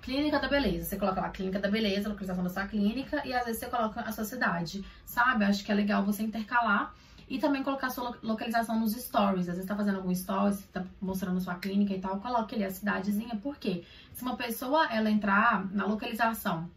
clínica 0.00 0.38
da 0.38 0.48
beleza. 0.48 0.84
Você 0.84 0.96
coloca 0.96 1.20
lá 1.20 1.30
clínica 1.30 1.58
da 1.58 1.70
beleza, 1.70 2.08
localização 2.08 2.42
da 2.42 2.50
sua 2.50 2.66
clínica, 2.66 3.26
e 3.26 3.32
às 3.32 3.44
vezes 3.44 3.60
você 3.60 3.66
coloca 3.66 4.00
a 4.00 4.12
sua 4.12 4.24
cidade, 4.24 4.84
sabe? 5.06 5.44
Acho 5.44 5.64
que 5.64 5.70
é 5.70 5.74
legal 5.74 6.04
você 6.04 6.22
intercalar. 6.22 6.94
E 7.28 7.38
também 7.38 7.62
colocar 7.62 7.90
sua 7.90 8.16
localização 8.22 8.78
nos 8.78 8.92
stories. 8.92 9.48
Às 9.48 9.56
vezes 9.56 9.68
tá 9.68 9.76
fazendo 9.76 9.96
algum 9.96 10.14
stories, 10.14 10.64
tá 10.72 10.84
mostrando 11.00 11.40
sua 11.40 11.54
clínica 11.54 11.94
e 11.94 12.00
tal, 12.00 12.20
coloque 12.20 12.54
ali 12.54 12.64
a 12.64 12.70
cidadezinha. 12.70 13.36
Por 13.36 13.56
quê? 13.56 13.84
Se 14.12 14.22
uma 14.22 14.36
pessoa 14.36 14.86
ela 14.92 15.10
entrar 15.10 15.66
na 15.72 15.86
localização 15.86 16.68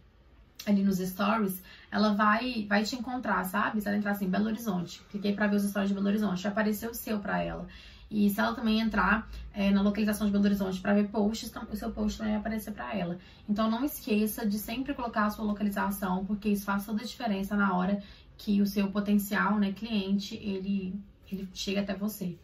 ali 0.66 0.82
nos 0.82 0.98
stories, 0.98 1.62
ela 1.90 2.14
vai 2.14 2.66
vai 2.68 2.82
te 2.82 2.96
encontrar, 2.96 3.44
sabe? 3.44 3.80
Se 3.80 3.88
ela 3.88 3.96
entrar 3.96 4.12
assim, 4.12 4.28
Belo 4.28 4.46
Horizonte, 4.46 5.02
cliquei 5.10 5.34
para 5.34 5.46
ver 5.46 5.56
os 5.56 5.62
stories 5.62 5.88
de 5.88 5.94
Belo 5.94 6.08
Horizonte, 6.08 6.42
vai 6.42 6.52
aparecer 6.52 6.90
o 6.90 6.94
seu 6.94 7.20
para 7.20 7.42
ela. 7.42 7.66
E 8.10 8.30
se 8.30 8.38
ela 8.38 8.54
também 8.54 8.80
entrar 8.80 9.28
é, 9.52 9.70
na 9.70 9.82
localização 9.82 10.26
de 10.26 10.32
Belo 10.32 10.44
Horizonte 10.44 10.80
para 10.80 10.94
ver 10.94 11.08
posts, 11.08 11.52
o 11.70 11.76
seu 11.76 11.90
post 11.90 12.18
também 12.18 12.34
vai 12.34 12.40
aparecer 12.40 12.72
para 12.72 12.94
ela. 12.94 13.18
Então 13.48 13.68
não 13.68 13.84
esqueça 13.84 14.46
de 14.46 14.58
sempre 14.58 14.94
colocar 14.94 15.26
a 15.26 15.30
sua 15.30 15.44
localização, 15.44 16.24
porque 16.24 16.48
isso 16.48 16.64
faz 16.64 16.86
toda 16.86 17.02
a 17.02 17.06
diferença 17.06 17.56
na 17.56 17.74
hora 17.74 18.00
que 18.36 18.60
o 18.60 18.66
seu 18.66 18.88
potencial, 18.88 19.58
né, 19.58 19.72
cliente, 19.72 20.36
ele, 20.36 20.94
ele 21.30 21.48
chega 21.54 21.80
até 21.80 21.94
você. 21.94 22.36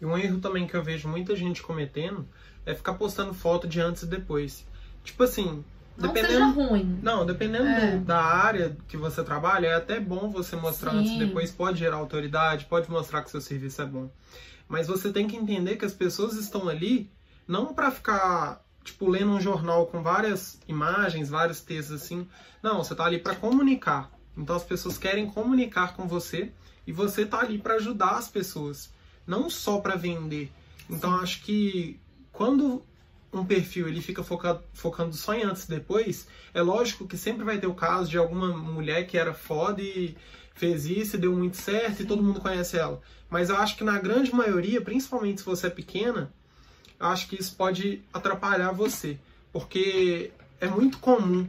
E 0.00 0.06
um 0.06 0.16
erro 0.16 0.40
também 0.40 0.66
que 0.66 0.74
eu 0.74 0.82
vejo 0.82 1.08
muita 1.08 1.36
gente 1.36 1.62
cometendo 1.62 2.26
é 2.66 2.74
ficar 2.74 2.94
postando 2.94 3.34
foto 3.34 3.66
de 3.66 3.80
antes 3.80 4.02
e 4.02 4.06
depois. 4.06 4.66
Tipo 5.04 5.24
assim, 5.24 5.64
não 5.96 6.12
dependendo, 6.12 6.52
ruim. 6.52 6.98
Não, 7.02 7.26
dependendo 7.26 7.66
é. 7.66 7.96
do, 7.96 8.04
da 8.04 8.20
área 8.20 8.76
que 8.88 8.96
você 8.96 9.22
trabalha, 9.22 9.68
é 9.68 9.74
até 9.74 10.00
bom 10.00 10.30
você 10.30 10.56
mostrar 10.56 10.92
Sim. 10.92 10.98
antes 10.98 11.12
e 11.12 11.18
depois, 11.18 11.50
pode 11.50 11.78
gerar 11.78 11.96
autoridade, 11.96 12.66
pode 12.66 12.90
mostrar 12.90 13.22
que 13.22 13.30
seu 13.30 13.40
serviço 13.40 13.82
é 13.82 13.86
bom. 13.86 14.10
Mas 14.68 14.86
você 14.86 15.12
tem 15.12 15.26
que 15.26 15.36
entender 15.36 15.76
que 15.76 15.84
as 15.84 15.92
pessoas 15.92 16.34
estão 16.34 16.68
ali 16.68 17.10
não 17.46 17.74
para 17.74 17.90
ficar 17.90 18.64
tipo 18.84 19.08
lendo 19.08 19.30
um 19.30 19.40
jornal 19.40 19.86
com 19.86 20.02
várias 20.02 20.58
imagens, 20.66 21.28
vários 21.28 21.60
textos 21.60 22.02
assim. 22.02 22.26
Não, 22.62 22.82
você 22.82 22.94
tá 22.94 23.04
ali 23.04 23.18
para 23.18 23.34
comunicar. 23.34 24.10
Então 24.36 24.56
as 24.56 24.64
pessoas 24.64 24.98
querem 24.98 25.26
comunicar 25.26 25.94
com 25.94 26.06
você 26.06 26.50
e 26.86 26.92
você 26.92 27.24
tá 27.26 27.40
ali 27.40 27.58
para 27.58 27.74
ajudar 27.74 28.12
as 28.12 28.28
pessoas, 28.28 28.90
não 29.26 29.50
só 29.50 29.78
para 29.78 29.96
vender. 29.96 30.50
Então 30.88 31.16
acho 31.16 31.42
que 31.42 31.98
quando 32.32 32.82
um 33.32 33.44
perfil 33.44 33.88
ele 33.88 34.02
fica 34.02 34.22
focado, 34.22 34.62
focando 34.72 35.14
só 35.14 35.32
em 35.34 35.42
antes 35.42 35.64
e 35.64 35.68
depois, 35.68 36.26
é 36.52 36.60
lógico 36.60 37.06
que 37.06 37.16
sempre 37.16 37.44
vai 37.44 37.58
ter 37.58 37.66
o 37.66 37.74
caso 37.74 38.10
de 38.10 38.18
alguma 38.18 38.48
mulher 38.48 39.06
que 39.06 39.16
era 39.16 39.32
foda 39.32 39.80
e 39.80 40.16
fez 40.54 40.84
isso 40.86 41.16
e 41.16 41.18
deu 41.18 41.32
muito 41.32 41.56
certo 41.56 41.98
Sim. 41.98 42.02
e 42.02 42.06
todo 42.06 42.22
mundo 42.22 42.40
conhece 42.40 42.76
ela. 42.76 43.00
Mas 43.30 43.48
eu 43.48 43.56
acho 43.56 43.76
que 43.76 43.84
na 43.84 43.98
grande 43.98 44.34
maioria, 44.34 44.82
principalmente 44.82 45.40
se 45.40 45.46
você 45.46 45.68
é 45.68 45.70
pequena, 45.70 46.32
eu 47.00 47.06
acho 47.06 47.26
que 47.26 47.40
isso 47.40 47.54
pode 47.56 48.02
atrapalhar 48.12 48.72
você. 48.72 49.18
Porque 49.52 50.30
é 50.60 50.68
muito 50.68 50.98
comum 50.98 51.48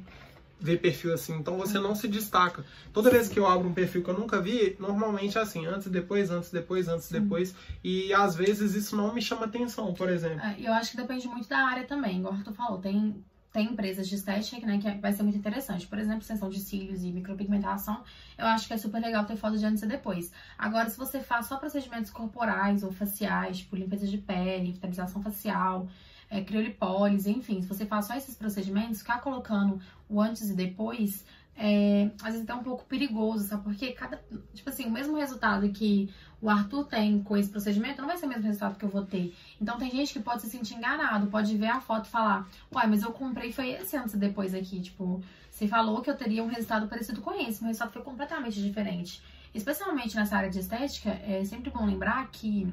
ver 0.63 0.78
perfil 0.78 1.13
assim, 1.13 1.34
então 1.34 1.58
você 1.58 1.78
não 1.78 1.93
se 1.93 2.08
destaca. 2.08 2.63
Toda 2.93 3.10
vez 3.10 3.28
que 3.28 3.38
eu 3.38 3.45
abro 3.45 3.67
um 3.67 3.73
perfil 3.73 4.02
que 4.02 4.10
eu 4.10 4.17
nunca 4.17 4.39
vi, 4.41 4.78
normalmente 4.80 5.38
é 5.38 5.41
assim, 5.41 5.65
antes, 5.65 5.89
depois, 5.89 6.32
antes, 6.32 6.49
depois, 6.49 6.88
antes, 6.88 7.08
Sim. 7.08 7.19
depois. 7.19 7.54
E 7.84 8.13
às 8.13 8.34
vezes 8.34 8.73
isso 8.73 8.95
não 8.95 9.13
me 9.13 9.21
chama 9.21 9.45
atenção, 9.45 9.93
por 9.93 10.10
exemplo. 10.10 10.39
É, 10.39 10.56
eu 10.58 10.71
acho 10.71 10.91
que 10.91 10.97
depende 10.97 11.28
muito 11.28 11.49
da 11.49 11.58
área 11.58 11.84
também, 11.84 12.19
igual 12.19 12.34
tu 12.45 12.54
falou. 12.54 12.80
Tem, 12.80 13.13
tem 13.52 13.71
empresas 13.71 14.08
de 14.08 14.15
estética, 14.15 14.65
né, 14.65 14.78
que 14.78 14.89
vai 15.02 15.12
ser 15.12 15.23
muito 15.23 15.38
interessante. 15.38 15.86
Por 15.86 15.99
exemplo, 15.99 16.21
extensão 16.21 16.49
de 16.49 16.62
cílios 16.62 17.04
e 17.04 17.12
micropigmentação, 17.12 18.02
eu 18.38 18.45
acho 18.45 18.65
que 18.65 18.73
é 18.73 18.78
super 18.78 19.02
legal 19.02 19.26
ter 19.26 19.36
foto 19.36 19.58
de 19.58 19.65
antes 19.65 19.84
e 19.84 19.86
depois. 19.86 20.32
Agora, 20.58 20.89
se 20.89 20.97
você 20.97 21.19
faz 21.19 21.47
só 21.47 21.58
procedimentos 21.58 22.10
corporais 22.10 22.84
ou 22.84 22.91
faciais, 22.93 23.58
tipo 23.58 23.76
limpeza 23.76 24.08
de 24.08 24.17
pele, 24.17 24.71
vitalização 24.71 25.21
facial, 25.21 25.89
é, 26.30 26.42
criolipólise, 26.42 27.32
enfim, 27.32 27.62
se 27.62 27.68
você 27.68 27.86
faz 27.86 28.06
só 28.06 28.16
esses 28.16 28.36
procedimentos, 28.36 29.00
ficar 29.00 29.22
colocando 29.22 29.80
o 30.10 30.22
antes 30.22 30.50
e 30.50 30.54
depois, 30.54 31.26
é, 31.56 32.10
às 32.22 32.34
vezes 32.34 32.48
é 32.48 32.54
um 32.54 32.64
pouco 32.64 32.86
perigoso, 32.86 33.48
sabe? 33.48 33.64
Porque 33.64 33.92
cada, 33.92 34.22
tipo 34.54 34.70
assim, 34.70 34.86
o 34.86 34.92
mesmo 34.92 35.16
resultado 35.16 35.70
que 35.70 36.10
o 36.42 36.50
Arthur 36.50 36.86
tem 36.86 37.22
com 37.24 37.38
esse 37.38 37.50
procedimento 37.50 38.02
não 38.02 38.08
vai 38.08 38.18
ser 38.18 38.26
o 38.26 38.30
mesmo 38.30 38.44
resultado 38.44 38.78
que 38.78 38.84
eu 38.84 38.90
vou 38.90 39.06
ter. 39.06 39.34
Então 39.62 39.78
tem 39.78 39.90
gente 39.92 40.12
que 40.12 40.20
pode 40.20 40.42
se 40.42 40.50
sentir 40.50 40.76
enganado, 40.76 41.28
pode 41.28 41.56
ver 41.56 41.68
a 41.68 41.80
foto 41.80 42.08
e 42.08 42.10
falar, 42.10 42.50
uai, 42.74 42.88
mas 42.88 43.04
eu 43.04 43.12
comprei 43.12 43.52
foi 43.52 43.72
esse 43.72 43.96
antes 43.96 44.14
e 44.14 44.18
depois 44.18 44.54
aqui, 44.54 44.82
tipo, 44.82 45.22
você 45.50 45.68
falou 45.68 46.02
que 46.02 46.10
eu 46.10 46.18
teria 46.18 46.44
um 46.44 46.48
resultado 46.48 46.88
parecido 46.88 47.22
com 47.22 47.32
esse, 47.34 47.64
o 47.64 47.68
resultado 47.68 47.92
foi 47.92 48.02
completamente 48.02 48.62
diferente. 48.62 49.22
Especialmente 49.54 50.16
nessa 50.16 50.36
área 50.36 50.50
de 50.50 50.60
estética, 50.60 51.12
é 51.12 51.46
sempre 51.46 51.70
bom 51.70 51.86
lembrar 51.86 52.28
que 52.32 52.68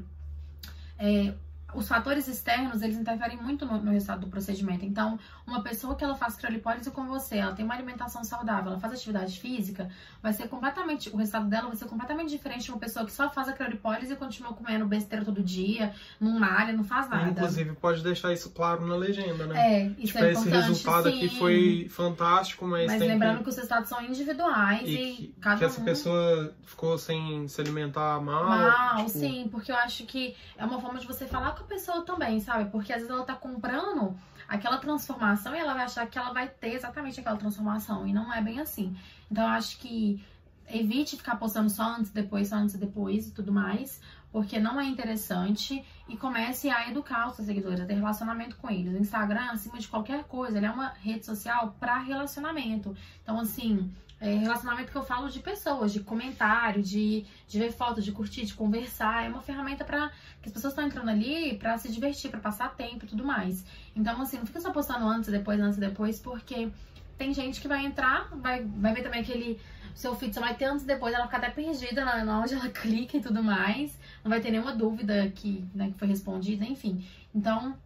é, 0.99 1.35
os 1.75 1.89
fatores 1.89 2.29
externos, 2.29 2.83
eles 2.83 2.97
interferem 2.97 3.37
muito 3.37 3.65
no, 3.67 3.79
no, 3.83 3.91
resultado 3.91 4.21
do 4.21 4.27
procedimento. 4.29 4.85
Então, 4.85 5.19
uma 5.47 5.63
pessoa 5.63 5.95
que 5.95 6.05
ela 6.05 6.15
faz 6.15 6.37
criolipólise 6.37 6.91
com 6.91 7.07
você, 7.07 7.39
ela 7.39 7.53
tem 7.53 7.65
uma 7.65 7.75
alimentação 7.75 8.25
saudável, 8.25 8.73
ela 8.73 8.81
faz 8.81 8.95
atividade 8.95 9.39
física, 9.39 9.89
vai 10.23 10.33
ser 10.33 10.49
completamente, 10.49 11.11
o 11.11 11.17
resultado 11.17 11.49
dela 11.49 11.69
vai 11.69 11.77
ser 11.77 11.87
completamente 11.87 12.31
diferente 12.31 12.65
de 12.65 12.71
uma 12.71 12.79
pessoa 12.79 13.05
que 13.05 13.13
só 13.13 13.31
faz 13.31 13.49
a 13.49 13.53
criolipólise 13.53 14.13
e 14.13 14.17
continua 14.17 14.53
comendo 14.53 14.87
besteira 14.87 15.25
todo 15.25 15.43
dia, 15.43 15.93
não 16.21 16.39
malha, 16.39 16.73
não 16.73 16.85
faz 16.85 17.09
nada. 17.09 17.31
Inclusive, 17.31 17.73
pode 17.75 18.03
deixar 18.03 18.33
isso 18.33 18.51
claro 18.51 18.87
na 18.87 18.97
legenda, 18.97 19.47
né? 19.47 19.59
É, 19.59 19.87
isso 19.99 20.13
tipo, 20.13 20.25
é 20.25 20.33
esse 20.33 20.49
resultado 20.49 21.11
sim. 21.11 21.17
aqui 21.17 21.39
foi 21.39 21.89
fantástico, 21.91 22.67
mas 22.67 22.87
Mas 22.87 23.01
lembrando 23.01 23.39
que... 23.39 23.45
que... 23.45 23.51
os 23.51 23.57
resultados 23.57 23.89
são 23.89 24.03
individuais 24.03 24.83
e, 24.89 24.93
e 24.93 25.17
que, 25.17 25.35
cada 25.41 25.59
que 25.59 25.65
essa 25.65 25.81
pessoa 25.81 26.55
ficou 26.65 26.99
sem 26.99 27.47
se 27.49 27.61
alimentar 27.61 28.21
mal. 28.21 28.45
Mal, 28.45 28.97
tipo... 28.97 29.11
sim, 29.11 29.49
porque 29.51 29.71
eu 29.71 29.77
acho 29.77 30.05
que 30.05 30.35
é 30.57 30.65
uma 30.65 30.81
forma 30.81 30.99
de 30.99 31.07
você 31.07 31.27
falar 31.27 31.53
pessoa 31.65 32.03
também, 32.03 32.41
sabe? 32.41 32.71
Porque 32.71 32.93
às 32.93 33.01
vezes 33.01 33.11
ela 33.11 33.25
tá 33.25 33.35
comprando 33.35 34.17
aquela 34.49 34.79
transformação 34.79 35.55
e 35.55 35.59
ela 35.59 35.75
vai 35.75 35.85
achar 35.85 36.07
que 36.07 36.19
ela 36.19 36.33
vai 36.33 36.49
ter 36.49 36.75
exatamente 36.75 37.21
aquela 37.21 37.37
transformação. 37.37 38.07
E 38.07 38.13
não 38.13 38.33
é 38.33 38.43
bem 38.43 38.61
assim. 38.61 38.97
Então 39.31 39.45
eu 39.45 39.51
acho 39.51 39.79
que 39.79 40.25
evite 40.69 41.17
ficar 41.17 41.37
postando 41.37 41.71
só 41.71 41.83
antes, 41.83 42.11
depois, 42.11 42.49
só 42.49 42.57
antes, 42.57 42.77
depois 42.77 43.29
e 43.29 43.33
tudo 43.33 43.53
mais. 43.53 44.01
Porque 44.33 44.59
não 44.59 44.81
é 44.81 44.87
interessante. 44.87 45.85
E 46.09 46.17
comece 46.17 46.69
a 46.71 46.89
educar 46.89 47.29
os 47.29 47.37
seus 47.37 47.47
seguidores, 47.47 47.81
a 47.81 47.87
ter 47.87 47.95
relacionamento 47.95 48.57
com 48.57 48.71
eles. 48.71 48.95
O 48.95 48.99
Instagram, 48.99 49.51
acima 49.53 49.79
de 49.79 49.89
qualquer 49.89 50.25
coisa, 50.25 50.59
ele 50.59 50.67
é 50.67 50.71
uma 50.71 50.89
rede 50.89 51.25
social 51.25 51.77
para 51.79 51.99
relacionamento. 51.99 52.97
Então, 53.23 53.39
assim, 53.39 53.93
é, 54.21 54.35
relacionamento 54.35 54.93
que 54.93 54.99
eu 54.99 55.03
falo 55.03 55.31
de 55.31 55.41
pessoas, 55.41 55.93
de 55.93 56.01
comentário, 56.01 56.83
de, 56.83 57.25
de 57.49 57.59
ver 57.59 57.73
fotos, 57.73 58.05
de 58.05 58.13
curtir, 58.13 58.45
de 58.45 58.55
conversar. 58.55 59.25
É 59.25 59.29
uma 59.29 59.41
ferramenta 59.41 59.85
para 59.85 60.11
que 60.43 60.49
as 60.49 60.53
pessoas 60.53 60.73
estão 60.73 60.87
entrando 60.87 61.09
ali 61.09 61.57
para 61.57 61.79
se 61.79 61.91
divertir, 61.91 62.31
para 62.31 62.41
passar 62.41 62.75
tempo 62.77 63.05
e 63.05 63.09
tudo 63.09 63.25
mais. 63.25 63.65
Então, 63.97 64.21
assim, 64.21 64.37
não 64.37 64.47
fica 64.47 64.61
só 64.61 64.71
postando 64.73 65.07
antes, 65.07 65.31
depois, 65.31 65.59
antes, 65.59 65.79
depois, 65.79 66.21
porque 66.21 66.71
tem 67.17 67.33
gente 67.33 67.61
que 67.61 67.69
vai 67.69 67.85
entrar, 67.85 68.29
vai, 68.37 68.63
vai 68.65 68.95
ver 68.95 69.03
também 69.03 69.21
aquele 69.21 69.59
seu 69.95 70.15
feed 70.15 70.33
só 70.35 70.41
vai 70.41 70.55
ter 70.55 70.67
antes 70.67 70.85
e 70.85 70.87
depois, 70.87 71.13
ela 71.15 71.25
fica 71.25 71.39
até 71.39 71.51
perdida 71.51 72.05
na, 72.05 72.25
na 72.25 72.41
onde 72.41 72.55
ela 72.55 72.69
clica 72.71 73.17
e 73.17 73.21
tudo 73.21 73.43
mais. 73.43 73.99
Não 74.23 74.31
vai 74.31 74.41
ter 74.41 74.51
nenhuma 74.51 74.75
dúvida 74.75 75.31
que, 75.35 75.65
né, 75.75 75.91
que 75.91 75.99
foi 75.99 76.09
respondida, 76.09 76.65
enfim. 76.65 77.05
Então, 77.35 77.77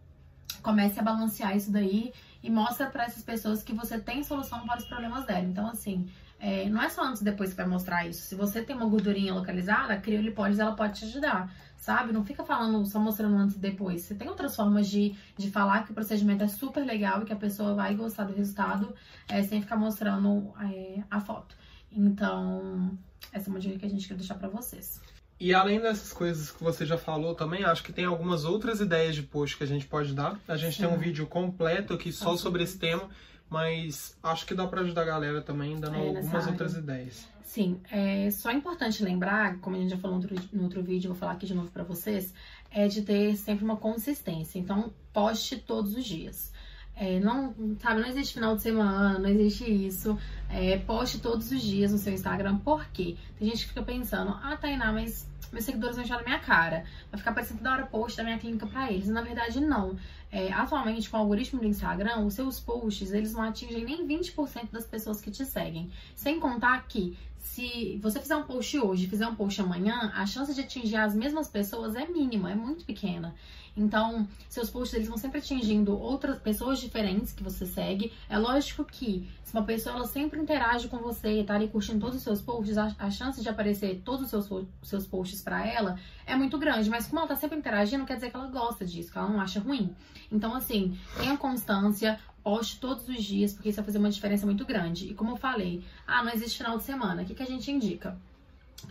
comece 0.61 0.99
a 0.99 1.03
balancear 1.03 1.55
isso 1.55 1.71
daí 1.71 2.13
e 2.41 2.49
mostra 2.49 2.87
para 2.89 3.05
essas 3.05 3.23
pessoas 3.23 3.63
que 3.63 3.73
você 3.73 3.99
tem 3.99 4.23
solução 4.23 4.65
para 4.65 4.79
os 4.79 4.85
problemas 4.85 5.25
dela. 5.25 5.43
Então, 5.43 5.67
assim, 5.67 6.07
é, 6.39 6.69
não 6.69 6.81
é 6.81 6.89
só 6.89 7.03
antes 7.03 7.21
e 7.21 7.25
depois 7.25 7.51
que 7.51 7.57
vai 7.57 7.67
mostrar 7.67 8.07
isso. 8.07 8.21
Se 8.21 8.35
você 8.35 8.61
tem 8.61 8.75
uma 8.75 8.87
gordurinha 8.87 9.33
localizada, 9.33 9.93
a 9.93 9.97
criolipólise 9.97 10.61
ela 10.61 10.75
pode 10.75 10.99
te 10.99 11.05
ajudar, 11.05 11.51
sabe? 11.77 12.11
Não 12.11 12.25
fica 12.25 12.43
falando, 12.43 12.85
só 12.85 12.99
mostrando 12.99 13.35
antes 13.35 13.55
e 13.55 13.59
depois. 13.59 14.01
Você 14.01 14.15
tem 14.15 14.27
outras 14.27 14.55
formas 14.55 14.87
de, 14.87 15.15
de 15.37 15.49
falar 15.49 15.85
que 15.85 15.91
o 15.91 15.93
procedimento 15.95 16.43
é 16.43 16.47
super 16.47 16.85
legal 16.85 17.21
e 17.21 17.25
que 17.25 17.33
a 17.33 17.37
pessoa 17.37 17.73
vai 17.73 17.95
gostar 17.95 18.25
do 18.25 18.33
resultado 18.33 18.93
é, 19.27 19.41
sem 19.43 19.61
ficar 19.61 19.77
mostrando 19.77 20.53
é, 20.61 21.03
a 21.09 21.19
foto. 21.19 21.55
Então, 21.91 22.97
essa 23.31 23.49
é 23.49 23.51
uma 23.51 23.59
dica 23.59 23.79
que 23.79 23.85
a 23.85 23.89
gente 23.89 24.07
quer 24.07 24.15
deixar 24.15 24.35
para 24.35 24.49
vocês. 24.49 25.01
E 25.39 25.53
além 25.53 25.81
dessas 25.81 26.13
coisas 26.13 26.49
que 26.51 26.63
você 26.63 26.85
já 26.85 26.97
falou 26.97 27.35
também, 27.35 27.63
acho 27.63 27.83
que 27.83 27.91
tem 27.91 28.05
algumas 28.05 28.45
outras 28.45 28.79
ideias 28.79 29.15
de 29.15 29.23
post 29.23 29.57
que 29.57 29.63
a 29.63 29.67
gente 29.67 29.85
pode 29.85 30.13
dar. 30.13 30.39
A 30.47 30.55
gente 30.55 30.77
Sim. 30.77 30.83
tem 30.83 30.93
um 30.93 30.97
vídeo 30.97 31.27
completo 31.27 31.93
aqui 31.93 32.11
só 32.11 32.37
sobre 32.37 32.63
esse 32.63 32.77
tema 32.77 33.09
mas 33.49 34.17
acho 34.23 34.45
que 34.45 34.53
dá 34.53 34.67
para 34.67 34.81
ajudar 34.81 35.01
a 35.01 35.05
galera 35.05 35.41
também, 35.41 35.79
dando 35.79 35.95
é, 35.95 36.07
algumas 36.07 36.47
outras 36.47 36.75
ideias. 36.75 37.27
Sim, 37.43 37.79
é 37.89 38.29
só 38.31 38.51
importante 38.51 39.03
lembrar, 39.03 39.59
como 39.59 39.75
a 39.75 39.79
gente 39.79 39.91
já 39.91 39.97
falou 39.97 40.17
no 40.17 40.23
outro, 40.23 40.49
no 40.51 40.63
outro 40.63 40.83
vídeo, 40.83 41.09
vou 41.09 41.17
falar 41.17 41.33
aqui 41.33 41.45
de 41.45 41.53
novo 41.53 41.71
para 41.71 41.83
vocês, 41.83 42.33
é 42.71 42.87
de 42.87 43.01
ter 43.01 43.35
sempre 43.37 43.63
uma 43.63 43.77
consistência. 43.77 44.59
Então, 44.59 44.91
poste 45.13 45.57
todos 45.57 45.95
os 45.95 46.03
dias. 46.03 46.51
É, 46.97 47.19
não, 47.19 47.53
sabe, 47.81 48.01
não 48.01 48.07
existe 48.07 48.33
final 48.33 48.55
de 48.55 48.61
semana, 48.61 49.19
não 49.19 49.29
existe 49.29 49.69
isso. 49.69 50.17
É, 50.49 50.77
poste 50.79 51.19
todos 51.19 51.51
os 51.51 51.61
dias 51.61 51.91
no 51.91 51.97
seu 51.97 52.13
Instagram. 52.13 52.57
Por 52.57 52.85
quê? 52.87 53.15
Tem 53.37 53.49
gente 53.49 53.63
que 53.63 53.69
fica 53.69 53.83
pensando, 53.83 54.31
ah, 54.41 54.55
Tainá, 54.55 54.93
mas 54.93 55.27
meus 55.51 55.65
seguidores 55.65 55.95
vão 55.95 56.05
encher 56.05 56.17
na 56.17 56.23
minha 56.23 56.39
cara. 56.39 56.85
Vai 57.11 57.19
ficar 57.19 57.33
parecendo 57.33 57.59
toda 57.59 57.71
hora 57.71 57.85
post 57.85 58.17
da 58.17 58.23
minha 58.23 58.37
clínica 58.37 58.65
pra 58.65 58.91
eles. 58.91 59.07
Na 59.07 59.21
verdade, 59.21 59.59
não. 59.59 59.97
É, 60.35 60.51
atualmente, 60.51 61.09
com 61.09 61.15
o 61.15 61.19
algoritmo 61.21 61.61
do 61.61 61.65
Instagram, 61.65 62.25
os 62.25 62.33
seus 62.33 62.59
posts, 62.59 63.13
eles 63.13 63.31
não 63.31 63.41
atingem 63.41 63.85
nem 63.85 64.05
20% 64.05 64.69
das 64.69 64.85
pessoas 64.85 65.21
que 65.21 65.31
te 65.31 65.45
seguem. 65.45 65.89
Sem 66.13 66.41
contar 66.41 66.85
que 66.89 67.17
se 67.39 67.97
você 68.03 68.19
fizer 68.19 68.35
um 68.35 68.43
post 68.43 68.77
hoje 68.77 69.05
e 69.05 69.07
fizer 69.07 69.25
um 69.25 69.33
post 69.33 69.61
amanhã, 69.61 70.11
a 70.13 70.25
chance 70.25 70.53
de 70.53 70.59
atingir 70.59 70.97
as 70.97 71.15
mesmas 71.15 71.47
pessoas 71.47 71.95
é 71.95 72.05
mínima, 72.05 72.51
é 72.51 72.55
muito 72.55 72.83
pequena. 72.83 73.33
Então, 73.77 74.27
seus 74.47 74.69
posts 74.69 74.93
eles 74.93 75.07
vão 75.07 75.17
sempre 75.17 75.39
atingindo 75.39 75.99
outras 75.99 76.39
pessoas 76.39 76.79
diferentes 76.79 77.33
que 77.33 77.43
você 77.43 77.65
segue. 77.65 78.13
É 78.29 78.37
lógico 78.37 78.85
que 78.85 79.29
se 79.43 79.53
uma 79.53 79.63
pessoa 79.63 79.95
ela 79.95 80.07
sempre 80.07 80.39
interage 80.39 80.87
com 80.87 80.97
você 80.97 81.41
e 81.41 81.43
tá 81.43 81.55
ali 81.55 81.67
curtindo 81.67 81.99
todos 81.99 82.15
os 82.15 82.23
seus 82.23 82.41
posts, 82.41 82.77
a, 82.77 82.95
a 82.97 83.11
chance 83.11 83.41
de 83.41 83.49
aparecer 83.49 84.01
todos 84.05 84.33
os 84.33 84.47
seus, 84.47 84.67
seus 84.81 85.05
posts 85.05 85.41
para 85.41 85.65
ela 85.65 85.99
é 86.25 86.35
muito 86.35 86.57
grande. 86.57 86.89
Mas 86.89 87.07
como 87.07 87.19
ela 87.19 87.27
tá 87.27 87.35
sempre 87.35 87.57
interagindo, 87.57 88.05
quer 88.05 88.15
dizer 88.15 88.29
que 88.29 88.35
ela 88.35 88.47
gosta 88.47 88.85
disso, 88.85 89.11
que 89.11 89.17
ela 89.17 89.29
não 89.29 89.41
acha 89.41 89.59
ruim. 89.59 89.93
Então, 90.31 90.55
assim, 90.55 90.97
tenha 91.17 91.37
constância, 91.37 92.19
poste 92.41 92.79
todos 92.79 93.07
os 93.09 93.23
dias, 93.23 93.53
porque 93.53 93.69
isso 93.69 93.77
vai 93.77 93.85
fazer 93.85 93.97
uma 93.97 94.09
diferença 94.09 94.45
muito 94.45 94.65
grande. 94.65 95.09
E 95.09 95.13
como 95.13 95.31
eu 95.31 95.35
falei, 95.35 95.83
ah, 96.07 96.23
não 96.23 96.31
existe 96.31 96.57
final 96.57 96.77
de 96.77 96.83
semana. 96.83 97.23
O 97.23 97.25
que, 97.25 97.35
que 97.35 97.43
a 97.43 97.47
gente 97.47 97.69
indica? 97.69 98.17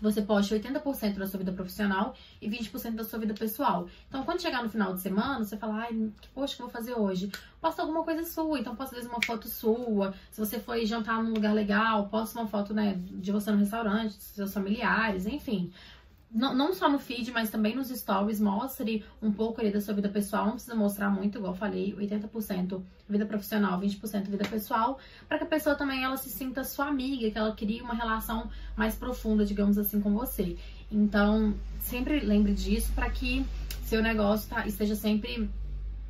Você 0.02 0.22
poste 0.22 0.54
80% 0.54 1.14
da 1.14 1.26
sua 1.26 1.38
vida 1.38 1.52
profissional 1.52 2.14
e 2.40 2.48
20% 2.48 2.94
da 2.94 3.04
sua 3.04 3.18
vida 3.18 3.34
pessoal. 3.34 3.88
Então, 4.08 4.24
quando 4.24 4.40
chegar 4.40 4.62
no 4.62 4.68
final 4.68 4.94
de 4.94 5.00
semana, 5.00 5.44
você 5.44 5.56
fala, 5.56 5.82
ai, 5.82 6.10
que 6.20 6.28
post 6.28 6.56
que 6.56 6.62
eu 6.62 6.66
vou 6.66 6.72
fazer 6.72 6.94
hoje? 6.94 7.30
Posta 7.60 7.82
alguma 7.82 8.04
coisa 8.04 8.24
sua, 8.24 8.58
então 8.58 8.76
posta 8.76 8.96
às 8.96 9.02
vezes 9.02 9.10
uma 9.10 9.22
foto 9.24 9.48
sua. 9.48 10.14
Se 10.30 10.38
você 10.38 10.58
foi 10.58 10.84
jantar 10.86 11.22
num 11.22 11.32
lugar 11.32 11.54
legal, 11.54 12.08
posta 12.08 12.38
uma 12.38 12.48
foto, 12.48 12.74
né, 12.74 12.94
de 12.98 13.32
você 13.32 13.50
no 13.50 13.58
restaurante, 13.58 14.16
dos 14.16 14.24
seus 14.24 14.52
familiares, 14.52 15.26
enfim 15.26 15.72
não, 16.34 16.52
não 16.52 16.74
só 16.74 16.88
no 16.88 16.98
feed, 16.98 17.30
mas 17.30 17.48
também 17.48 17.76
nos 17.76 17.90
stories, 17.90 18.40
mostre 18.40 19.04
um 19.22 19.30
pouco 19.30 19.60
ali 19.60 19.70
da 19.70 19.80
sua 19.80 19.94
vida 19.94 20.08
pessoal. 20.08 20.46
Não 20.46 20.52
precisa 20.54 20.74
mostrar 20.74 21.08
muito, 21.08 21.38
igual 21.38 21.52
eu 21.52 21.56
falei, 21.56 21.94
80% 21.94 22.82
vida 23.08 23.24
profissional, 23.24 23.80
20% 23.80 24.24
vida 24.24 24.44
pessoal, 24.44 24.98
para 25.28 25.38
que 25.38 25.44
a 25.44 25.46
pessoa 25.46 25.76
também 25.76 26.02
ela 26.02 26.16
se 26.16 26.28
sinta 26.28 26.64
sua 26.64 26.86
amiga, 26.86 27.30
que 27.30 27.38
ela 27.38 27.54
crie 27.54 27.80
uma 27.80 27.94
relação 27.94 28.50
mais 28.76 28.96
profunda, 28.96 29.44
digamos 29.44 29.78
assim, 29.78 30.00
com 30.00 30.12
você. 30.12 30.56
Então, 30.90 31.54
sempre 31.78 32.18
lembre 32.18 32.52
disso 32.52 32.90
para 32.94 33.08
que 33.10 33.46
seu 33.84 34.02
negócio 34.02 34.50
tá, 34.50 34.66
esteja 34.66 34.96
sempre 34.96 35.48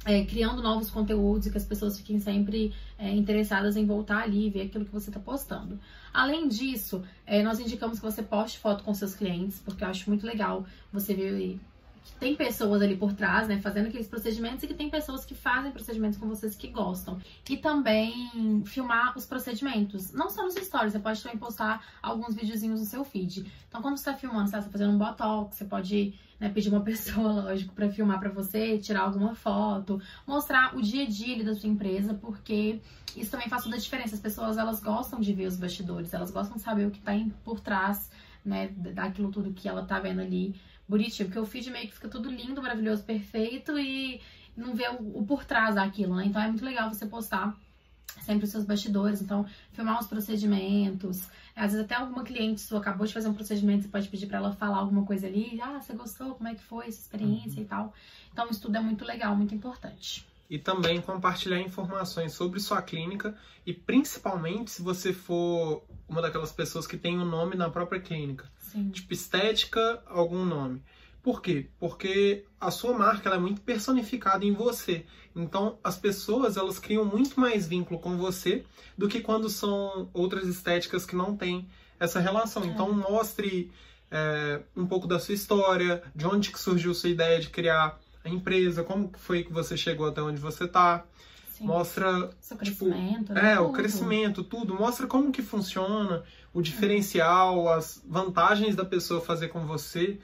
é, 0.04 0.24
criando 0.24 0.62
novos 0.62 0.90
conteúdos 0.90 1.46
e 1.46 1.50
que 1.50 1.56
as 1.56 1.64
pessoas 1.64 1.98
fiquem 1.98 2.20
sempre 2.20 2.72
é, 2.98 3.10
interessadas 3.10 3.76
em 3.76 3.86
voltar 3.86 4.22
ali 4.22 4.46
e 4.46 4.50
ver 4.50 4.62
aquilo 4.62 4.84
que 4.84 4.92
você 4.92 5.10
está 5.10 5.20
postando. 5.20 5.78
Além 6.12 6.48
disso, 6.48 7.02
é, 7.26 7.42
nós 7.42 7.58
indicamos 7.58 7.98
que 7.98 8.04
você 8.04 8.22
poste 8.22 8.58
foto 8.58 8.84
com 8.84 8.94
seus 8.94 9.14
clientes, 9.14 9.60
porque 9.64 9.82
eu 9.82 9.88
acho 9.88 10.08
muito 10.08 10.26
legal 10.26 10.64
você 10.92 11.14
ver 11.14 11.58
tem 12.18 12.36
pessoas 12.36 12.80
ali 12.82 12.96
por 12.96 13.12
trás, 13.12 13.48
né, 13.48 13.60
fazendo 13.60 13.88
aqueles 13.88 14.06
procedimentos 14.06 14.62
e 14.62 14.66
que 14.66 14.74
tem 14.74 14.88
pessoas 14.88 15.24
que 15.24 15.34
fazem 15.34 15.72
procedimentos 15.72 16.18
com 16.18 16.28
vocês 16.28 16.54
que 16.54 16.68
gostam. 16.68 17.18
E 17.48 17.56
também 17.56 18.62
filmar 18.64 19.16
os 19.16 19.26
procedimentos, 19.26 20.12
não 20.12 20.30
só 20.30 20.42
nos 20.42 20.54
stories, 20.54 20.92
você 20.92 20.98
pode 20.98 21.22
também 21.22 21.38
postar 21.38 21.84
alguns 22.02 22.34
videozinhos 22.34 22.80
no 22.80 22.86
seu 22.86 23.04
feed. 23.04 23.50
Então, 23.68 23.82
quando 23.82 23.96
você 23.96 24.04
tá 24.04 24.14
filmando, 24.14 24.48
você 24.48 24.56
tá 24.56 24.62
fazendo 24.62 24.92
um 24.92 24.98
botox, 24.98 25.56
você 25.56 25.64
pode 25.64 26.14
né, 26.38 26.48
pedir 26.48 26.68
uma 26.68 26.80
pessoa, 26.82 27.42
lógico, 27.42 27.74
para 27.74 27.90
filmar 27.90 28.18
para 28.20 28.30
você, 28.30 28.78
tirar 28.78 29.02
alguma 29.02 29.34
foto, 29.34 30.00
mostrar 30.26 30.76
o 30.76 30.82
dia 30.82 31.04
a 31.04 31.06
dia 31.06 31.42
da 31.42 31.54
sua 31.54 31.68
empresa, 31.68 32.14
porque 32.14 32.80
isso 33.16 33.30
também 33.30 33.48
faz 33.48 33.64
toda 33.64 33.76
a 33.76 33.78
diferença. 33.78 34.14
As 34.14 34.20
pessoas, 34.20 34.56
elas 34.56 34.80
gostam 34.80 35.20
de 35.20 35.32
ver 35.32 35.46
os 35.46 35.56
bastidores, 35.56 36.12
elas 36.12 36.30
gostam 36.30 36.56
de 36.56 36.62
saber 36.62 36.86
o 36.86 36.90
que 36.90 37.00
tá 37.00 37.12
por 37.44 37.60
trás, 37.60 38.10
né, 38.44 38.68
daquilo 38.68 39.30
tudo 39.30 39.52
que 39.54 39.68
ela 39.68 39.84
tá 39.84 39.98
vendo 39.98 40.20
ali 40.20 40.54
bonitinho, 40.88 41.28
porque 41.28 41.40
o 41.40 41.46
feed 41.46 41.70
meio 41.70 41.88
que 41.88 41.94
fica 41.94 42.08
tudo 42.08 42.30
lindo, 42.30 42.60
maravilhoso, 42.60 43.02
perfeito 43.02 43.78
e 43.78 44.20
não 44.56 44.74
vê 44.74 44.88
o, 44.88 45.18
o 45.18 45.26
por 45.26 45.44
trás 45.44 45.74
daquilo, 45.74 46.16
né? 46.16 46.26
Então 46.26 46.40
é 46.40 46.48
muito 46.48 46.64
legal 46.64 46.92
você 46.92 47.06
postar 47.06 47.56
sempre 48.22 48.44
os 48.44 48.50
seus 48.50 48.64
bastidores, 48.64 49.20
então 49.20 49.46
filmar 49.72 49.98
os 50.00 50.06
procedimentos. 50.06 51.28
Às 51.56 51.72
vezes 51.72 51.84
até 51.84 51.94
alguma 51.94 52.24
cliente 52.24 52.60
sua 52.60 52.78
acabou 52.78 53.06
de 53.06 53.12
fazer 53.12 53.28
um 53.28 53.34
procedimento, 53.34 53.82
você 53.82 53.88
pode 53.88 54.08
pedir 54.08 54.26
para 54.26 54.38
ela 54.38 54.52
falar 54.52 54.78
alguma 54.78 55.04
coisa 55.04 55.26
ali, 55.26 55.60
ah, 55.60 55.80
você 55.80 55.92
gostou, 55.94 56.34
como 56.34 56.48
é 56.48 56.54
que 56.54 56.62
foi 56.62 56.86
essa 56.86 57.00
experiência 57.00 57.58
uhum. 57.58 57.64
e 57.64 57.68
tal. 57.68 57.94
Então 58.32 58.48
isso 58.50 58.60
tudo 58.60 58.76
é 58.76 58.80
muito 58.80 59.04
legal, 59.04 59.34
muito 59.36 59.54
importante. 59.54 60.26
E 60.48 60.58
também 60.58 61.00
compartilhar 61.00 61.60
informações 61.60 62.32
sobre 62.32 62.60
sua 62.60 62.82
clínica 62.82 63.34
e 63.64 63.72
principalmente 63.72 64.70
se 64.70 64.82
você 64.82 65.12
for 65.12 65.82
uma 66.08 66.20
daquelas 66.20 66.52
pessoas 66.52 66.86
que 66.86 66.96
tem 66.96 67.18
o 67.18 67.22
um 67.22 67.24
nome 67.24 67.56
na 67.56 67.70
própria 67.70 68.00
clínica. 68.00 68.46
Sim. 68.74 68.90
Tipo, 68.90 69.14
estética, 69.14 70.02
algum 70.06 70.44
nome. 70.44 70.82
Por 71.22 71.40
quê? 71.40 71.68
Porque 71.78 72.44
a 72.60 72.70
sua 72.72 72.92
marca 72.98 73.28
ela 73.28 73.36
é 73.36 73.40
muito 73.40 73.60
personificada 73.60 74.44
em 74.44 74.52
você. 74.52 75.06
Então, 75.34 75.78
as 75.82 75.96
pessoas 75.96 76.56
elas 76.56 76.78
criam 76.78 77.04
muito 77.04 77.38
mais 77.40 77.66
vínculo 77.66 78.00
com 78.00 78.16
você 78.18 78.64
do 78.98 79.08
que 79.08 79.20
quando 79.20 79.48
são 79.48 80.10
outras 80.12 80.48
estéticas 80.48 81.06
que 81.06 81.14
não 81.14 81.36
têm 81.36 81.68
essa 82.00 82.18
relação. 82.18 82.64
É. 82.64 82.66
Então, 82.66 82.92
mostre 82.92 83.70
é, 84.10 84.60
um 84.76 84.86
pouco 84.86 85.06
da 85.06 85.20
sua 85.20 85.34
história, 85.34 86.02
de 86.14 86.26
onde 86.26 86.50
que 86.50 86.58
surgiu 86.58 86.92
sua 86.92 87.10
ideia 87.10 87.40
de 87.40 87.48
criar 87.48 87.98
a 88.24 88.28
empresa, 88.28 88.82
como 88.82 89.10
foi 89.16 89.44
que 89.44 89.52
você 89.52 89.76
chegou 89.76 90.08
até 90.08 90.20
onde 90.20 90.40
você 90.40 90.64
está. 90.64 91.04
Mostra 91.60 92.30
Seu 92.40 92.58
tipo, 92.58 92.86
crescimento, 92.86 93.32
né? 93.32 93.52
é, 93.52 93.56
tudo. 93.56 93.68
o 93.68 93.72
crescimento, 93.72 94.44
tudo. 94.44 94.74
Mostra 94.74 95.06
como 95.06 95.30
que 95.30 95.40
funciona, 95.40 96.24
o 96.54 96.62
diferencial, 96.62 97.68
as 97.68 98.00
vantagens 98.06 98.76
da 98.76 98.84
pessoa 98.84 99.20
fazer 99.20 99.48
com 99.48 99.66
você, 99.66 100.18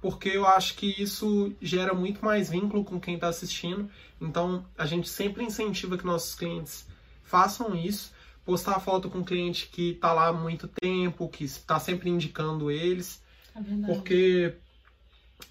porque 0.00 0.28
eu 0.28 0.46
acho 0.46 0.74
que 0.74 1.00
isso 1.00 1.52
gera 1.62 1.94
muito 1.94 2.24
mais 2.24 2.50
vínculo 2.50 2.84
com 2.84 3.00
quem 3.00 3.14
está 3.14 3.28
assistindo. 3.28 3.88
Então, 4.20 4.66
a 4.76 4.84
gente 4.84 5.08
sempre 5.08 5.44
incentiva 5.44 5.96
que 5.96 6.04
nossos 6.04 6.34
clientes 6.34 6.86
façam 7.22 7.76
isso, 7.76 8.12
postar 8.44 8.80
foto 8.80 9.08
com 9.08 9.18
um 9.18 9.24
cliente 9.24 9.68
que 9.68 9.90
está 9.90 10.12
lá 10.12 10.28
há 10.28 10.32
muito 10.32 10.66
tempo, 10.66 11.28
que 11.28 11.44
está 11.44 11.78
sempre 11.78 12.10
indicando 12.10 12.70
eles, 12.70 13.22
é 13.54 13.86
porque 13.86 14.54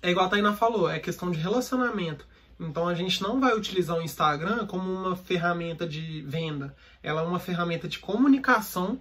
é 0.01 0.11
igual 0.11 0.25
a 0.25 0.29
Taina 0.29 0.53
falou, 0.53 0.89
é 0.89 0.99
questão 0.99 1.31
de 1.31 1.39
relacionamento. 1.39 2.27
Então 2.59 2.87
a 2.87 2.95
gente 2.95 3.21
não 3.21 3.39
vai 3.39 3.55
utilizar 3.55 3.97
o 3.97 4.01
Instagram 4.01 4.65
como 4.65 4.91
uma 4.91 5.15
ferramenta 5.15 5.87
de 5.87 6.21
venda. 6.21 6.75
Ela 7.03 7.21
é 7.21 7.25
uma 7.25 7.39
ferramenta 7.39 7.87
de 7.87 7.99
comunicação 7.99 8.99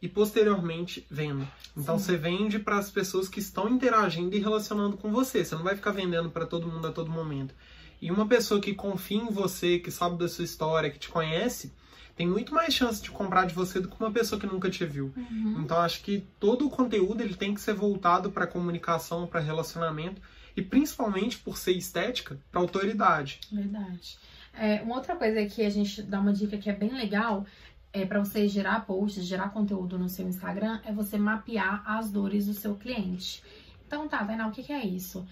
e 0.00 0.08
posteriormente 0.08 1.06
venda. 1.10 1.46
Então 1.76 1.98
Sim. 1.98 2.04
você 2.04 2.16
vende 2.16 2.58
para 2.58 2.78
as 2.78 2.90
pessoas 2.90 3.28
que 3.28 3.40
estão 3.40 3.68
interagindo 3.68 4.34
e 4.34 4.38
relacionando 4.38 4.96
com 4.96 5.10
você. 5.10 5.44
Você 5.44 5.54
não 5.54 5.64
vai 5.64 5.74
ficar 5.74 5.90
vendendo 5.90 6.30
para 6.30 6.46
todo 6.46 6.68
mundo 6.68 6.86
a 6.86 6.92
todo 6.92 7.10
momento. 7.10 7.54
E 8.00 8.10
uma 8.10 8.26
pessoa 8.26 8.60
que 8.60 8.74
confia 8.74 9.18
em 9.18 9.30
você, 9.30 9.78
que 9.78 9.90
sabe 9.90 10.16
da 10.16 10.28
sua 10.28 10.44
história, 10.44 10.90
que 10.90 10.98
te 10.98 11.08
conhece, 11.08 11.72
tem 12.16 12.26
muito 12.26 12.54
mais 12.54 12.74
chance 12.74 13.02
de 13.02 13.10
comprar 13.10 13.46
de 13.46 13.54
você 13.54 13.80
do 13.80 13.88
que 13.88 13.96
uma 14.00 14.10
pessoa 14.10 14.40
que 14.40 14.46
nunca 14.46 14.70
te 14.70 14.84
viu. 14.84 15.12
Uhum. 15.16 15.62
Então 15.62 15.78
acho 15.78 16.02
que 16.02 16.24
todo 16.38 16.66
o 16.66 16.70
conteúdo 16.70 17.22
ele 17.22 17.34
tem 17.34 17.54
que 17.54 17.60
ser 17.60 17.74
voltado 17.74 18.30
para 18.30 18.46
comunicação, 18.46 19.26
para 19.26 19.40
relacionamento 19.40 20.20
e 20.56 20.62
principalmente 20.62 21.38
por 21.38 21.56
ser 21.56 21.72
estética, 21.72 22.36
para 22.50 22.60
autoridade. 22.60 23.40
Verdade. 23.52 24.18
É, 24.52 24.82
uma 24.82 24.96
outra 24.96 25.14
coisa 25.14 25.46
que 25.46 25.64
a 25.64 25.70
gente 25.70 26.02
dá 26.02 26.18
uma 26.18 26.32
dica 26.32 26.58
que 26.58 26.68
é 26.68 26.72
bem 26.72 26.92
legal 26.92 27.46
é 27.92 28.04
para 28.04 28.18
você 28.18 28.48
gerar 28.48 28.84
posts, 28.86 29.24
gerar 29.24 29.50
conteúdo 29.50 29.98
no 29.98 30.08
seu 30.08 30.28
Instagram, 30.28 30.80
é 30.84 30.92
você 30.92 31.16
mapear 31.16 31.82
as 31.86 32.10
dores 32.10 32.46
do 32.46 32.54
seu 32.54 32.74
cliente. 32.76 33.42
Então 33.86 34.08
tá, 34.08 34.24
Tainá, 34.24 34.46
o 34.46 34.52
que, 34.52 34.62
que 34.62 34.72
é 34.72 34.84
isso? 34.84 35.26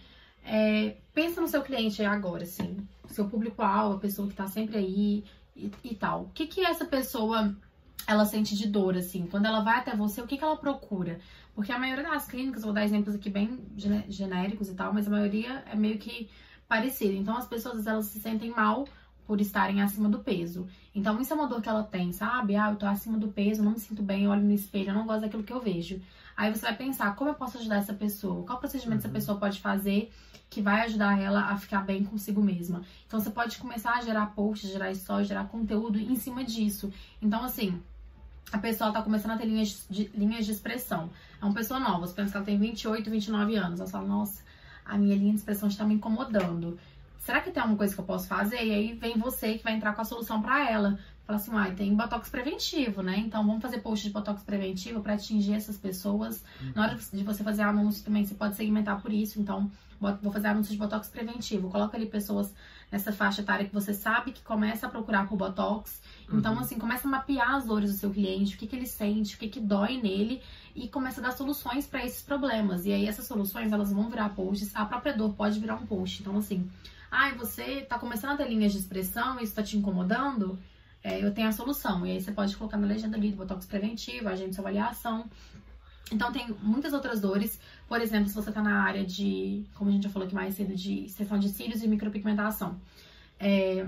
É, 0.44 0.96
pensa 1.12 1.40
no 1.40 1.48
seu 1.48 1.62
cliente 1.62 2.02
agora, 2.04 2.44
assim, 2.44 2.76
seu 3.09 3.28
público-alvo, 3.28 3.96
a 3.96 4.00
pessoa 4.00 4.28
que 4.28 4.34
tá 4.34 4.46
sempre 4.46 4.78
aí 4.78 5.24
e, 5.54 5.70
e, 5.84 5.94
tal. 5.94 6.22
O 6.22 6.30
que 6.30 6.46
que 6.46 6.64
essa 6.64 6.84
pessoa 6.84 7.54
ela 8.07 8.24
sente 8.24 8.57
de 8.57 8.68
dor, 8.68 8.96
assim? 8.96 9.26
Quando 9.26 9.46
ela 9.46 9.61
vai 9.61 9.78
até 9.78 9.94
você, 9.96 10.20
o 10.20 10.26
que 10.26 10.38
que 10.38 10.44
ela 10.44 10.57
procura? 10.57 11.18
Porque 11.54 11.72
a 11.72 11.78
maioria 11.78 12.04
das 12.04 12.26
clínicas, 12.26 12.62
vou 12.62 12.72
dar 12.72 12.84
exemplos 12.84 13.14
aqui 13.14 13.28
bem 13.28 13.59
genéricos 14.09 14.68
e 14.68 14.74
tal, 14.74 14.92
mas 14.92 15.09
a 15.09 15.11
maioria 15.11 15.64
é 15.70 15.74
meio 15.74 15.98
que 15.98 16.30
parecida. 16.68 17.14
Então 17.14 17.36
as 17.36 17.48
pessoas 17.48 17.86
elas 17.86 18.07
se 18.07 18.20
sentem 18.20 18.50
mal 18.50 18.86
por 19.27 19.41
estarem 19.41 19.83
acima 19.83 20.09
do 20.09 20.20
peso. 20.20 20.66
Então 20.95 21.20
isso 21.20 21.33
é 21.33 21.37
uma 21.37 21.49
dor 21.49 21.61
que 21.61 21.68
ela 21.68 21.83
tem, 21.83 22.12
sabe? 22.12 22.57
Ah, 22.57 22.70
eu 22.70 22.77
tô 22.77 22.87
acima 22.87 23.18
do 23.18 23.29
peso, 23.29 23.62
não 23.62 23.72
me 23.72 23.81
sinto 23.81 24.03
bem, 24.03 24.24
eu 24.24 24.31
olho 24.31 24.43
no 24.43 24.53
espelho, 24.53 24.91
eu 24.91 24.95
não 24.95 25.07
gosto 25.07 25.22
daquilo 25.22 25.43
que 25.43 25.53
eu 25.53 25.61
vejo. 25.61 26.01
Aí 26.37 26.55
você 26.55 26.62
vai 26.62 26.77
pensar, 26.77 27.14
como 27.16 27.31
eu 27.31 27.35
posso 27.35 27.59
ajudar 27.59 27.77
essa 27.77 27.95
pessoa? 27.95 28.45
Qual 28.45 28.59
procedimento 28.59 29.03
uhum. 29.03 29.07
essa 29.07 29.09
pessoa 29.09 29.39
pode 29.39 29.61
fazer 29.61 30.12
que 30.49 30.62
vai 30.62 30.83
ajudar 30.83 31.18
ela 31.18 31.47
a 31.47 31.57
ficar 31.57 31.81
bem 31.81 32.05
consigo 32.05 32.43
mesma? 32.43 32.83
Então 33.07 33.18
você 33.18 33.31
pode 33.31 33.59
começar 33.59 33.95
a 33.95 34.03
gerar 34.03 34.27
posts, 34.27 34.70
gerar 34.70 34.95
stories, 34.95 35.29
gerar 35.29 35.47
conteúdo 35.47 35.99
em 35.99 36.14
cima 36.14 36.45
disso. 36.45 36.93
Então 37.20 37.43
assim, 37.43 37.81
a 38.53 38.59
pessoa 38.59 38.93
tá 38.93 39.03
começando 39.03 39.33
a 39.33 39.37
ter 39.37 39.47
linhas 39.47 39.87
de, 39.91 40.11
linhas 40.14 40.47
de 40.47 40.53
expressão. 40.53 41.11
É 41.41 41.45
uma 41.45 41.55
pessoa 41.55 41.81
nova, 41.81 42.07
você 42.07 42.14
pensa 42.14 42.31
que 42.31 42.37
ela 42.37 42.47
tem 42.47 42.59
28, 42.59 43.11
29 43.11 43.57
anos. 43.57 43.81
Ela 43.81 43.89
fala, 43.89 44.07
nossa, 44.07 44.43
a 44.85 44.97
minha 44.97 45.16
linha 45.16 45.33
de 45.33 45.39
expressão 45.39 45.68
está 45.68 45.85
me 45.85 45.95
incomodando. 45.95 46.79
Será 47.27 47.41
que 47.41 47.51
tem 47.51 47.61
alguma 47.61 47.77
coisa 47.77 47.93
que 47.93 48.01
eu 48.01 48.05
posso 48.05 48.29
fazer? 48.29 48.64
E 48.64 48.70
aí 48.70 48.93
vem 48.95 49.18
você 49.18 49.59
que 49.59 49.64
vai 49.64 49.74
entrar 49.74 49.93
com 49.95 50.01
a 50.01 50.05
solução 50.05 50.41
para 50.41 50.70
ela. 50.70 50.97
Fala 51.27 51.41
assim, 51.41 51.51
ah, 51.57 51.74
tem 51.74 51.93
botox 51.93 52.29
preventivo, 52.29 53.03
né? 53.03 53.18
Então 53.18 53.45
vamos 53.45 53.61
fazer 53.61 53.81
post 53.81 54.07
de 54.07 54.12
botox 54.12 54.45
preventivo 54.45 55.01
para 55.01 55.14
atingir 55.14 55.55
essas 55.55 55.77
pessoas. 55.77 56.45
Uhum. 56.61 56.72
Na 56.77 56.83
hora 56.85 56.95
de 56.95 57.24
você 57.24 57.43
fazer 57.43 57.62
anúncio 57.62 58.05
também, 58.05 58.24
você 58.24 58.37
pode 58.37 58.55
segmentar 58.55 59.03
por 59.03 59.12
isso. 59.12 59.41
Então, 59.41 59.68
vou 60.01 60.33
fazer 60.33 60.47
anúncio 60.47 60.72
de 60.72 60.79
botox 60.79 61.09
preventivo. 61.09 61.68
Coloca 61.68 61.97
ali 61.97 62.07
pessoas 62.07 62.55
nessa 62.93 63.11
faixa 63.11 63.41
etária 63.41 63.66
que 63.66 63.74
você 63.74 63.93
sabe 63.93 64.31
que 64.31 64.45
começa 64.45 64.87
a 64.87 64.89
procurar 64.89 65.29
por 65.29 65.37
botox. 65.37 66.01
Então, 66.33 66.55
uhum. 66.55 66.61
assim, 66.61 66.79
começa 66.79 67.09
a 67.09 67.11
mapear 67.11 67.57
as 67.57 67.64
dores 67.64 67.91
do 67.91 67.99
seu 67.99 68.11
cliente, 68.12 68.55
o 68.55 68.59
que, 68.59 68.68
que 68.68 68.77
ele 68.77 68.87
sente, 68.87 69.35
o 69.35 69.39
que, 69.41 69.49
que 69.49 69.59
dói 69.59 70.01
nele 70.01 70.41
e 70.77 70.87
começa 70.87 71.20
a 71.20 71.24
dar 71.24 71.33
soluções 71.33 71.89
para 71.89 72.05
esses 72.07 72.22
problemas. 72.22 72.87
E 72.87 72.93
aí, 72.93 73.05
essas 73.05 73.27
soluções, 73.27 73.72
elas 73.72 73.93
vão 73.93 74.09
virar 74.09 74.29
posts. 74.29 74.70
A 74.77 74.85
própria 74.85 75.12
dor 75.12 75.35
pode 75.35 75.59
virar 75.59 75.74
um 75.74 75.87
post. 75.87 76.22
Então, 76.22 76.37
assim, 76.37 76.70
ai, 77.17 77.35
você 77.35 77.83
tá 77.83 77.99
começando 77.99 78.33
a 78.33 78.37
ter 78.37 78.49
linhas 78.49 78.73
de 78.73 78.79
expressão, 78.79 79.41
isso 79.41 79.55
tá 79.55 79.62
te 79.62 79.77
incomodando? 79.77 80.59
é, 81.07 81.25
eu 81.25 81.33
tenho 81.33 81.47
a 81.47 81.53
solução. 81.53 82.05
E 82.05 82.11
aí 82.11 82.21
você 82.21 82.33
pode 82.33 82.57
colocar 82.57 82.77
na 82.77 82.87
legenda 82.87 83.17
ali 83.17 83.31
Botox 83.31 83.64
preventivo, 83.64 84.29
agente 84.29 84.55
de 84.55 84.59
avaliação. 84.59 85.31
Então 86.11 86.33
tem 86.33 86.49
muitas 86.61 86.93
outras 86.93 87.21
dores. 87.21 87.61
Por 87.89 88.01
exemplo, 88.01 88.29
se 88.29 88.35
você 88.35 88.51
tá 88.51 88.61
na 88.61 88.83
área 88.83 89.05
de, 89.05 89.64
como 89.75 89.89
a 89.89 89.93
gente 89.93 90.03
já 90.03 90.11
falou 90.11 90.27
aqui 90.27 90.35
mais 90.35 90.57
cedo, 90.57 90.75
de 90.75 91.05
extensão 91.05 91.39
de 91.39 91.49
cílios 91.49 91.81
e 91.81 91.87
micropigmentação. 91.87 92.81
É, 93.39 93.87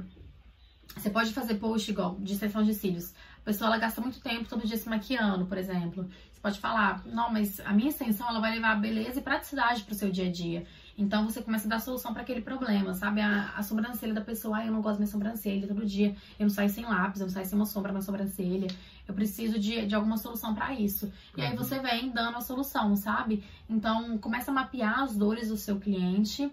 você 0.97 1.11
pode 1.11 1.33
fazer 1.33 1.57
post 1.57 1.91
igual 1.91 2.17
de 2.21 2.35
extensão 2.35 2.63
de 2.63 2.73
cílios. 2.73 3.13
A 3.43 3.45
pessoa 3.45 3.67
ela 3.67 3.79
gasta 3.79 4.01
muito 4.01 4.21
tempo 4.21 4.49
todo 4.49 4.65
dia 4.65 4.77
se 4.77 4.89
maquiando, 4.89 5.45
por 5.47 5.59
exemplo. 5.59 6.09
Você 6.33 6.41
pode 6.41 6.61
falar, 6.61 7.05
não, 7.05 7.33
mas 7.33 7.59
a 7.61 7.73
minha 7.73 7.89
extensão 7.89 8.29
ela 8.29 8.39
vai 8.39 8.53
levar 8.53 8.77
beleza 8.81 9.19
e 9.19 9.23
praticidade 9.23 9.83
pro 9.83 9.95
seu 9.95 10.09
dia 10.09 10.29
a 10.29 10.31
dia. 10.31 10.65
Então 10.99 11.25
você 11.25 11.41
começa 11.41 11.69
a 11.69 11.71
dar 11.71 11.81
solução 11.81 12.13
para 12.13 12.23
aquele 12.23 12.41
problema, 12.41 12.93
sabe? 12.93 13.21
A, 13.21 13.53
a, 13.57 13.63
sobrancelha 13.63 14.13
da 14.13 14.21
pessoa, 14.21 14.59
ah, 14.59 14.67
eu 14.67 14.73
não 14.73 14.83
gosto 14.83 14.97
da 14.97 14.99
minha 14.99 15.11
sobrancelha 15.11 15.69
todo 15.69 15.87
dia, 15.87 16.17
eu 16.37 16.47
não 16.47 16.51
saio 16.51 16.69
sem 16.69 16.85
lápis, 16.85 17.21
eu 17.21 17.29
não 17.29 17.33
saio 17.33 17.47
sem 17.47 17.57
uma 17.57 17.67
sombra 17.67 17.93
na 17.93 18.03
sobrancelha, 18.03 18.67
eu 19.07 19.15
preciso 19.15 19.61
de, 19.61 19.87
de 19.87 19.95
alguma 19.95 20.17
solução 20.17 20.57
para 20.57 20.75
isso. 20.75 21.11
E 21.37 21.41
aí 21.41 21.57
você 21.57 21.79
vem 21.79 22.11
dando 22.11 22.37
a 22.37 22.41
solução, 22.41 22.97
sabe? 22.97 23.45
Então 23.71 24.19
começa 24.19 24.51
a 24.51 24.55
mapear 24.55 25.05
as 25.05 25.17
dores 25.17 25.51
do 25.51 25.57
seu 25.57 25.79
cliente 25.79 26.51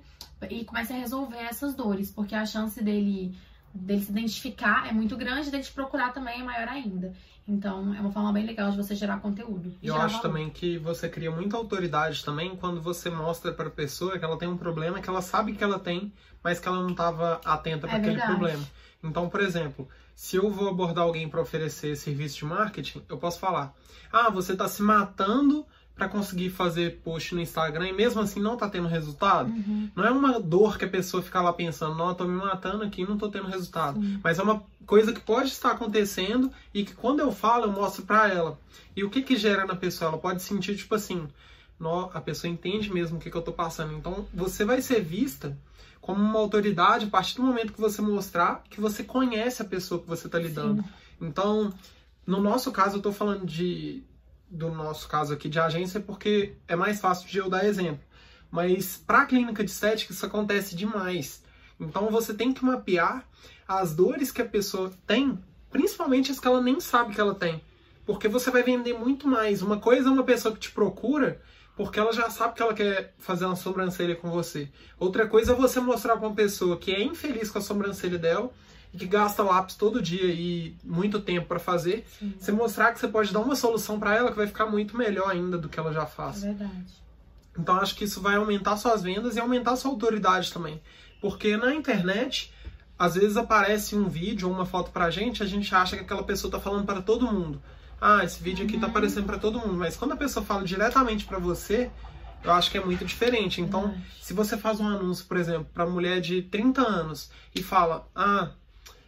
e 0.48 0.64
começa 0.64 0.93
a 0.93 0.98
resolver 0.98 1.39
essas 1.39 1.74
dores, 1.74 2.12
porque 2.12 2.36
a 2.36 2.46
chance 2.46 2.84
dele 2.84 3.36
dele 3.76 4.04
se 4.04 4.12
identificar 4.12 4.88
é 4.88 4.94
muito 4.94 5.16
grande, 5.18 5.52
dele 5.52 5.64
te 5.64 5.72
procurar 5.72 6.14
também 6.14 6.42
é 6.42 6.44
maior 6.44 6.68
ainda. 6.68 7.14
Então, 7.48 7.94
é 7.94 8.00
uma 8.00 8.12
forma 8.12 8.34
bem 8.34 8.46
legal 8.46 8.72
de 8.72 8.78
você 8.78 8.96
gerar 8.96 9.20
conteúdo. 9.20 9.72
Eu 9.84 9.94
gerar 9.94 10.06
acho 10.06 10.16
valor. 10.18 10.28
também 10.30 10.50
que 10.50 10.80
você 10.80 11.08
cria 11.08 11.30
muita 11.30 11.56
autoridade 11.58 12.26
também 12.26 12.56
quando 12.56 12.82
você 12.82 13.10
mostra 13.10 13.52
para 13.52 13.68
a 13.68 13.72
pessoa 13.72 14.18
que 14.18 14.26
ela 14.26 14.38
tem 14.38 14.48
um 14.48 14.58
problema 14.58 15.00
que 15.00 15.10
ela 15.10 15.22
sabe 15.22 15.54
que 15.54 15.64
ela 15.64 15.78
tem, 15.78 16.12
mas 16.44 16.60
que 16.60 16.68
ela 16.68 16.82
não 16.82 16.90
estava 16.90 17.40
atenta 17.46 17.88
para 17.88 17.98
é 17.98 18.00
aquele 18.00 18.16
verdade. 18.16 18.32
problema. 18.32 18.64
Então, 19.04 19.30
por 19.30 19.42
exemplo, 19.42 19.88
se 20.16 20.38
eu 20.38 20.50
vou 20.50 20.70
abordar 20.70 21.04
alguém 21.04 21.30
para 21.30 21.42
oferecer 21.42 21.96
serviço 21.96 22.38
de 22.38 22.46
marketing, 22.46 23.04
eu 23.08 23.18
posso 23.18 23.38
falar: 23.40 23.76
"Ah, 24.12 24.32
você 24.32 24.54
está 24.54 24.68
se 24.68 24.82
matando 24.82 25.68
para 25.96 26.10
conseguir 26.10 26.50
fazer 26.50 27.00
post 27.04 27.34
no 27.34 27.41
Instagram 27.41 27.88
e 27.88 27.93
mesmo 27.93 28.22
assim 28.22 28.41
não 28.41 28.58
tá 28.58 28.70
tendo 28.70 28.88
resultado. 28.88 29.50
Uhum. 29.50 29.89
Não 29.96 30.04
é 30.04 30.12
uma 30.12 30.39
dor 30.39 30.78
que 30.78 30.84
a 30.84 30.89
pessoa 30.89 31.24
fica 31.24 31.41
lá 31.41 31.54
pensando, 31.54 31.96
não, 31.96 32.10
eu 32.10 32.16
tô 32.16 32.26
me 32.26 32.36
matando 32.36 32.84
aqui 32.84 33.02
e 33.02 33.08
não 33.08 33.18
tô 33.18 33.30
tendo 33.30 33.48
resultado. 33.48 34.02
Sim. 34.02 34.20
Mas 34.22 34.38
é 34.38 34.43
uma 34.43 34.62
coisa 34.86 35.14
que 35.14 35.22
pode 35.22 35.48
estar 35.50 35.72
acontecendo 35.72 36.52
e 36.74 36.84
que 36.84 36.93
quando 36.93 37.22
eu 37.22 37.32
falo, 37.32 37.66
eu 37.66 37.72
mostro 37.72 38.04
para 38.04 38.28
ela. 38.28 38.60
E 38.93 39.04
o 39.04 39.10
que 39.10 39.22
que 39.22 39.38
gera 39.38 39.66
na 39.66 39.76
pessoa? 39.76 40.10
Ela 40.10 40.18
pode 40.18 40.43
sentir, 40.43 40.76
tipo 40.76 40.93
assim, 40.93 41.28
a 42.14 42.22
pessoa 42.22 42.52
entende 42.52 42.91
mesmo 42.93 43.18
o 43.18 43.20
que, 43.20 43.32
que 43.32 43.38
eu 43.38 43.41
tô 43.41 43.54
passando. 43.54 43.93
Então, 43.93 44.28
você 44.34 44.66
vai 44.66 44.82
ser 44.82 45.02
vista 45.02 45.58
como 46.02 46.22
uma 46.22 46.39
autoridade 46.39 47.06
a 47.06 47.10
partir 47.10 47.38
do 47.38 47.43
momento 47.43 47.74
que 47.74 47.82
você 47.82 48.02
mostrar 48.02 48.64
que 48.70 48.80
você 48.80 49.04
conhece 49.04 49.62
a 49.62 49.66
pessoa 49.66 50.02
que 50.02 50.08
você 50.08 50.28
tá 50.28 50.38
lidando. 50.38 50.82
Sim. 50.84 50.89
Então, 51.22 51.74
no 52.28 52.41
nosso 52.41 52.72
caso, 52.72 52.98
eu 52.98 53.02
tô 53.02 53.12
falando 53.12 53.46
de 53.46 54.04
do 54.50 54.72
nosso 54.72 55.08
caso 55.08 55.34
aqui 55.34 55.50
de 55.50 55.60
agência 55.60 56.00
porque 56.00 56.54
é 56.68 56.76
mais 56.76 57.00
fácil 57.00 57.28
de 57.28 57.38
eu 57.38 57.50
dar 57.50 57.66
exemplo. 57.66 58.04
Mas 58.52 58.98
para 58.98 59.26
clínica 59.26 59.64
de 59.64 59.72
estética 59.72 60.14
isso 60.14 60.26
acontece 60.26 60.76
demais. 60.76 61.43
Então 61.80 62.10
você 62.10 62.34
tem 62.34 62.54
que 62.54 62.64
mapear 62.64 63.28
as 63.68 63.93
dores 63.93 64.32
que 64.32 64.41
a 64.41 64.46
pessoa 64.46 64.91
tem, 65.06 65.38
principalmente 65.70 66.32
as 66.32 66.39
que 66.39 66.48
ela 66.48 66.62
nem 66.62 66.80
sabe 66.80 67.14
que 67.14 67.20
ela 67.20 67.36
tem. 67.36 67.62
Porque 68.06 68.28
você 68.28 68.52
vai 68.52 68.64
vender 68.64 68.93
muito 68.93 69.28
mais. 69.28 69.62
Uma 69.62 69.80
coisa 69.80 70.10
é 70.10 70.12
uma 70.12 70.24
pessoa 70.24 70.54
que 70.54 70.60
te 70.60 70.72
procura 70.72 71.41
porque 71.76 72.00
ela 72.00 72.14
já 72.14 72.30
sabe 72.30 72.56
que 72.56 72.62
ela 72.62 72.74
quer 72.74 73.14
fazer 73.18 73.46
uma 73.46 73.56
sobrancelha 73.56 74.16
com 74.16 74.30
você. 74.30 74.70
Outra 74.98 75.28
coisa 75.28 75.52
é 75.52 75.56
você 75.56 75.80
mostrar 75.80 76.16
para 76.16 76.28
uma 76.28 76.36
pessoa 76.36 76.78
que 76.78 76.91
é 76.91 77.04
infeliz 77.04 77.52
com 77.52 77.58
a 77.58 77.62
sobrancelha 77.62 78.18
dela 78.18 78.50
que 78.96 79.06
gasta 79.06 79.43
lápis 79.43 79.76
todo 79.76 80.02
dia 80.02 80.26
e 80.26 80.76
muito 80.84 81.20
tempo 81.20 81.48
para 81.48 81.60
fazer, 81.60 82.06
Sim. 82.20 82.34
você 82.38 82.52
mostrar 82.52 82.93
que 82.93 83.00
você 83.00 83.08
pode 83.08 83.34
dar 83.34 83.39
uma 83.39 83.56
solução 83.56 84.00
para 84.00 84.16
ela 84.16 84.32
que 84.32 84.38
vai 84.38 84.48
ficar 84.48 84.66
muito 84.66 84.98
melhor 84.98 85.30
ainda 85.30 85.58
do 85.58 85.70
que 85.70 85.80
ela 85.80 85.93
já 85.93 86.06
faz. 86.06 86.43
É 86.43 86.48
verdade. 86.48 86.93
Então 87.58 87.76
acho 87.76 87.96
que 87.96 88.04
isso 88.04 88.22
vai 88.22 88.36
aumentar 88.36 88.78
suas 88.78 89.02
vendas 89.02 89.36
e 89.36 89.39
aumentar 89.39 89.76
sua 89.76 89.91
autoridade 89.91 90.52
também. 90.52 90.82
Porque 91.22 91.56
na 91.58 91.74
internet, 91.74 92.54
às 92.98 93.16
vezes 93.16 93.38
aparece 93.38 93.96
um 93.96 94.08
vídeo 94.08 94.48
ou 94.48 94.54
uma 94.54 94.66
foto 94.66 94.91
pra 94.91 95.10
gente, 95.10 95.41
a 95.41 95.46
gente 95.46 95.74
acha 95.74 95.96
que 95.96 96.04
aquela 96.04 96.24
pessoa 96.24 96.52
tá 96.52 96.60
falando 96.60 96.86
para 96.86 97.02
todo 97.02 97.32
mundo. 97.32 97.62
Ah, 98.00 98.24
esse 98.24 98.41
vídeo 98.43 98.66
aqui 98.66 98.78
tá 98.78 98.86
uhum. 98.86 98.91
aparecendo 98.91 99.26
para 99.26 99.38
todo 99.38 99.60
mundo, 99.60 99.76
mas 99.76 99.96
quando 99.96 100.12
a 100.12 100.18
pessoa 100.18 100.46
fala 100.46 100.64
diretamente 100.64 101.26
para 101.26 101.39
você, 101.39 101.89
eu 102.43 102.52
acho 102.52 102.70
que 102.70 102.78
é 102.78 102.84
muito 102.84 103.04
diferente. 103.06 103.62
Então, 103.62 103.96
se 104.22 104.34
você 104.34 104.58
faz 104.58 104.80
um 104.80 104.88
anúncio, 104.88 105.26
por 105.26 105.38
exemplo, 105.38 105.68
para 105.74 105.86
mulher 105.86 106.22
de 106.22 106.43
30 106.43 106.82
anos 106.82 107.32
e 107.54 107.64
fala: 107.64 108.08
"Ah, 108.14 108.52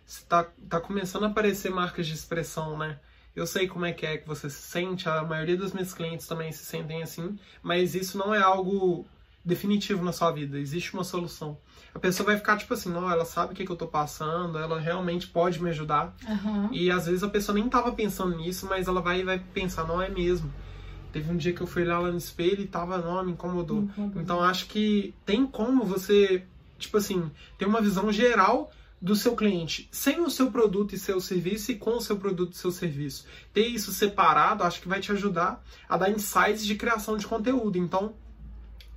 está 0.08 0.46
tá 0.70 0.80
começando 0.80 1.26
a 1.26 1.28
aparecer 1.28 1.70
marcas 1.70 2.08
de 2.08 2.14
expressão, 2.14 2.78
né? 2.78 2.98
Eu 3.36 3.46
sei 3.46 3.68
como 3.68 3.86
é 3.86 3.92
que 3.92 4.06
é 4.06 4.18
que 4.18 4.28
você 4.28 4.50
se 4.50 4.62
sente, 4.62 5.08
a 5.08 5.24
maioria 5.24 5.58
dos 5.58 5.74
meus 5.74 5.94
clientes 5.94 6.26
também 6.26 6.52
se 6.52 6.66
sentem 6.66 7.04
assim, 7.04 7.38
mas 7.62 7.94
isso 7.94 8.18
não 8.18 8.34
é 8.34 8.42
algo 8.42 9.06
definitivo 9.46 10.04
na 10.04 10.12
sua 10.12 10.32
vida, 10.32 10.58
existe 10.58 10.94
uma 10.94 11.04
solução. 11.04 11.58
A 11.94 12.00
pessoa 12.00 12.26
vai 12.28 12.38
ficar 12.38 12.58
tipo 12.58 12.74
assim, 12.74 12.90
não, 12.90 13.10
ela 13.10 13.26
sabe 13.26 13.54
o 13.54 13.56
que, 13.56 13.66
que 13.66 13.72
eu 13.72 13.76
tô 13.76 13.88
passando, 13.88 14.58
ela 14.58 14.80
realmente 14.80 15.28
pode 15.28 15.62
me 15.62 15.70
ajudar. 15.70 16.16
Uhum. 16.28 16.70
E 16.72 16.90
às 16.90 17.06
vezes 17.06 17.24
a 17.24 17.30
pessoa 17.30 17.56
nem 17.56 17.70
tava 17.70 17.92
pensando 17.92 18.36
nisso, 18.36 18.66
mas 18.68 18.88
ela 18.88 19.02
vai 19.02 19.24
vai 19.24 19.40
pensar, 19.40 19.86
não 19.86 20.02
é 20.02 20.10
mesmo. 20.10 20.52
Teve 21.12 21.32
um 21.32 21.38
dia 21.38 21.54
que 21.54 21.62
eu 21.62 21.68
fui 21.68 21.86
lá 21.86 22.00
no 22.00 22.18
espelho 22.18 22.62
e 22.62 22.68
tava, 22.68 22.98
não, 22.98 23.24
me 23.24 23.32
incomodou. 23.32 23.88
Uhum. 23.98 24.14
Então 24.16 24.44
acho 24.44 24.66
que 24.68 25.14
tem 25.26 25.46
como 25.46 25.86
você, 25.86 26.44
tipo 26.78 26.98
assim, 26.98 27.32
ter 27.58 27.66
uma 27.66 27.82
visão 27.82 28.12
geral 28.12 28.72
do 29.00 29.16
seu 29.16 29.36
cliente 29.36 29.88
sem 29.92 30.20
o 30.22 30.30
seu 30.30 30.52
produto 30.52 30.96
e 30.96 31.00
seu 31.00 31.22
serviço 31.22 31.72
e 31.72 31.76
com 31.76 31.98
o 31.98 32.02
seu 32.02 32.18
produto 32.18 32.54
e 32.54 32.58
seu 32.58 32.72
serviço. 32.72 33.26
Ter 33.54 33.68
isso 33.68 33.92
separado 33.94 34.64
acho 34.64 34.82
que 34.82 34.88
vai 34.88 35.00
te 35.00 35.12
ajudar 35.12 35.64
a 35.88 35.98
dar 35.98 36.10
insights 36.10 36.66
de 36.66 36.76
criação 36.76 37.18
de 37.18 37.28
conteúdo. 37.28 37.78
Então, 37.78 38.16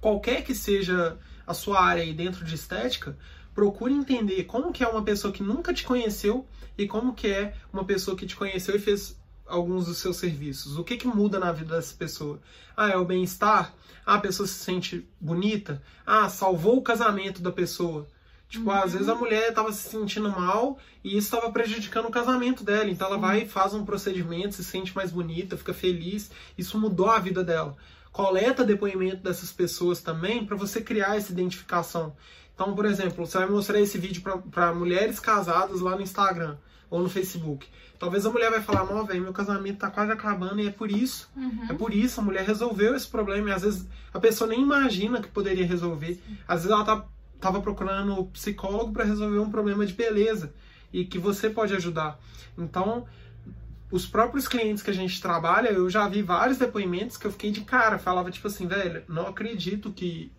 qualquer 0.01 0.43
que 0.43 0.55
seja 0.55 1.19
a 1.47 1.53
sua 1.53 1.83
área 1.83 2.03
aí 2.03 2.15
dentro 2.15 2.45
de 2.45 2.55
estética, 2.55 3.17
procure 3.55 3.93
entender 3.93 4.45
como 4.45 4.73
que 4.73 4.83
é 4.83 4.89
uma 4.89 5.03
pessoa 5.03 5.33
que 5.33 5.43
nunca 5.43 5.75
te 5.75 5.85
conheceu 5.85 6.47
e 6.79 6.87
como 6.87 7.13
que 7.13 7.27
é 7.27 7.55
uma 7.73 7.85
pessoa 7.85 8.17
que 8.17 8.27
te 8.27 8.37
conheceu 8.37 8.75
e 8.77 8.79
fez 8.79 9.21
alguns 9.47 9.87
dos 9.87 9.99
seus 9.99 10.17
serviços. 10.17 10.79
O 10.79 10.85
que 10.85 10.97
que 10.97 11.07
muda 11.07 11.39
na 11.39 11.53
vida 11.53 11.77
dessa 11.77 11.95
pessoa? 11.95 12.41
Ah, 12.77 12.89
é 12.89 12.97
o 12.97 13.05
bem-estar? 13.05 13.75
Ah, 14.07 14.15
a 14.15 14.21
pessoa 14.21 14.47
se 14.47 14.55
sente 14.55 15.07
bonita? 15.21 15.83
Ah, 16.07 16.29
salvou 16.29 16.79
o 16.79 16.83
casamento 16.83 17.43
da 17.43 17.53
pessoa? 17.53 18.09
Tipo, 18.51 18.69
uhum. 18.69 18.77
às 18.77 18.93
vezes 18.93 19.09
a 19.09 19.15
mulher 19.15 19.51
estava 19.51 19.73
se 19.73 19.89
sentindo 19.89 20.29
mal 20.29 20.77
e 21.05 21.17
isso 21.17 21.33
estava 21.33 21.53
prejudicando 21.53 22.07
o 22.07 22.11
casamento 22.11 22.65
dela. 22.65 22.91
Então 22.91 23.07
ela 23.07 23.15
uhum. 23.15 23.23
vai 23.23 23.43
e 23.43 23.49
faz 23.49 23.73
um 23.73 23.85
procedimento, 23.85 24.57
se 24.57 24.65
sente 24.65 24.95
mais 24.95 25.13
bonita, 25.13 25.57
fica 25.57 25.73
feliz. 25.73 26.33
Isso 26.59 26.77
mudou 26.79 27.09
a 27.09 27.21
vida 27.21 27.45
dela. 27.45 27.77
Coleta 28.11 28.65
depoimento 28.65 29.23
dessas 29.23 29.53
pessoas 29.53 30.01
também 30.01 30.45
para 30.45 30.57
você 30.57 30.81
criar 30.81 31.17
essa 31.17 31.31
identificação. 31.31 32.17
Então, 32.53 32.75
por 32.75 32.87
exemplo, 32.87 33.25
você 33.25 33.39
vai 33.39 33.49
mostrar 33.49 33.81
esse 33.81 33.97
vídeo 33.97 34.21
para 34.51 34.75
mulheres 34.75 35.21
casadas 35.21 35.81
lá 35.81 35.95
no 35.95 36.03
Instagram 36.03 36.57
ou 36.91 37.01
no 37.01 37.09
Facebook. 37.09 37.69
Talvez 38.01 38.27
a 38.27 38.31
mulher 38.31 38.51
vai 38.51 38.61
falar, 38.61 38.85
não, 38.85 39.07
velho, 39.07 39.23
meu 39.23 39.33
casamento 39.33 39.79
tá 39.79 39.91
quase 39.91 40.11
acabando 40.11 40.61
e 40.61 40.67
é 40.67 40.73
por 40.73 40.91
isso. 40.91 41.31
Uhum. 41.37 41.67
É 41.71 41.73
por 41.73 41.95
isso, 41.95 42.21
a 42.21 42.25
mulher 42.25 42.45
resolveu 42.45 42.97
esse 42.97 43.07
problema. 43.07 43.51
E 43.51 43.53
às 43.53 43.63
vezes 43.63 43.87
a 44.13 44.19
pessoa 44.19 44.51
nem 44.51 44.61
imagina 44.61 45.23
que 45.23 45.29
poderia 45.29 45.65
resolver. 45.65 46.21
Às 46.49 46.63
vezes 46.63 46.73
ela 46.73 46.85
tá 46.85 47.07
estava 47.41 47.61
procurando 47.61 48.25
psicólogo 48.27 48.93
para 48.93 49.05
resolver 49.05 49.39
um 49.39 49.51
problema 49.51 49.85
de 49.85 49.93
beleza 49.93 50.53
e 50.93 51.05
que 51.05 51.19
você 51.19 51.49
pode 51.51 51.75
ajudar. 51.75 52.19
Então, 52.57 53.07
os 53.91 54.07
próprios 54.07 54.47
clientes 54.47 54.83
que 54.83 54.91
a 54.91 54.95
gente 54.95 55.21
trabalha, 55.21 55.69
eu 55.69 55.89
já 55.89 56.07
vi 56.09 56.23
vários 56.23 56.59
depoimentos 56.59 57.17
que 57.17 57.27
eu 57.27 57.33
fiquei 57.33 57.51
de 57.51 57.63
cara, 57.63 57.99
falava 57.99 58.31
tipo 58.31 58.47
assim, 58.47 58.67
velho, 58.67 59.03
não 59.09 59.27
acredito 59.27 59.91
que 59.91 60.31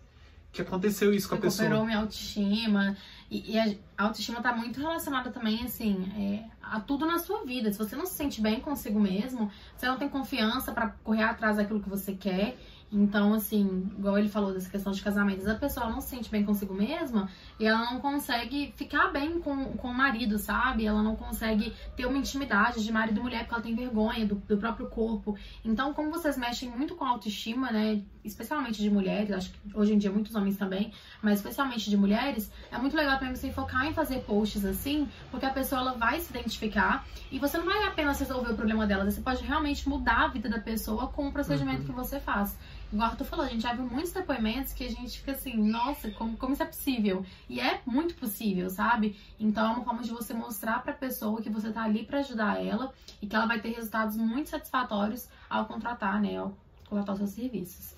que 0.52 0.60
aconteceu 0.60 1.14
isso 1.14 1.28
com 1.28 1.34
a 1.34 1.38
pessoa. 1.38 1.62
Recuperou 1.62 1.86
minha 1.86 1.98
autoestima. 2.00 2.94
E, 3.32 3.56
e, 3.56 3.58
a 3.96 4.04
autoestima 4.04 4.40
está 4.40 4.54
muito 4.54 4.78
relacionada 4.78 5.30
também, 5.30 5.64
assim, 5.64 6.06
é, 6.18 6.44
a 6.62 6.78
tudo 6.78 7.06
na 7.06 7.18
sua 7.18 7.46
vida. 7.46 7.72
Se 7.72 7.78
você 7.78 7.96
não 7.96 8.04
se 8.04 8.12
sente 8.12 8.42
bem 8.42 8.60
consigo 8.60 9.00
mesmo, 9.00 9.50
você 9.74 9.86
não 9.86 9.96
tem 9.96 10.06
confiança 10.06 10.70
para 10.70 10.88
correr 11.02 11.22
atrás 11.22 11.56
daquilo 11.56 11.80
que 11.80 11.88
você 11.88 12.12
quer. 12.12 12.58
Então, 12.92 13.32
assim, 13.32 13.90
igual 13.98 14.18
ele 14.18 14.28
falou 14.28 14.52
dessa 14.52 14.68
questão 14.68 14.92
de 14.92 15.00
casamentos, 15.00 15.48
a 15.48 15.54
pessoa 15.54 15.88
não 15.88 16.02
se 16.02 16.08
sente 16.08 16.30
bem 16.30 16.44
consigo 16.44 16.74
mesma 16.74 17.30
e 17.58 17.64
ela 17.64 17.90
não 17.90 18.00
consegue 18.00 18.70
ficar 18.76 19.08
bem 19.10 19.40
com, 19.40 19.64
com 19.78 19.88
o 19.88 19.94
marido, 19.94 20.38
sabe? 20.38 20.84
Ela 20.84 21.02
não 21.02 21.16
consegue 21.16 21.72
ter 21.96 22.04
uma 22.04 22.18
intimidade 22.18 22.84
de 22.84 22.92
marido 22.92 23.18
e 23.18 23.22
mulher 23.22 23.38
porque 23.40 23.54
ela 23.54 23.62
tem 23.62 23.74
vergonha 23.74 24.26
do, 24.26 24.34
do 24.34 24.58
próprio 24.58 24.88
corpo. 24.90 25.38
Então, 25.64 25.94
como 25.94 26.10
vocês 26.10 26.36
mexem 26.36 26.68
muito 26.68 26.94
com 26.94 27.06
a 27.06 27.08
autoestima, 27.08 27.72
né? 27.72 28.02
Especialmente 28.22 28.82
de 28.82 28.90
mulheres, 28.90 29.32
acho 29.32 29.52
que 29.52 29.58
hoje 29.74 29.94
em 29.94 29.98
dia 29.98 30.12
muitos 30.12 30.34
homens 30.34 30.58
também, 30.58 30.92
mas 31.22 31.38
especialmente 31.38 31.88
de 31.88 31.96
mulheres, 31.96 32.52
é 32.70 32.76
muito 32.76 32.94
legal 32.94 33.18
também 33.22 33.36
você 33.36 33.52
focar 33.52 33.86
em 33.86 33.94
fazer 33.94 34.20
posts 34.22 34.64
assim, 34.64 35.08
porque 35.30 35.46
a 35.46 35.50
pessoa 35.50 35.80
ela 35.80 35.92
vai 35.92 36.18
se 36.18 36.30
identificar 36.30 37.06
e 37.30 37.38
você 37.38 37.56
não 37.56 37.64
vai 37.64 37.84
apenas 37.84 38.18
resolver 38.18 38.52
o 38.52 38.56
problema 38.56 38.84
dela, 38.84 39.08
você 39.08 39.20
pode 39.20 39.44
realmente 39.44 39.88
mudar 39.88 40.24
a 40.24 40.28
vida 40.28 40.48
da 40.48 40.58
pessoa 40.58 41.06
com 41.06 41.28
o 41.28 41.32
procedimento 41.32 41.80
uhum. 41.80 41.86
que 41.86 41.92
você 41.92 42.18
faz. 42.18 42.58
Igual 42.92 43.16
tu 43.16 43.24
falou, 43.24 43.46
a 43.46 43.48
gente 43.48 43.62
já 43.62 43.72
viu 43.72 43.86
muitos 43.86 44.12
depoimentos 44.12 44.72
que 44.72 44.84
a 44.84 44.90
gente 44.90 45.20
fica 45.20 45.32
assim, 45.32 45.56
nossa, 45.56 46.10
como, 46.10 46.36
como 46.36 46.52
isso 46.52 46.62
é 46.62 46.66
possível? 46.66 47.24
E 47.48 47.60
é 47.60 47.80
muito 47.86 48.14
possível, 48.16 48.68
sabe? 48.68 49.16
Então 49.38 49.64
é 49.66 49.74
uma 49.76 49.84
forma 49.84 50.02
de 50.02 50.10
você 50.10 50.34
mostrar 50.34 50.82
pra 50.82 50.92
pessoa 50.92 51.40
que 51.40 51.48
você 51.48 51.70
tá 51.70 51.84
ali 51.84 52.04
para 52.04 52.18
ajudar 52.18 52.62
ela 52.62 52.92
e 53.20 53.26
que 53.26 53.36
ela 53.36 53.46
vai 53.46 53.60
ter 53.60 53.70
resultados 53.70 54.16
muito 54.16 54.50
satisfatórios 54.50 55.28
ao 55.48 55.64
contratar, 55.66 56.20
né? 56.20 56.36
Ao 56.36 56.52
contratar 56.88 57.14
os 57.14 57.20
seus 57.20 57.30
serviços. 57.30 57.94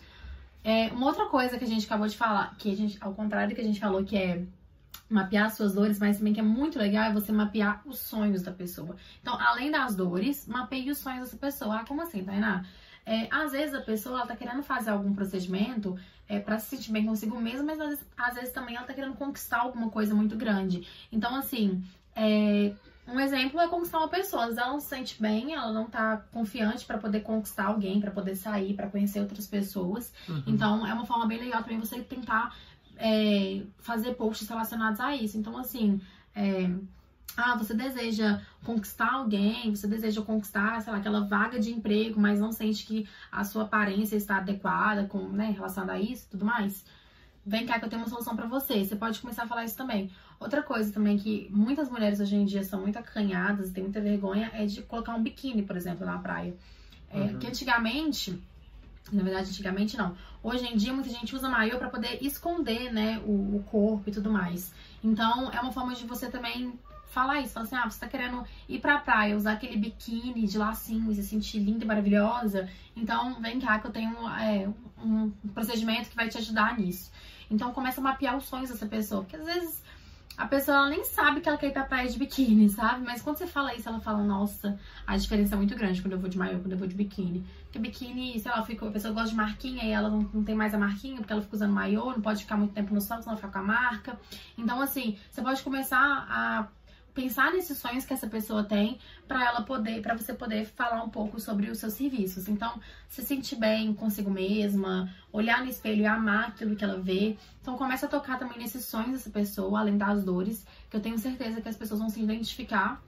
É, 0.63 0.89
uma 0.93 1.07
outra 1.07 1.27
coisa 1.27 1.59
que 1.59 1.65
a 1.65 1.69
gente 1.69 1.87
acabou 1.87 2.07
de 2.07 2.17
falar, 2.17 2.55
que 2.57 2.71
a 2.71 2.77
gente, 2.77 2.97
ao 3.01 3.13
contrário 3.15 3.49
do 3.51 3.55
que 3.55 3.61
a 3.61 3.65
gente 3.65 3.81
falou, 3.81 4.05
que 4.05 4.17
é 4.17 4.45
mapear 5.09 5.51
suas 5.51 5.75
dores, 5.75 5.99
mas 5.99 6.19
também 6.19 6.33
que 6.33 6.41
é 6.41 6.43
muito 6.43 6.79
legal 6.79 7.05
é 7.05 7.13
você 7.13 7.33
mapear 7.33 7.83
os 7.87 7.99
sonhos 7.99 8.43
da 8.43 8.53
pessoa. 8.53 8.97
Então, 9.21 9.39
além 9.39 9.71
das 9.71 9.95
dores, 9.95 10.47
mapeie 10.47 10.91
os 10.91 10.99
sonhos 10.99 11.21
dessa 11.21 11.37
pessoa. 11.37 11.81
Ah, 11.81 11.85
como 11.87 12.03
assim, 12.03 12.25
Tainá? 12.25 12.65
É, 13.07 13.29
às 13.31 13.53
vezes 13.53 13.75
a 13.75 13.83
pessoa 13.83 14.21
ela 14.21 14.27
tá 14.27 14.35
querendo 14.35 14.63
fazer 14.63 14.91
algum 14.91 15.15
procedimento 15.15 15.99
é, 16.27 16.39
para 16.41 16.59
se 16.59 16.77
sentir 16.77 16.91
bem 16.91 17.05
consigo 17.05 17.39
mesma, 17.39 17.65
mas 17.65 17.81
às 17.81 17.89
vezes, 17.89 18.07
às 18.17 18.35
vezes, 18.35 18.53
também 18.53 18.77
ela 18.77 18.87
tá 18.87 18.95
querendo 18.95 19.15
conquistar 19.15 19.59
alguma 19.59 19.91
coisa 19.91 20.15
muito 20.15 20.37
grande. 20.37 20.89
Então, 21.13 21.35
assim, 21.37 21.85
é, 22.17 22.73
um 23.07 23.21
exemplo 23.21 23.61
é 23.61 23.69
conquistar 23.69 23.99
uma 23.99 24.09
pessoa. 24.09 24.45
Às 24.45 24.49
vezes 24.49 24.63
ela 24.63 24.73
não 24.73 24.81
se 24.81 24.89
sente 24.89 25.21
bem, 25.21 25.53
ela 25.53 25.73
não 25.73 25.87
tá 25.87 26.25
confiante 26.33 26.85
para 26.87 26.97
poder 26.97 27.21
conquistar 27.21 27.67
alguém, 27.67 28.01
para 28.01 28.11
poder 28.11 28.35
sair, 28.37 28.75
para 28.75 28.89
conhecer 28.89 29.21
outras 29.21 29.47
pessoas. 29.47 30.13
Uhum. 30.29 30.43
Então, 30.47 30.87
é 30.87 30.95
uma 30.95 31.05
forma 31.05 31.27
bem 31.27 31.39
legal 31.39 31.63
também 31.63 31.79
você 31.79 32.01
tentar 32.01 32.57
é, 32.97 33.63
fazer 33.79 34.15
posts 34.15 34.49
relacionados 34.49 35.01
a 35.01 35.15
isso. 35.15 35.37
Então, 35.39 35.57
assim, 35.59 36.01
é, 36.35 36.71
ah, 37.37 37.57
você 37.57 37.75
deseja 37.75 38.41
conquistar 38.65 39.13
alguém, 39.13 39.75
você 39.75 39.87
deseja 39.87 40.23
conquistar, 40.23 40.81
sei 40.81 40.93
lá, 40.93 40.99
aquela 40.99 41.27
vaga 41.27 41.59
de 41.59 41.71
emprego, 41.71 42.21
mas 42.21 42.41
não 42.41 42.53
sente 42.53 42.87
que 42.87 43.09
a 43.31 43.45
sua 43.45 43.65
aparência 43.65 44.17
está 44.17 44.37
adequada 44.37 45.07
com, 45.07 45.29
né, 45.29 45.51
relacionada 45.51 45.95
a 45.95 46.01
isso 46.01 46.27
e 46.27 46.31
tudo 46.31 46.45
mais. 46.45 46.85
Vem 47.47 47.67
cá 47.67 47.79
que 47.79 47.85
eu 47.85 47.91
tenho 47.91 48.03
uma 48.03 48.09
solução 48.09 48.35
para 48.35 48.47
você. 48.47 48.85
Você 48.85 48.97
pode 48.97 49.21
começar 49.21 49.43
a 49.43 49.47
falar 49.47 49.65
isso 49.65 49.77
também. 49.77 50.11
Outra 50.41 50.63
coisa 50.63 50.93
também 50.93 51.19
que 51.19 51.49
muitas 51.51 51.91
mulheres 51.91 52.21
hoje 52.21 52.37
em 52.37 52.45
dia 52.45 52.65
são 52.65 52.81
muito 52.81 52.99
acanhadas, 52.99 53.71
têm 53.71 53.85
muita 53.85 54.01
vergonha, 54.01 54.51
é 54.55 54.65
de 54.65 54.83
colocar 54.83 55.15
um 55.15 55.23
biquíni, 55.23 55.63
por 55.63 55.77
exemplo, 55.77 56.07
na 56.07 56.19
praia. 56.19 56.55
É, 57.11 57.21
uhum. 57.21 57.39
Que 57.39 57.47
antigamente, 57.47 58.43
na 59.13 59.23
verdade, 59.23 59.51
antigamente 59.51 59.97
não. 59.97 60.17
Hoje 60.43 60.67
em 60.67 60.77
dia, 60.77 60.93
muita 60.93 61.11
gente 61.11 61.35
usa 61.35 61.49
maiô 61.49 61.79
para 61.79 61.89
poder 61.89 62.19
esconder, 62.23 62.93
né, 62.93 63.21
o, 63.25 63.57
o, 63.57 63.65
corpo 63.65 64.09
e 64.09 64.13
tudo 64.13 64.31
mais. 64.31 64.73
Então, 65.03 65.51
é 65.53 65.61
uma 65.61 65.73
forma 65.73 65.95
de 65.95 66.07
você 66.07 66.31
também 66.31 66.79
falar 67.09 67.41
isso. 67.41 67.53
Falar 67.53 67.67
assim, 67.67 67.77
ah, 67.77 67.91
você 67.91 68.01
tá 68.01 68.09
querendo 68.09 68.45
ir 68.69 68.81
pra 68.81 68.99
praia, 68.99 69.37
usar 69.37 69.53
aquele 69.53 69.77
biquíni 69.77 70.47
de 70.47 70.59
lacinho 70.59 71.11
e 71.11 71.15
se 71.15 71.23
sentir 71.23 71.59
linda 71.59 71.85
e 71.85 71.87
maravilhosa. 71.87 72.69
Então, 72.97 73.41
vem 73.41 73.61
cá 73.61 73.79
que 73.79 73.87
eu 73.87 73.93
tenho 73.93 74.29
é, 74.29 74.69
um 74.99 75.31
procedimento 75.53 76.11
que 76.11 76.17
vai 76.17 76.29
te 76.29 76.39
ajudar 76.39 76.79
nisso. 76.79 77.13
Então, 77.51 77.73
começa 77.73 78.01
a 78.01 78.05
mapear 78.05 78.37
os 78.37 78.45
sonhos 78.45 78.71
dessa 78.71 78.87
pessoa. 78.87 79.23
Porque 79.23 79.37
às 79.37 79.45
vezes 79.45 79.84
a 80.37 80.47
pessoa 80.47 80.89
nem 80.89 81.05
sabe 81.05 81.41
que 81.41 81.49
ela 81.49 81.57
quer 81.57 81.69
ir 81.69 81.73
pra 81.73 81.85
praia 81.85 82.09
de 82.09 82.19
biquíni, 82.19 82.69
sabe? 82.69 83.05
Mas 83.05 83.23
quando 83.23 83.37
você 83.37 83.47
fala 83.47 83.75
isso, 83.75 83.89
ela 83.89 84.01
fala, 84.01 84.23
nossa, 84.23 84.79
a 85.07 85.17
diferença 85.17 85.55
é 85.55 85.57
muito 85.57 85.77
grande 85.77 86.03
quando 86.03 86.13
eu 86.13 86.19
vou 86.19 86.29
de 86.29 86.37
maiô, 86.37 86.59
quando 86.59 86.73
eu 86.73 86.79
vou 86.79 86.89
de 86.89 86.95
biquíni. 86.95 87.45
Porque 87.65 87.79
biquíni, 87.79 88.39
sei 88.41 88.51
lá, 88.51 88.63
fica, 88.65 88.87
a 88.87 88.91
pessoa 88.91 89.15
gosta 89.15 89.31
de 89.31 89.37
marquinha 89.37 89.85
e 89.85 89.91
ela 89.91 90.11
não, 90.11 90.29
não 90.33 90.43
tem 90.43 90.55
mais 90.55 90.75
a 90.75 90.79
marquinha 90.79 91.17
porque 91.17 91.33
ela 91.33 91.43
fica 91.43 91.55
usando 91.55 91.73
maiô, 91.73 92.07
não 92.11 92.21
pode 92.21 92.43
ficar 92.43 92.57
muito 92.57 92.75
tempo 92.75 92.93
no 92.93 93.01
sol, 93.01 93.19
senão 93.19 93.33
ela 93.33 93.37
fica 93.37 93.53
com 93.53 93.59
a 93.59 93.63
marca. 93.63 94.19
Então, 94.59 94.81
assim, 94.81 95.17
você 95.31 95.41
pode 95.41 95.63
começar 95.63 96.27
a 96.29 96.67
pensar 97.15 97.53
nesses 97.53 97.79
sonhos 97.79 98.05
que 98.05 98.13
essa 98.13 98.27
pessoa 98.27 98.65
tem 98.65 98.99
para 99.27 99.45
ela 99.45 99.63
poder, 99.63 100.03
para 100.03 100.17
você 100.17 100.35
poder 100.35 100.67
falar 100.67 101.03
um 101.03 101.09
pouco 101.09 101.41
sobre 101.41 101.71
os 101.71 101.79
seus 101.79 101.93
serviços. 101.93 102.49
Então, 102.49 102.81
se 103.09 103.23
sentir 103.23 103.57
bem 103.57 103.95
consigo 103.95 104.31
mesma, 104.31 105.09
olhar 105.33 105.63
no 105.63 105.71
espelho 105.71 106.03
e 106.03 106.07
amar 106.07 106.49
aquilo 106.49 106.75
que 106.75 106.85
ela 106.85 106.99
vê. 106.99 107.37
Então, 107.63 107.77
começa 107.79 108.07
a 108.07 108.09
tocar 108.09 108.39
também 108.39 108.59
nesses 108.59 108.85
sonhos 108.85 109.13
dessa 109.13 109.31
pessoa, 109.31 109.81
além 109.81 109.97
das 109.97 110.25
dores, 110.25 110.67
que 110.91 110.97
eu 110.97 111.01
tenho 111.01 111.19
certeza 111.19 111.61
que 111.61 111.69
as 111.69 111.77
pessoas 111.77 112.01
vão 112.01 112.11
se 112.11 112.21
identificar 112.21 113.01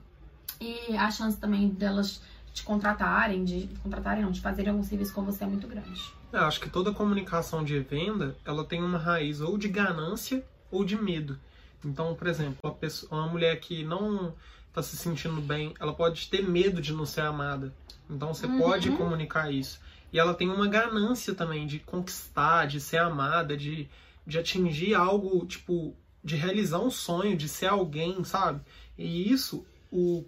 e 0.59 0.95
a 0.95 1.11
chance 1.11 1.37
também 1.37 1.69
delas 1.69 2.21
te 2.53 2.63
contratarem, 2.63 3.43
de 3.43 3.69
contratarem 3.83 4.23
não, 4.23 4.31
de 4.31 4.41
fazerem 4.41 4.71
algum 4.71 4.83
serviço 4.83 5.13
com 5.13 5.23
você 5.23 5.43
é 5.43 5.47
muito 5.47 5.67
grande. 5.67 6.01
Eu 6.31 6.41
acho 6.41 6.59
que 6.59 6.69
toda 6.69 6.91
comunicação 6.91 7.63
de 7.63 7.79
venda, 7.79 8.35
ela 8.43 8.65
tem 8.65 8.83
uma 8.83 8.97
raiz 8.97 9.41
ou 9.41 9.57
de 9.57 9.67
ganância 9.67 10.43
ou 10.71 10.83
de 10.83 10.95
medo. 10.95 11.39
Então, 11.83 12.15
por 12.15 12.27
exemplo, 12.27 12.57
uma, 12.63 12.73
pessoa, 12.73 13.21
uma 13.21 13.27
mulher 13.27 13.59
que 13.59 13.83
não 13.83 14.33
está 14.67 14.81
se 14.81 14.97
sentindo 14.97 15.41
bem, 15.41 15.73
ela 15.79 15.93
pode 15.93 16.29
ter 16.29 16.47
medo 16.47 16.81
de 16.81 16.93
não 16.93 17.05
ser 17.05 17.21
amada. 17.21 17.73
Então, 18.09 18.33
você 18.33 18.45
uhum. 18.45 18.59
pode 18.59 18.91
comunicar 18.91 19.51
isso. 19.51 19.79
E 20.11 20.19
ela 20.19 20.33
tem 20.33 20.49
uma 20.49 20.67
ganância 20.67 21.33
também 21.33 21.67
de 21.67 21.79
conquistar, 21.79 22.65
de 22.65 22.79
ser 22.79 22.97
amada, 22.97 23.57
de, 23.57 23.89
de 24.25 24.39
atingir 24.39 24.93
algo, 24.93 25.45
tipo, 25.45 25.95
de 26.23 26.35
realizar 26.35 26.79
um 26.79 26.89
sonho, 26.89 27.35
de 27.35 27.47
ser 27.47 27.67
alguém, 27.67 28.23
sabe? 28.23 28.61
E 28.97 29.31
isso, 29.31 29.65
o, 29.91 30.25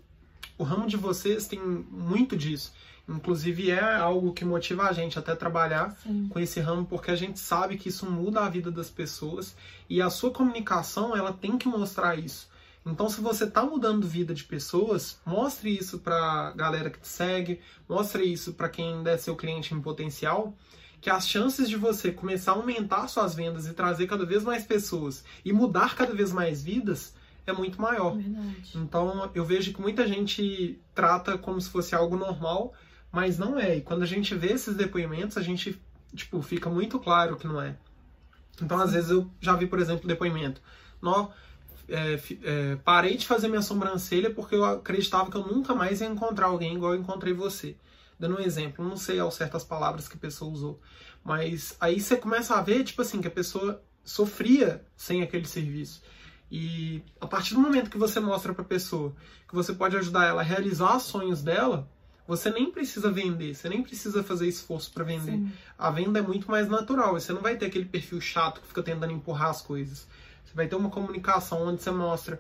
o 0.58 0.64
ramo 0.64 0.88
de 0.88 0.98
vocês 0.98 1.48
tem 1.48 1.60
muito 1.60 2.36
disso. 2.36 2.74
Inclusive 3.10 3.72
é 3.72 3.96
algo 3.96 4.34
que 4.34 4.46
motiva 4.46 4.84
a 4.84 4.94
gente 4.94 5.18
até 5.18 5.36
trabalhar 5.36 5.98
Sim. 6.04 6.28
com 6.30 6.40
esse 6.40 6.60
ramo, 6.60 6.86
porque 6.86 7.10
a 7.10 7.16
gente 7.16 7.40
sabe 7.40 7.76
que 7.76 7.90
isso 7.90 8.10
muda 8.10 8.42
a 8.42 8.50
vida 8.50 8.70
das 8.70 8.90
pessoas 8.90 9.56
e 9.90 10.00
a 10.00 10.10
sua 10.12 10.30
comunicação 10.30 11.18
ela 11.18 11.34
tem 11.34 11.58
que 11.58 11.68
mostrar 11.68 12.18
isso. 12.18 12.48
Então, 12.86 13.10
se 13.10 13.20
você 13.20 13.44
está 13.44 13.64
mudando 13.64 14.08
vida 14.08 14.34
de 14.34 14.44
pessoas, 14.44 15.20
mostre 15.26 15.76
isso 15.76 16.00
para 16.00 16.52
galera 16.52 16.90
que 16.90 17.00
te 17.00 17.08
segue, 17.08 17.60
mostre 17.88 18.24
isso 18.24 18.54
para 18.54 18.70
quem 18.70 18.94
ainda 18.94 19.12
é 19.12 19.18
seu 19.18 19.36
cliente 19.36 19.74
em 19.74 19.82
potencial, 19.82 20.54
que 21.02 21.10
as 21.10 21.28
chances 21.28 21.68
de 21.68 21.76
você 21.76 22.12
começar 22.12 22.52
a 22.52 22.56
aumentar 22.56 23.08
suas 23.08 23.34
vendas 23.34 23.68
e 23.68 23.74
trazer 23.74 24.08
cada 24.08 24.26
vez 24.26 24.44
mais 24.44 24.66
pessoas 24.66 25.24
e 25.44 25.52
mudar 25.52 25.96
cada 25.96 26.14
vez 26.14 26.32
mais 26.32 26.64
vidas 26.64 27.14
é 27.46 27.54
muito 27.54 27.82
maior. 27.82 28.16
Verdade. 28.16 28.72
Então, 28.76 29.30
eu 29.34 29.44
vejo 29.44 29.74
que 29.74 29.82
muita 29.82 30.08
gente 30.08 30.80
trata 30.94 31.38
como 31.38 31.60
se 31.60 31.70
fosse 31.70 31.96
algo 31.96 32.16
normal 32.16 32.74
mas 33.12 33.38
não 33.38 33.60
é. 33.60 33.78
E 33.78 33.82
quando 33.82 34.04
a 34.04 34.06
gente 34.06 34.36
vê 34.36 34.54
esses 34.54 34.76
depoimentos, 34.76 35.38
a 35.38 35.42
gente, 35.42 35.82
tipo, 36.16 36.42
fica 36.42 36.70
muito 36.70 37.00
claro 37.00 37.38
que 37.38 37.48
não 37.48 37.62
é. 37.62 37.76
Então, 38.62 38.80
às 38.80 38.92
vezes, 38.92 39.10
eu 39.10 39.30
já 39.40 39.56
vi, 39.56 39.68
por 39.68 39.80
exemplo, 39.80 40.08
depoimento. 40.08 40.62
Nó, 41.02 41.30
é, 41.88 42.20
é, 42.44 42.76
parei 42.78 43.18
de 43.18 43.26
fazer 43.26 43.48
minha 43.48 43.62
sobrancelha 43.62 44.30
porque 44.30 44.56
eu 44.56 44.64
acreditava 44.64 45.32
que 45.32 45.38
eu 45.38 45.46
nunca 45.46 45.74
mais 45.74 46.02
ia 46.02 46.08
encontrar 46.08 46.48
alguém 46.48 46.76
igual 46.76 46.94
eu 46.94 47.00
encontrei 47.00 47.34
você. 47.34 47.76
Dando 48.20 48.36
um 48.36 48.40
exemplo, 48.40 48.86
não 48.86 48.98
sei 48.98 49.20
ao 49.20 49.32
certo 49.32 49.56
as 49.56 49.64
palavras 49.64 50.08
que 50.08 50.18
a 50.18 50.20
pessoa 50.20 50.52
usou. 50.52 50.80
Mas 51.24 51.76
aí 51.80 52.00
você 52.00 52.18
começa 52.18 52.56
a 52.56 52.62
ver, 52.62 52.84
tipo 52.84 53.02
assim, 53.02 53.22
que 53.22 53.28
a 53.28 53.32
pessoa 53.32 53.82
sofria 54.04 54.84
sem 54.96 55.22
aquele 55.22 55.46
serviço. 55.46 56.02
E 56.52 57.02
a 57.22 57.28
partir 57.28 57.54
do 57.54 57.60
momento 57.60 57.90
que 57.90 57.98
você 57.98 58.20
mostra 58.20 58.54
para 58.54 58.64
a 58.64 58.68
pessoa 58.68 59.16
que 59.48 59.56
você 59.56 59.74
pode 59.74 59.96
ajudar 59.98 60.26
ela 60.26 60.42
a 60.42 60.44
realizar 60.44 60.98
os 60.98 61.04
sonhos 61.04 61.42
dela, 61.42 61.88
você 62.30 62.52
nem 62.52 62.72
precisa 62.72 63.12
vender, 63.12 63.56
você 63.56 63.68
nem 63.68 63.82
precisa 63.82 64.22
fazer 64.22 64.48
esforço 64.48 64.92
para 64.94 65.04
vender. 65.04 65.32
Sim. 65.32 65.52
A 65.76 65.90
venda 65.90 66.20
é 66.20 66.22
muito 66.22 66.50
mais 66.50 66.70
natural. 66.70 67.14
Você 67.14 67.34
não 67.34 67.42
vai 67.42 67.58
ter 67.58 67.66
aquele 67.66 67.86
perfil 67.86 68.22
chato 68.22 68.62
que 68.62 68.68
fica 68.68 68.84
tentando 68.84 69.12
empurrar 69.12 69.50
as 69.50 69.64
coisas. 69.64 70.08
Você 70.46 70.54
vai 70.54 70.68
ter 70.68 70.76
uma 70.76 70.92
comunicação 70.92 71.68
onde 71.68 71.82
você 71.82 71.90
mostra 71.90 72.40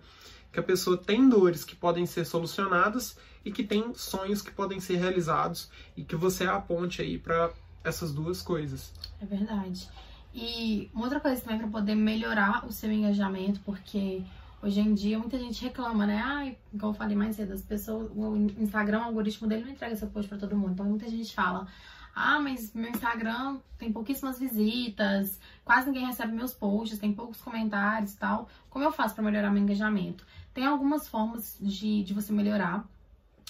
que 0.53 0.59
a 0.59 0.63
pessoa 0.63 0.95
tem 0.95 1.27
dores 1.27 1.63
que 1.63 1.75
podem 1.75 2.05
ser 2.05 2.23
solucionadas 2.23 3.17
e 3.43 3.51
que 3.51 3.63
tem 3.63 3.91
sonhos 3.95 4.43
que 4.43 4.51
podem 4.51 4.79
ser 4.79 4.97
realizados 4.97 5.71
e 5.97 6.03
que 6.03 6.15
você 6.15 6.43
é 6.43 6.49
a 6.49 6.61
ponte 6.61 7.01
aí 7.01 7.17
para 7.17 7.49
essas 7.83 8.13
duas 8.13 8.43
coisas. 8.43 8.93
É 9.19 9.25
verdade. 9.25 9.89
E 10.35 10.87
uma 10.93 11.05
outra 11.05 11.19
coisa 11.19 11.41
também 11.41 11.57
para 11.57 11.67
poder 11.67 11.95
melhorar 11.95 12.63
o 12.63 12.71
seu 12.71 12.91
engajamento, 12.91 13.59
porque 13.61 14.21
Hoje 14.61 14.81
em 14.81 14.93
dia, 14.93 15.17
muita 15.17 15.39
gente 15.39 15.63
reclama, 15.63 16.05
né? 16.05 16.21
Ah, 16.21 16.45
igual 16.73 16.91
eu 16.91 16.97
falei 16.97 17.15
mais 17.15 17.37
cedo, 17.37 17.53
as 17.53 17.61
pessoas, 17.61 18.11
o 18.13 18.35
Instagram, 18.35 18.99
o 18.99 19.03
algoritmo 19.03 19.47
dele 19.47 19.63
não 19.63 19.71
entrega 19.71 19.95
seu 19.95 20.09
post 20.09 20.27
para 20.27 20.37
todo 20.37 20.57
mundo. 20.57 20.73
Então, 20.73 20.85
muita 20.85 21.07
gente 21.09 21.33
fala: 21.33 21.65
Ah, 22.13 22.39
mas 22.41 22.73
meu 22.73 22.89
Instagram 22.89 23.59
tem 23.77 23.91
pouquíssimas 23.91 24.37
visitas, 24.37 25.39
quase 25.63 25.87
ninguém 25.87 26.05
recebe 26.05 26.33
meus 26.33 26.53
posts, 26.53 26.99
tem 26.99 27.13
poucos 27.13 27.39
comentários 27.41 28.13
e 28.13 28.17
tal. 28.17 28.49
Como 28.69 28.83
eu 28.83 28.91
faço 28.91 29.15
para 29.15 29.23
melhorar 29.23 29.49
meu 29.49 29.63
engajamento? 29.63 30.25
Tem 30.53 30.65
algumas 30.65 31.07
formas 31.07 31.57
de, 31.61 32.03
de 32.03 32.13
você 32.13 32.33
melhorar. 32.33 32.85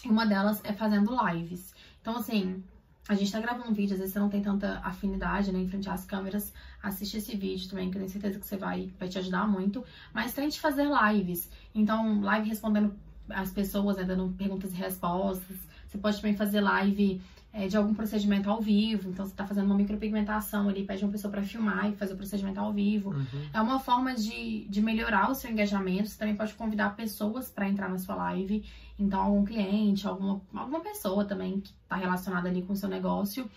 Uma 0.06 0.28
delas 0.28 0.62
é 0.64 0.74
fazendo 0.74 1.18
lives. 1.26 1.74
Então, 2.02 2.18
assim, 2.18 2.64
a 3.10 3.16
gente 3.16 3.32
tá 3.32 3.40
gravando 3.40 3.72
um 3.72 3.74
vídeo, 3.74 3.94
às 3.94 4.00
vezes 4.00 4.14
você 4.14 4.20
não 4.20 4.30
tem 4.30 4.40
tanta 4.40 4.80
afinidade, 4.84 5.52
né, 5.52 5.58
em 5.58 5.68
frente 5.68 5.90
às 5.90 6.06
câmeras, 6.06 6.54
assiste 6.82 7.18
esse 7.18 7.36
vídeo 7.36 7.68
também, 7.68 7.90
que 7.90 7.98
eu 7.98 8.02
tenho 8.02 8.12
certeza 8.12 8.38
que 8.38 8.46
você 8.46 8.56
vai, 8.56 8.94
vai 9.00 9.10
te 9.10 9.18
ajudar 9.18 9.48
muito. 9.48 9.84
Mas 10.14 10.32
tente 10.32 10.60
fazer 10.60 10.88
lives. 10.88 11.50
Então, 11.74 12.22
live 12.22 12.48
respondendo 12.48 12.94
as 13.28 13.52
pessoas, 13.52 13.98
né, 13.98 14.04
dando 14.04 14.32
perguntas 14.38 14.72
e 14.74 14.76
respostas. 14.76 15.58
Você 15.88 15.98
pode 15.98 16.18
também 16.18 16.38
fazer 16.38 16.62
live 16.62 17.20
é, 17.52 17.68
de 17.68 17.76
algum 17.76 17.94
procedimento 17.94 18.50
ao 18.50 18.62
vivo. 18.62 19.10
Então, 19.10 19.26
você 19.26 19.32
está 19.32 19.46
fazendo 19.46 19.66
uma 19.66 19.76
micropigmentação 19.76 20.70
ali, 20.70 20.84
pede 20.84 21.04
uma 21.04 21.12
pessoa 21.12 21.32
para 21.32 21.42
filmar 21.42 21.90
e 21.90 21.96
fazer 21.96 22.14
o 22.14 22.18
procedimento 22.18 22.60
ao 22.60 22.72
vivo. 22.72 23.10
Uhum. 23.10 23.50
É 23.54 23.60
uma 23.60 23.80
forma 23.80 24.14
de, 24.14 24.66
de 24.70 24.82
melhorar 24.82 25.32
o 25.32 25.36
seu 25.36 25.50
engajamento. 25.50 26.10
Você 26.10 26.18
também 26.18 26.36
pode 26.36 26.54
convidar 26.54 26.96
pessoas 26.96 27.50
para 27.50 27.68
entrar 27.68 27.90
na 27.90 27.98
sua 27.98 28.16
live. 28.16 28.64
Então, 29.00 29.22
algum 29.22 29.44
cliente, 29.44 30.08
alguma, 30.08 30.42
alguma 30.54 30.82
pessoa 30.82 31.26
também 31.26 31.60
que 31.60 31.74
está 31.84 31.96
relacionada 31.96 32.50
ali 32.50 32.62
com 32.62 32.74
o 32.74 32.76
seu 32.76 32.90
negócio. 32.90 33.50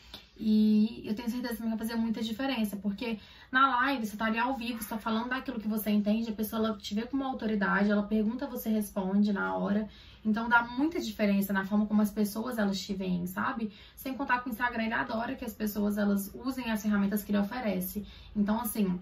E 0.44 1.02
eu 1.04 1.14
tenho 1.14 1.30
certeza 1.30 1.54
que 1.54 1.62
vai 1.62 1.78
fazer 1.78 1.94
muita 1.94 2.20
diferença, 2.20 2.76
porque 2.76 3.20
na 3.48 3.76
live 3.76 4.04
você 4.04 4.16
tá 4.16 4.24
ali 4.24 4.40
ao 4.40 4.56
vivo, 4.56 4.82
você 4.82 4.88
tá 4.88 4.98
falando 4.98 5.28
daquilo 5.28 5.60
que 5.60 5.68
você 5.68 5.88
entende, 5.90 6.30
a 6.30 6.34
pessoa 6.34 6.66
ela 6.66 6.76
te 6.76 6.96
vê 6.96 7.02
com 7.02 7.16
uma 7.16 7.28
autoridade, 7.28 7.92
ela 7.92 8.02
pergunta, 8.02 8.44
você 8.44 8.68
responde 8.68 9.32
na 9.32 9.54
hora. 9.54 9.88
Então 10.24 10.48
dá 10.48 10.64
muita 10.64 10.98
diferença 10.98 11.52
na 11.52 11.64
forma 11.64 11.86
como 11.86 12.02
as 12.02 12.10
pessoas 12.10 12.58
elas 12.58 12.80
te 12.80 12.92
veem, 12.92 13.24
sabe? 13.24 13.70
Sem 13.94 14.14
contar 14.14 14.40
que 14.40 14.48
o 14.48 14.50
Instagram 14.50 14.82
ele 14.82 14.94
adora 14.94 15.36
que 15.36 15.44
as 15.44 15.54
pessoas 15.54 15.96
elas 15.96 16.34
usem 16.34 16.72
as 16.72 16.82
ferramentas 16.82 17.22
que 17.22 17.30
ele 17.30 17.38
oferece. 17.38 18.04
Então 18.34 18.60
assim, 18.60 18.98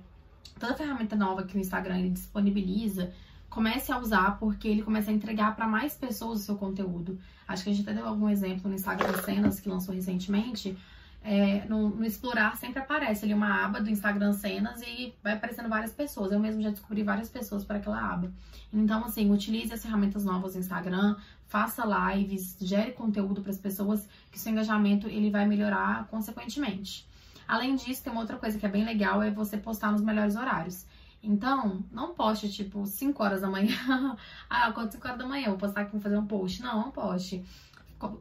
toda 0.58 0.74
ferramenta 0.74 1.16
nova 1.16 1.44
que 1.44 1.56
o 1.56 1.58
Instagram 1.58 2.00
ele 2.00 2.10
disponibiliza, 2.10 3.14
comece 3.48 3.90
a 3.90 3.98
usar 3.98 4.38
porque 4.38 4.68
ele 4.68 4.82
começa 4.82 5.10
a 5.10 5.14
entregar 5.14 5.56
para 5.56 5.66
mais 5.66 5.94
pessoas 5.94 6.40
o 6.40 6.44
seu 6.44 6.56
conteúdo. 6.56 7.18
Acho 7.48 7.64
que 7.64 7.70
a 7.70 7.72
gente 7.72 7.88
até 7.88 7.94
deu 7.94 8.06
algum 8.06 8.28
exemplo 8.28 8.68
no 8.68 8.74
Instagram 8.74 9.22
Cenas 9.22 9.58
que 9.58 9.70
lançou 9.70 9.94
recentemente. 9.94 10.76
É, 11.22 11.66
no, 11.68 11.90
no, 11.90 12.04
explorar 12.04 12.56
sempre 12.56 12.78
aparece 12.78 13.26
ali 13.26 13.34
uma 13.34 13.64
aba 13.64 13.80
do 13.80 13.90
Instagram 13.90 14.32
Cenas 14.32 14.80
e 14.80 15.14
vai 15.22 15.34
aparecendo 15.34 15.68
várias 15.68 15.92
pessoas. 15.92 16.32
Eu 16.32 16.40
mesmo 16.40 16.62
já 16.62 16.70
descobri 16.70 17.02
várias 17.02 17.28
pessoas 17.28 17.62
para 17.62 17.76
aquela 17.76 18.00
aba. 18.00 18.32
Então, 18.72 19.04
assim, 19.04 19.30
utilize 19.30 19.72
as 19.72 19.82
ferramentas 19.82 20.24
novas 20.24 20.54
do 20.54 20.60
Instagram, 20.60 21.16
faça 21.46 21.84
lives, 21.84 22.56
gere 22.60 22.92
conteúdo 22.92 23.42
para 23.42 23.50
as 23.50 23.58
pessoas, 23.58 24.08
que 24.30 24.38
o 24.38 24.40
seu 24.40 24.52
engajamento 24.52 25.08
ele 25.08 25.30
vai 25.30 25.46
melhorar 25.46 26.06
consequentemente. 26.06 27.06
Além 27.46 27.74
disso, 27.74 28.02
tem 28.02 28.12
uma 28.12 28.22
outra 28.22 28.38
coisa 28.38 28.58
que 28.58 28.64
é 28.64 28.68
bem 28.68 28.84
legal, 28.84 29.22
é 29.22 29.30
você 29.30 29.58
postar 29.58 29.92
nos 29.92 30.00
melhores 30.00 30.36
horários. 30.36 30.86
Então, 31.22 31.84
não 31.92 32.14
poste, 32.14 32.50
tipo, 32.50 32.86
5 32.86 33.22
horas 33.22 33.40
da 33.42 33.50
manhã. 33.50 33.76
ah, 34.48 34.68
acordo 34.68 34.92
5 34.92 35.06
horas 35.06 35.18
da 35.18 35.26
manhã, 35.26 35.48
vou 35.48 35.58
postar 35.58 35.82
aqui, 35.82 35.92
vou 35.92 36.00
fazer 36.00 36.16
um 36.16 36.26
post. 36.26 36.62
Não, 36.62 36.80
não 36.80 36.90
poste 36.90 37.44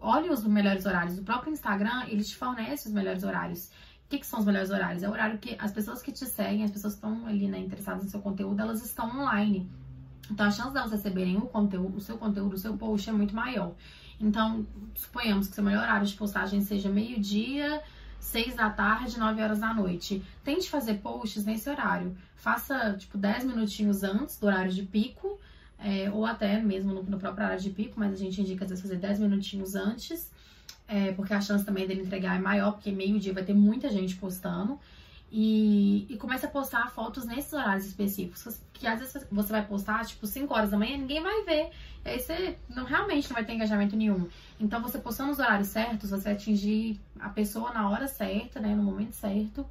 olhe 0.01 0.29
os 0.29 0.43
melhores 0.45 0.85
horários. 0.85 1.17
O 1.17 1.23
próprio 1.23 1.51
Instagram, 1.51 2.05
ele 2.07 2.23
te 2.23 2.35
fornece 2.35 2.87
os 2.87 2.93
melhores 2.93 3.23
horários. 3.23 3.67
O 4.05 4.09
que, 4.09 4.19
que, 4.19 4.25
são 4.25 4.39
os 4.39 4.45
melhores 4.45 4.71
horários? 4.71 5.03
É 5.03 5.07
o 5.07 5.11
horário 5.11 5.37
que 5.37 5.55
as 5.59 5.71
pessoas 5.71 6.01
que 6.01 6.11
te 6.11 6.25
seguem, 6.25 6.63
as 6.63 6.71
pessoas 6.71 6.93
que 6.95 7.05
estão 7.05 7.27
ali, 7.27 7.47
né, 7.47 7.59
interessadas 7.59 8.03
no 8.03 8.09
seu 8.09 8.19
conteúdo, 8.19 8.59
elas 8.59 8.83
estão 8.83 9.07
online. 9.07 9.69
Então, 10.31 10.45
a 10.45 10.51
chance 10.51 10.73
delas 10.73 10.91
receberem 10.91 11.37
o 11.37 11.41
conteúdo, 11.41 11.97
o 11.97 12.01
seu 12.01 12.17
conteúdo, 12.17 12.53
o 12.53 12.57
seu 12.57 12.75
post 12.75 13.09
é 13.09 13.13
muito 13.13 13.35
maior. 13.35 13.73
Então, 14.19 14.65
suponhamos 14.95 15.47
que 15.47 15.55
seu 15.55 15.63
melhor 15.63 15.83
horário 15.83 16.05
de 16.05 16.15
postagem 16.15 16.61
seja 16.61 16.89
meio-dia, 16.89 17.81
seis 18.19 18.55
da 18.55 18.69
tarde, 18.69 19.17
nove 19.17 19.41
horas 19.41 19.59
da 19.59 19.73
noite. 19.73 20.23
Tente 20.43 20.69
fazer 20.69 20.95
posts 20.95 21.45
nesse 21.45 21.69
horário. 21.69 22.15
Faça, 22.35 22.95
tipo, 22.97 23.17
10 23.17 23.45
minutinhos 23.45 24.03
antes 24.03 24.37
do 24.37 24.47
horário 24.47 24.71
de 24.71 24.83
pico 24.83 25.39
é, 25.81 26.09
ou 26.11 26.25
até 26.25 26.59
mesmo 26.59 26.93
no, 26.93 27.03
no 27.03 27.17
próprio 27.17 27.45
horário 27.45 27.61
de 27.61 27.69
pico, 27.69 27.99
mas 27.99 28.13
a 28.13 28.17
gente 28.17 28.41
indica 28.41 28.65
às 28.65 28.69
vezes 28.69 28.81
fazer 28.81 28.97
10 28.97 29.19
minutinhos 29.19 29.75
antes, 29.75 30.29
é, 30.87 31.11
porque 31.13 31.33
a 31.33 31.41
chance 31.41 31.63
também 31.63 31.87
dele 31.87 32.01
entregar 32.01 32.35
é 32.35 32.39
maior, 32.39 32.73
porque 32.73 32.91
meio-dia 32.91 33.33
vai 33.33 33.43
ter 33.43 33.53
muita 33.53 33.89
gente 33.89 34.15
postando. 34.15 34.79
E, 35.31 36.07
e 36.09 36.17
começa 36.17 36.47
a 36.47 36.49
postar 36.49 36.89
fotos 36.89 37.23
nesses 37.23 37.53
horários 37.53 37.85
específicos, 37.85 38.59
que 38.73 38.87
às 38.87 38.99
vezes 38.99 39.27
você 39.31 39.51
vai 39.51 39.63
postar, 39.63 40.03
tipo, 40.03 40.25
5 40.25 40.51
horas 40.51 40.71
da 40.71 40.77
manhã, 40.77 40.97
ninguém 40.97 41.21
vai 41.21 41.43
ver. 41.43 41.69
E 42.03 42.09
aí 42.09 42.19
você 42.19 42.57
não, 42.67 42.83
realmente 42.83 43.29
não 43.29 43.35
vai 43.35 43.45
ter 43.45 43.53
engajamento 43.53 43.95
nenhum. 43.95 44.27
Então, 44.59 44.81
você 44.81 44.97
postando 44.97 45.29
nos 45.29 45.37
horários 45.37 45.67
certos, 45.67 46.09
você 46.09 46.29
atingir 46.29 46.99
a 47.19 47.29
pessoa 47.29 47.71
na 47.71 47.87
hora 47.87 48.07
certa, 48.07 48.59
né, 48.59 48.73
no 48.73 48.81
momento 48.81 49.13
certo. 49.13 49.63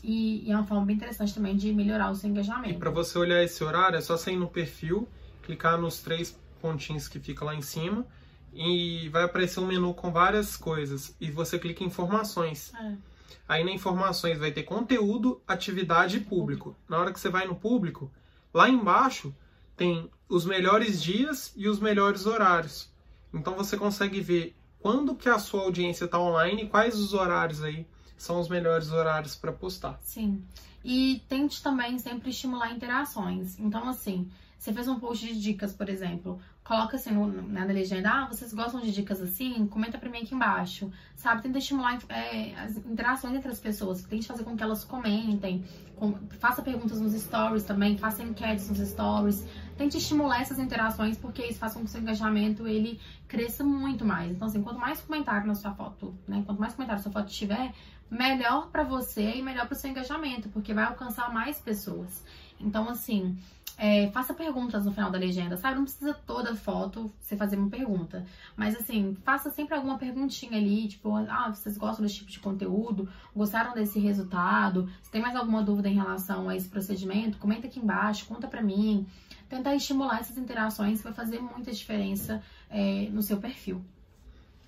E, 0.00 0.46
e 0.46 0.52
é 0.52 0.54
uma 0.54 0.64
forma 0.64 0.86
bem 0.86 0.94
interessante 0.94 1.34
também 1.34 1.56
de 1.56 1.72
melhorar 1.72 2.08
o 2.10 2.14
seu 2.14 2.30
engajamento. 2.30 2.70
E 2.70 2.78
para 2.78 2.90
você 2.90 3.18
olhar 3.18 3.42
esse 3.42 3.64
horário, 3.64 3.96
é 3.96 4.00
só 4.00 4.16
sair 4.16 4.36
no 4.36 4.48
perfil 4.48 5.08
clicar 5.50 5.80
nos 5.80 6.00
três 6.00 6.38
pontinhos 6.60 7.08
que 7.08 7.18
fica 7.18 7.44
lá 7.44 7.54
em 7.54 7.62
cima 7.62 8.06
e 8.52 9.08
vai 9.08 9.24
aparecer 9.24 9.58
um 9.60 9.66
menu 9.66 9.92
com 9.94 10.12
várias 10.12 10.56
coisas 10.56 11.14
e 11.20 11.30
você 11.30 11.58
clica 11.58 11.82
em 11.82 11.88
informações. 11.88 12.72
É. 12.74 12.94
Aí 13.48 13.64
na 13.64 13.72
informações 13.72 14.38
vai 14.38 14.52
ter 14.52 14.62
conteúdo, 14.62 15.42
atividade 15.46 16.18
e 16.18 16.20
público. 16.20 16.76
Na 16.88 16.98
hora 16.98 17.12
que 17.12 17.18
você 17.18 17.28
vai 17.28 17.46
no 17.46 17.56
público, 17.56 18.10
lá 18.54 18.68
embaixo 18.68 19.34
tem 19.76 20.08
os 20.28 20.44
melhores 20.44 21.02
dias 21.02 21.52
e 21.56 21.68
os 21.68 21.80
melhores 21.80 22.26
horários. 22.26 22.88
Então 23.34 23.56
você 23.56 23.76
consegue 23.76 24.20
ver 24.20 24.56
quando 24.78 25.16
que 25.16 25.28
a 25.28 25.38
sua 25.38 25.62
audiência 25.62 26.04
está 26.04 26.18
online 26.18 26.62
e 26.62 26.68
quais 26.68 26.94
os 26.94 27.12
horários 27.12 27.62
aí 27.62 27.86
são 28.16 28.38
os 28.38 28.48
melhores 28.48 28.92
horários 28.92 29.34
para 29.34 29.52
postar. 29.52 29.98
Sim. 30.04 30.44
E 30.84 31.22
tente 31.28 31.62
também 31.62 31.98
sempre 31.98 32.30
estimular 32.30 32.72
interações. 32.72 33.58
Então, 33.58 33.88
assim, 33.88 34.30
você 34.60 34.74
fez 34.74 34.86
um 34.88 35.00
post 35.00 35.26
de 35.26 35.40
dicas, 35.40 35.72
por 35.72 35.88
exemplo, 35.88 36.38
coloca 36.62 36.96
assim 36.96 37.12
no, 37.12 37.26
na 37.48 37.64
legenda, 37.64 38.10
ah, 38.10 38.26
vocês 38.26 38.52
gostam 38.52 38.82
de 38.82 38.92
dicas 38.92 39.18
assim? 39.22 39.66
Comenta 39.66 39.96
pra 39.96 40.10
mim 40.10 40.18
aqui 40.18 40.34
embaixo, 40.34 40.92
sabe? 41.16 41.40
Tenta 41.40 41.56
estimular 41.56 41.98
é, 42.10 42.54
as 42.56 42.76
interações 42.76 43.34
entre 43.34 43.50
as 43.50 43.58
pessoas, 43.58 44.02
tente 44.02 44.26
fazer 44.26 44.44
com 44.44 44.54
que 44.54 44.62
elas 44.62 44.84
comentem, 44.84 45.64
com, 45.96 46.12
faça 46.38 46.60
perguntas 46.60 47.00
nos 47.00 47.14
stories 47.14 47.64
também, 47.64 47.96
faça 47.96 48.22
enquetes 48.22 48.68
nos 48.68 48.86
stories, 48.86 49.46
tente 49.78 49.96
estimular 49.96 50.42
essas 50.42 50.58
interações, 50.58 51.16
porque 51.16 51.42
isso 51.42 51.58
faz 51.58 51.72
com 51.72 51.80
que 51.80 51.86
o 51.86 51.88
seu 51.88 52.02
engajamento, 52.02 52.68
ele 52.68 53.00
cresça 53.26 53.64
muito 53.64 54.04
mais. 54.04 54.30
Então, 54.30 54.46
assim, 54.46 54.62
quanto 54.62 54.78
mais 54.78 55.00
comentário 55.00 55.46
na 55.46 55.54
sua 55.54 55.72
foto, 55.72 56.14
né, 56.28 56.42
quanto 56.44 56.60
mais 56.60 56.74
comentário 56.74 56.98
na 56.98 57.02
sua 57.02 57.12
foto 57.12 57.32
tiver, 57.32 57.72
melhor 58.10 58.68
para 58.68 58.84
você 58.84 59.36
e 59.36 59.42
melhor 59.42 59.66
para 59.66 59.74
o 59.74 59.78
seu 59.78 59.88
engajamento, 59.88 60.50
porque 60.50 60.74
vai 60.74 60.84
alcançar 60.84 61.32
mais 61.32 61.58
pessoas. 61.58 62.22
Então, 62.60 62.90
assim, 62.90 63.38
é, 63.82 64.10
faça 64.10 64.34
perguntas 64.34 64.84
no 64.84 64.92
final 64.92 65.10
da 65.10 65.18
legenda, 65.18 65.56
sabe? 65.56 65.76
Não 65.76 65.84
precisa 65.84 66.12
toda 66.12 66.54
foto 66.54 67.10
você 67.18 67.34
fazer 67.34 67.56
uma 67.56 67.70
pergunta. 67.70 68.26
Mas 68.54 68.76
assim, 68.76 69.16
faça 69.24 69.48
sempre 69.48 69.74
alguma 69.74 69.96
perguntinha 69.96 70.58
ali, 70.58 70.86
tipo, 70.86 71.16
ah, 71.16 71.48
vocês 71.48 71.78
gostam 71.78 72.04
desse 72.04 72.16
tipo 72.16 72.30
de 72.30 72.38
conteúdo? 72.40 73.08
Gostaram 73.34 73.72
desse 73.72 73.98
resultado? 73.98 74.86
Se 75.02 75.10
tem 75.10 75.22
mais 75.22 75.34
alguma 75.34 75.62
dúvida 75.62 75.88
em 75.88 75.94
relação 75.94 76.50
a 76.50 76.54
esse 76.54 76.68
procedimento, 76.68 77.38
comenta 77.38 77.68
aqui 77.68 77.80
embaixo, 77.80 78.26
conta 78.26 78.46
pra 78.46 78.60
mim. 78.62 79.06
Tentar 79.48 79.74
estimular 79.74 80.20
essas 80.20 80.36
interações 80.36 81.02
vai 81.02 81.14
fazer 81.14 81.40
muita 81.40 81.72
diferença 81.72 82.42
é, 82.68 83.08
no 83.10 83.22
seu 83.22 83.38
perfil. 83.38 83.82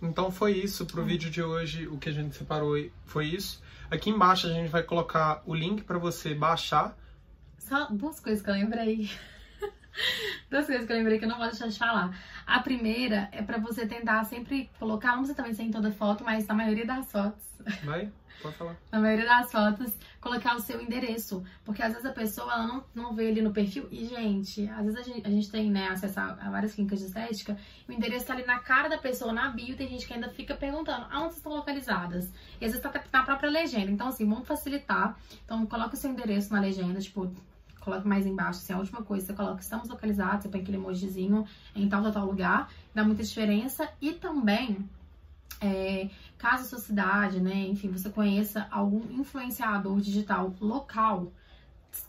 Então 0.01 0.31
foi 0.31 0.53
isso 0.53 0.87
pro 0.87 1.05
vídeo 1.05 1.31
de 1.31 1.43
hoje, 1.43 1.87
o 1.87 1.99
que 1.99 2.09
a 2.09 2.13
gente 2.13 2.35
separou 2.35 2.77
foi 3.05 3.27
isso. 3.27 3.63
Aqui 3.91 4.09
embaixo 4.09 4.47
a 4.47 4.51
gente 4.51 4.71
vai 4.71 4.83
colocar 4.83 5.43
o 5.45 5.55
link 5.55 5.85
para 5.85 5.99
você 5.99 6.35
baixar 6.35 6.97
só 7.63 7.87
duas 7.87 8.21
coisas 8.21 8.43
que 8.43 8.51
eu 8.51 8.55
lembrei. 8.55 9.11
duas 10.51 10.67
coisas 10.67 10.87
que 10.87 10.93
eu 10.93 10.97
lembrei 10.97 11.19
que 11.19 11.25
eu 11.25 11.29
não 11.29 11.39
vou 11.39 11.47
deixar 11.47 11.69
de 11.69 11.79
falar. 11.79 12.17
A 12.47 12.61
primeira 12.61 13.29
é 13.33 13.43
pra 13.43 13.59
você 13.59 13.87
tentar 13.87 14.25
sempre 14.25 14.71
colocar, 14.79 15.11
não 15.11 15.19
precisa 15.19 15.37
também 15.37 15.55
ser 15.55 15.63
em 15.63 15.71
toda 15.71 15.91
foto, 15.93 16.25
mas 16.25 16.47
na 16.47 16.55
maioria 16.55 16.87
das 16.87 17.11
fotos. 17.11 17.43
Vai, 17.85 18.11
pode 18.43 18.57
falar. 18.57 18.77
na 18.91 19.01
maioria 19.01 19.25
das 19.25 19.53
fotos, 19.53 19.97
colocar 20.21 20.57
o 20.57 20.61
seu 20.61 20.81
endereço. 20.81 21.45
Porque 21.65 21.83
às 21.83 21.93
vezes 21.93 22.05
a 22.05 22.13
pessoa 22.13 22.53
ela 22.53 22.67
não, 22.67 22.85
não 22.95 23.15
vê 23.15 23.29
ali 23.29 23.41
no 23.41 23.53
perfil. 23.53 23.87
E, 23.91 24.05
gente, 24.07 24.69
às 24.71 24.85
vezes 24.85 24.99
a 24.99 25.03
gente, 25.03 25.27
a 25.27 25.31
gente 25.31 25.51
tem, 25.51 25.71
né, 25.71 25.89
acesso 25.89 26.19
a, 26.19 26.33
a, 26.33 26.51
várias 26.51 26.75
clínicas 26.75 26.99
de 26.99 27.07
estética. 27.07 27.57
o 27.89 27.93
endereço 27.93 28.27
tá 28.27 28.33
ali 28.33 28.45
na 28.45 28.59
cara 28.59 28.89
da 28.89 28.99
pessoa, 28.99 29.33
na 29.33 29.49
bio. 29.51 29.77
Tem 29.77 29.89
gente 29.89 30.07
que 30.07 30.13
ainda 30.13 30.29
fica 30.31 30.55
perguntando 30.57 31.07
aonde 31.11 31.35
estão 31.35 31.53
localizadas. 31.53 32.33
E 32.61 32.65
às 32.65 32.73
vezes 32.73 32.81
tá 32.81 32.93
na 33.13 33.23
própria 33.23 33.51
legenda. 33.51 33.91
Então, 33.91 34.09
assim, 34.09 34.29
vamos 34.29 34.49
facilitar. 34.49 35.17
Então, 35.45 35.65
coloca 35.67 35.95
o 35.95 35.97
seu 35.97 36.11
endereço 36.11 36.53
na 36.53 36.61
legenda, 36.61 37.01
tipo, 37.01 37.33
coloque 37.83 38.07
mais 38.07 38.27
embaixo, 38.27 38.61
assim, 38.61 38.73
a 38.73 38.79
última 38.79 39.03
coisa, 39.03 39.27
você 39.27 39.33
coloca 39.33 39.61
estamos 39.61 39.89
localizados, 39.89 40.43
você 40.43 40.49
põe 40.49 40.61
aquele 40.61 40.77
emojizinho 40.77 41.47
em 41.75 41.89
tal, 41.89 42.03
tal, 42.03 42.13
tal 42.13 42.27
lugar, 42.27 42.71
dá 42.95 43.05
muita 43.05 43.23
diferença. 43.23 43.89
E 44.01 44.13
também, 44.13 44.89
é, 45.61 46.09
caso 46.39 46.65
a 46.65 46.67
sua 46.67 46.79
cidade, 46.79 47.41
né, 47.41 47.67
enfim, 47.67 47.91
você 47.91 48.09
conheça 48.11 48.67
algum 48.71 49.03
influenciador 49.21 50.01
digital 50.01 50.55
local, 50.61 51.33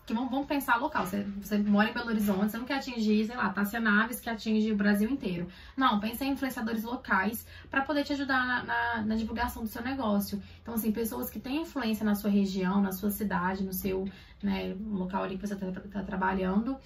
que 0.06 0.14
vamos, 0.14 0.32
vamos 0.32 0.48
pensar 0.48 0.78
local. 0.78 1.06
Você, 1.06 1.24
você, 1.42 1.58
mora 1.58 1.90
em 1.90 1.94
Belo 1.94 2.08
Horizonte, 2.08 2.52
você 2.52 2.58
não 2.58 2.66
quer 2.66 2.76
atingir, 2.76 3.26
sei 3.26 3.36
lá, 3.36 3.50
Tassia 3.50 3.80
Naves 3.80 4.20
que 4.20 4.30
atinge 4.30 4.72
o 4.72 4.76
Brasil 4.76 5.10
inteiro. 5.10 5.48
Não, 5.76 6.00
pense 6.00 6.24
em 6.24 6.32
influenciadores 6.32 6.84
locais 6.84 7.46
para 7.70 7.82
poder 7.82 8.04
te 8.04 8.14
ajudar 8.14 8.46
na, 8.46 8.64
na, 8.64 9.02
na, 9.02 9.16
divulgação 9.16 9.64
do 9.64 9.70
seu 9.70 9.82
negócio. 9.82 10.42
Então, 10.62 10.74
assim, 10.74 10.92
pessoas 10.92 11.30
que 11.30 11.40
têm 11.40 11.62
influência 11.62 12.06
na 12.06 12.16
sua 12.16 12.30
região, 12.30 12.82
na 12.82 12.92
sua 12.92 13.10
cidade, 13.10 13.64
no 13.64 13.74
seu 13.74 14.08
né, 14.44 14.76
local 14.92 15.24
ali 15.24 15.38
que 15.38 15.48
você 15.48 15.54
está 15.54 15.72
tá 15.72 16.04
trabalhando 16.04 16.78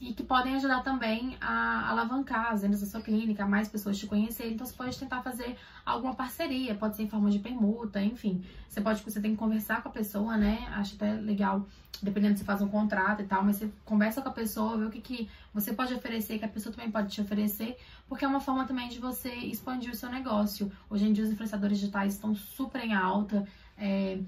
e 0.00 0.12
que 0.12 0.22
podem 0.22 0.54
ajudar 0.56 0.82
também 0.82 1.36
a 1.40 1.88
alavancar 1.88 2.52
as 2.52 2.60
vendas 2.60 2.80
da 2.80 2.86
sua 2.86 3.00
clínica, 3.00 3.46
mais 3.46 3.66
pessoas 3.66 3.96
te 3.96 4.06
conhecerem. 4.06 4.52
Então, 4.52 4.66
você 4.66 4.74
pode 4.74 4.98
tentar 4.98 5.22
fazer 5.22 5.56
alguma 5.86 6.14
parceria, 6.14 6.74
pode 6.74 6.96
ser 6.96 7.04
em 7.04 7.08
forma 7.08 7.30
de 7.30 7.38
permuta, 7.38 8.02
enfim. 8.02 8.44
Você 8.68 8.80
pode, 8.80 9.02
você 9.02 9.20
tem 9.20 9.30
que 9.30 9.38
conversar 9.38 9.82
com 9.82 9.88
a 9.88 9.92
pessoa, 9.92 10.36
né? 10.36 10.66
Acho 10.72 10.96
até 10.96 11.14
legal, 11.14 11.66
dependendo 12.02 12.36
se 12.36 12.44
faz 12.44 12.60
um 12.60 12.68
contrato 12.68 13.22
e 13.22 13.24
tal, 13.24 13.42
mas 13.42 13.56
você 13.56 13.70
conversa 13.86 14.20
com 14.20 14.28
a 14.28 14.32
pessoa, 14.32 14.76
vê 14.76 14.84
o 14.84 14.90
que, 14.90 15.00
que 15.00 15.30
você 15.54 15.72
pode 15.72 15.94
oferecer, 15.94 16.38
que 16.38 16.44
a 16.44 16.48
pessoa 16.48 16.74
também 16.74 16.90
pode 16.90 17.08
te 17.08 17.22
oferecer, 17.22 17.78
porque 18.06 18.24
é 18.24 18.28
uma 18.28 18.40
forma 18.40 18.66
também 18.66 18.88
de 18.88 18.98
você 18.98 19.30
expandir 19.30 19.90
o 19.90 19.96
seu 19.96 20.10
negócio. 20.10 20.70
Hoje 20.90 21.06
em 21.06 21.12
dia 21.14 21.24
os 21.24 21.30
influenciadores 21.30 21.78
digitais 21.78 22.12
estão 22.12 22.34
super 22.34 22.84
em 22.84 22.92
alta. 22.92 23.46
É, 23.78 24.18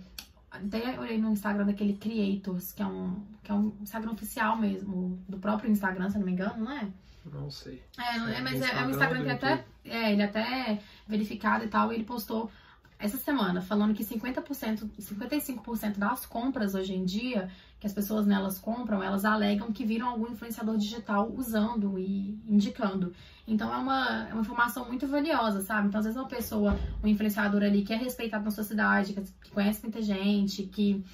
até 0.51 0.99
olhei 0.99 1.19
no 1.19 1.33
Instagram 1.33 1.67
daquele 1.67 1.95
Creators, 1.95 2.73
que 2.73 2.83
é 2.83 2.87
um, 2.87 3.23
que 3.43 3.51
é 3.51 3.55
um 3.55 3.77
Instagram 3.81 4.13
oficial 4.13 4.57
mesmo, 4.57 5.19
do 5.29 5.39
próprio 5.39 5.71
Instagram, 5.71 6.11
se 6.11 6.19
não 6.19 6.25
me 6.25 6.33
engano, 6.33 6.65
não 6.65 6.73
é? 6.73 6.89
Não 7.25 7.51
sei. 7.51 7.83
É, 7.99 8.17
é 8.17 8.41
mas 8.41 8.61
é, 8.63 8.71
é 8.71 8.87
um 8.87 8.91
Instagram 8.91 9.25
que 9.25 9.31
até, 9.31 9.65
é, 9.85 10.13
ele 10.13 10.23
até 10.23 10.41
é 10.41 10.83
verificado 11.07 11.65
e 11.65 11.69
tal, 11.69 11.93
e 11.93 11.97
ele 11.97 12.05
postou 12.05 12.51
essa 12.99 13.17
semana 13.17 13.61
falando 13.61 13.95
que 13.95 14.05
50%, 14.05 14.89
55% 14.99 15.99
das 15.99 16.27
compras 16.27 16.75
hoje 16.75 16.95
em 16.95 17.05
dia, 17.05 17.49
que 17.79 17.87
as 17.87 17.93
pessoas 17.93 18.27
nelas 18.27 18.59
compram, 18.59 19.03
elas 19.03 19.25
alegam 19.25 19.73
que 19.73 19.85
viram 19.85 20.09
algum 20.09 20.33
influenciador 20.33 20.77
digital 20.77 21.33
usando 21.33 21.97
e 21.99 22.41
indicando. 22.47 23.13
Então 23.47 23.73
é 23.73 23.77
uma, 23.77 24.29
é 24.29 24.33
uma 24.33 24.41
informação 24.41 24.85
muito 24.87 25.07
valiosa, 25.07 25.61
sabe? 25.61 25.89
Então, 25.89 26.01
às 26.01 26.07
vezes, 26.07 26.21
uma 26.21 26.29
pessoa, 26.29 26.77
um 27.03 27.07
influenciador 27.07 27.63
ali 27.63 27.85
que 27.85 27.93
é 27.93 27.97
respeitado 27.97 28.45
na 28.45 28.51
sua 28.51 28.65
cidade, 28.65 29.15
que 29.15 29.51
conhece 29.53 29.83
muita 29.83 30.03
gente, 30.03 30.65
que 30.65 31.05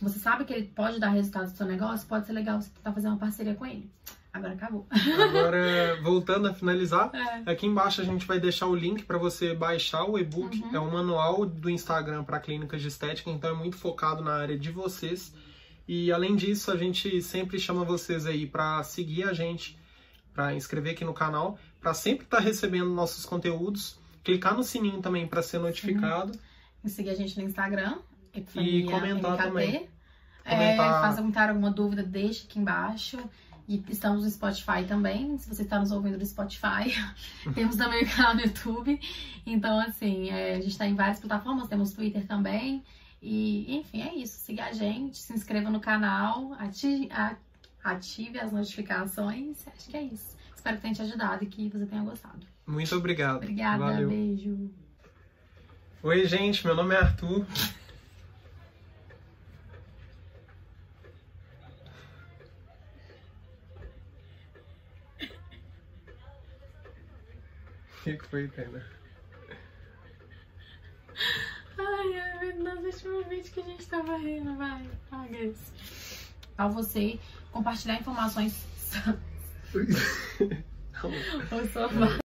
você 0.00 0.18
sabe 0.18 0.44
que 0.44 0.52
ele 0.52 0.66
pode 0.66 1.00
dar 1.00 1.08
resultado 1.08 1.48
no 1.48 1.56
seu 1.56 1.66
negócio, 1.66 2.06
pode 2.06 2.26
ser 2.26 2.32
legal 2.32 2.60
você 2.60 2.70
tentar 2.70 2.92
fazer 2.92 3.08
uma 3.08 3.18
parceria 3.18 3.54
com 3.54 3.64
ele. 3.64 3.90
Agora 4.32 4.52
acabou. 4.52 4.86
Agora, 4.90 6.00
voltando 6.02 6.48
a 6.48 6.54
finalizar, 6.54 7.10
é. 7.12 7.50
aqui 7.50 7.66
embaixo 7.66 8.00
a 8.00 8.04
gente 8.04 8.26
vai 8.26 8.38
deixar 8.38 8.66
o 8.66 8.74
link 8.74 9.04
para 9.04 9.18
você 9.18 9.54
baixar 9.54 10.04
o 10.04 10.18
e-book. 10.18 10.56
Uhum. 10.60 10.74
É 10.74 10.80
um 10.80 10.90
manual 10.90 11.44
do 11.44 11.68
Instagram 11.68 12.22
para 12.22 12.38
clínicas 12.38 12.80
de 12.80 12.88
estética, 12.88 13.30
então 13.30 13.50
é 13.50 13.54
muito 13.54 13.76
focado 13.76 14.22
na 14.22 14.34
área 14.34 14.56
de 14.58 14.70
vocês. 14.70 15.34
E 15.86 16.12
além 16.12 16.36
disso, 16.36 16.70
a 16.70 16.76
gente 16.76 17.20
sempre 17.20 17.58
chama 17.58 17.84
vocês 17.84 18.24
aí 18.24 18.46
para 18.46 18.82
seguir 18.84 19.24
a 19.24 19.32
gente, 19.32 19.76
para 20.32 20.54
inscrever 20.54 20.92
aqui 20.92 21.04
no 21.04 21.12
canal, 21.12 21.58
para 21.80 21.92
sempre 21.92 22.24
estar 22.24 22.36
tá 22.36 22.42
recebendo 22.42 22.90
nossos 22.90 23.26
conteúdos, 23.26 23.98
clicar 24.22 24.54
no 24.54 24.62
sininho 24.62 25.02
também 25.02 25.26
para 25.26 25.42
ser 25.42 25.58
notificado. 25.58 26.38
E 26.84 26.88
seguir 26.88 27.10
a 27.10 27.14
gente 27.14 27.36
no 27.36 27.44
Instagram. 27.44 27.98
E 28.54 28.84
comentar 28.84 29.32
MKT. 29.32 29.42
também. 29.42 29.88
É, 30.44 30.50
comentar... 30.50 31.00
Faz 31.00 31.16
comentário, 31.16 31.54
alguma 31.54 31.70
dúvida, 31.72 32.04
deixa 32.04 32.44
aqui 32.44 32.60
embaixo. 32.60 33.18
E 33.70 33.80
estamos 33.88 34.24
no 34.24 34.30
Spotify 34.30 34.84
também. 34.84 35.38
Se 35.38 35.48
você 35.48 35.62
está 35.62 35.78
nos 35.78 35.92
ouvindo 35.92 36.18
no 36.18 36.26
Spotify, 36.26 36.92
temos 37.54 37.76
também 37.76 38.02
o 38.02 38.10
canal 38.10 38.34
no 38.34 38.40
YouTube. 38.40 39.00
Então, 39.46 39.78
assim, 39.78 40.28
é, 40.28 40.54
a 40.54 40.60
gente 40.60 40.72
está 40.72 40.88
em 40.88 40.96
várias 40.96 41.20
plataformas, 41.20 41.68
temos 41.68 41.92
Twitter 41.92 42.26
também. 42.26 42.82
E, 43.22 43.76
enfim, 43.76 44.02
é 44.02 44.12
isso. 44.16 44.38
Siga 44.40 44.64
a 44.64 44.72
gente, 44.72 45.18
se 45.18 45.32
inscreva 45.32 45.70
no 45.70 45.78
canal, 45.78 46.52
ative, 46.54 47.08
ative 47.84 48.40
as 48.40 48.50
notificações. 48.50 49.58
Acho 49.68 49.88
que 49.88 49.96
é 49.96 50.02
isso. 50.02 50.36
Espero 50.52 50.74
que 50.74 50.82
tenha 50.82 50.94
te 50.94 51.02
ajudado 51.02 51.44
e 51.44 51.46
que 51.46 51.68
você 51.68 51.86
tenha 51.86 52.02
gostado. 52.02 52.44
Muito 52.66 52.96
obrigado. 52.96 53.36
Obrigada, 53.36 53.84
Valeu. 53.84 54.08
beijo. 54.08 54.68
Oi, 56.02 56.26
gente, 56.26 56.66
meu 56.66 56.74
nome 56.74 56.92
é 56.92 56.98
Arthur. 56.98 57.46
Que, 68.02 68.16
que 68.16 68.26
foi, 68.26 68.48
Tena? 68.48 68.84
Ai, 71.78 72.18
ai, 72.18 72.52
nosso 72.54 72.86
último 72.86 73.22
vídeo 73.28 73.52
que 73.52 73.60
a 73.60 73.64
gente 73.64 73.86
tava 73.86 74.16
rindo, 74.16 74.56
vai, 74.56 74.88
paga. 75.10 75.52
Ao 76.56 76.70
você 76.70 77.18
compartilhar 77.52 78.00
informações. 78.00 78.66
Ou 81.52 81.66
só 81.72 81.88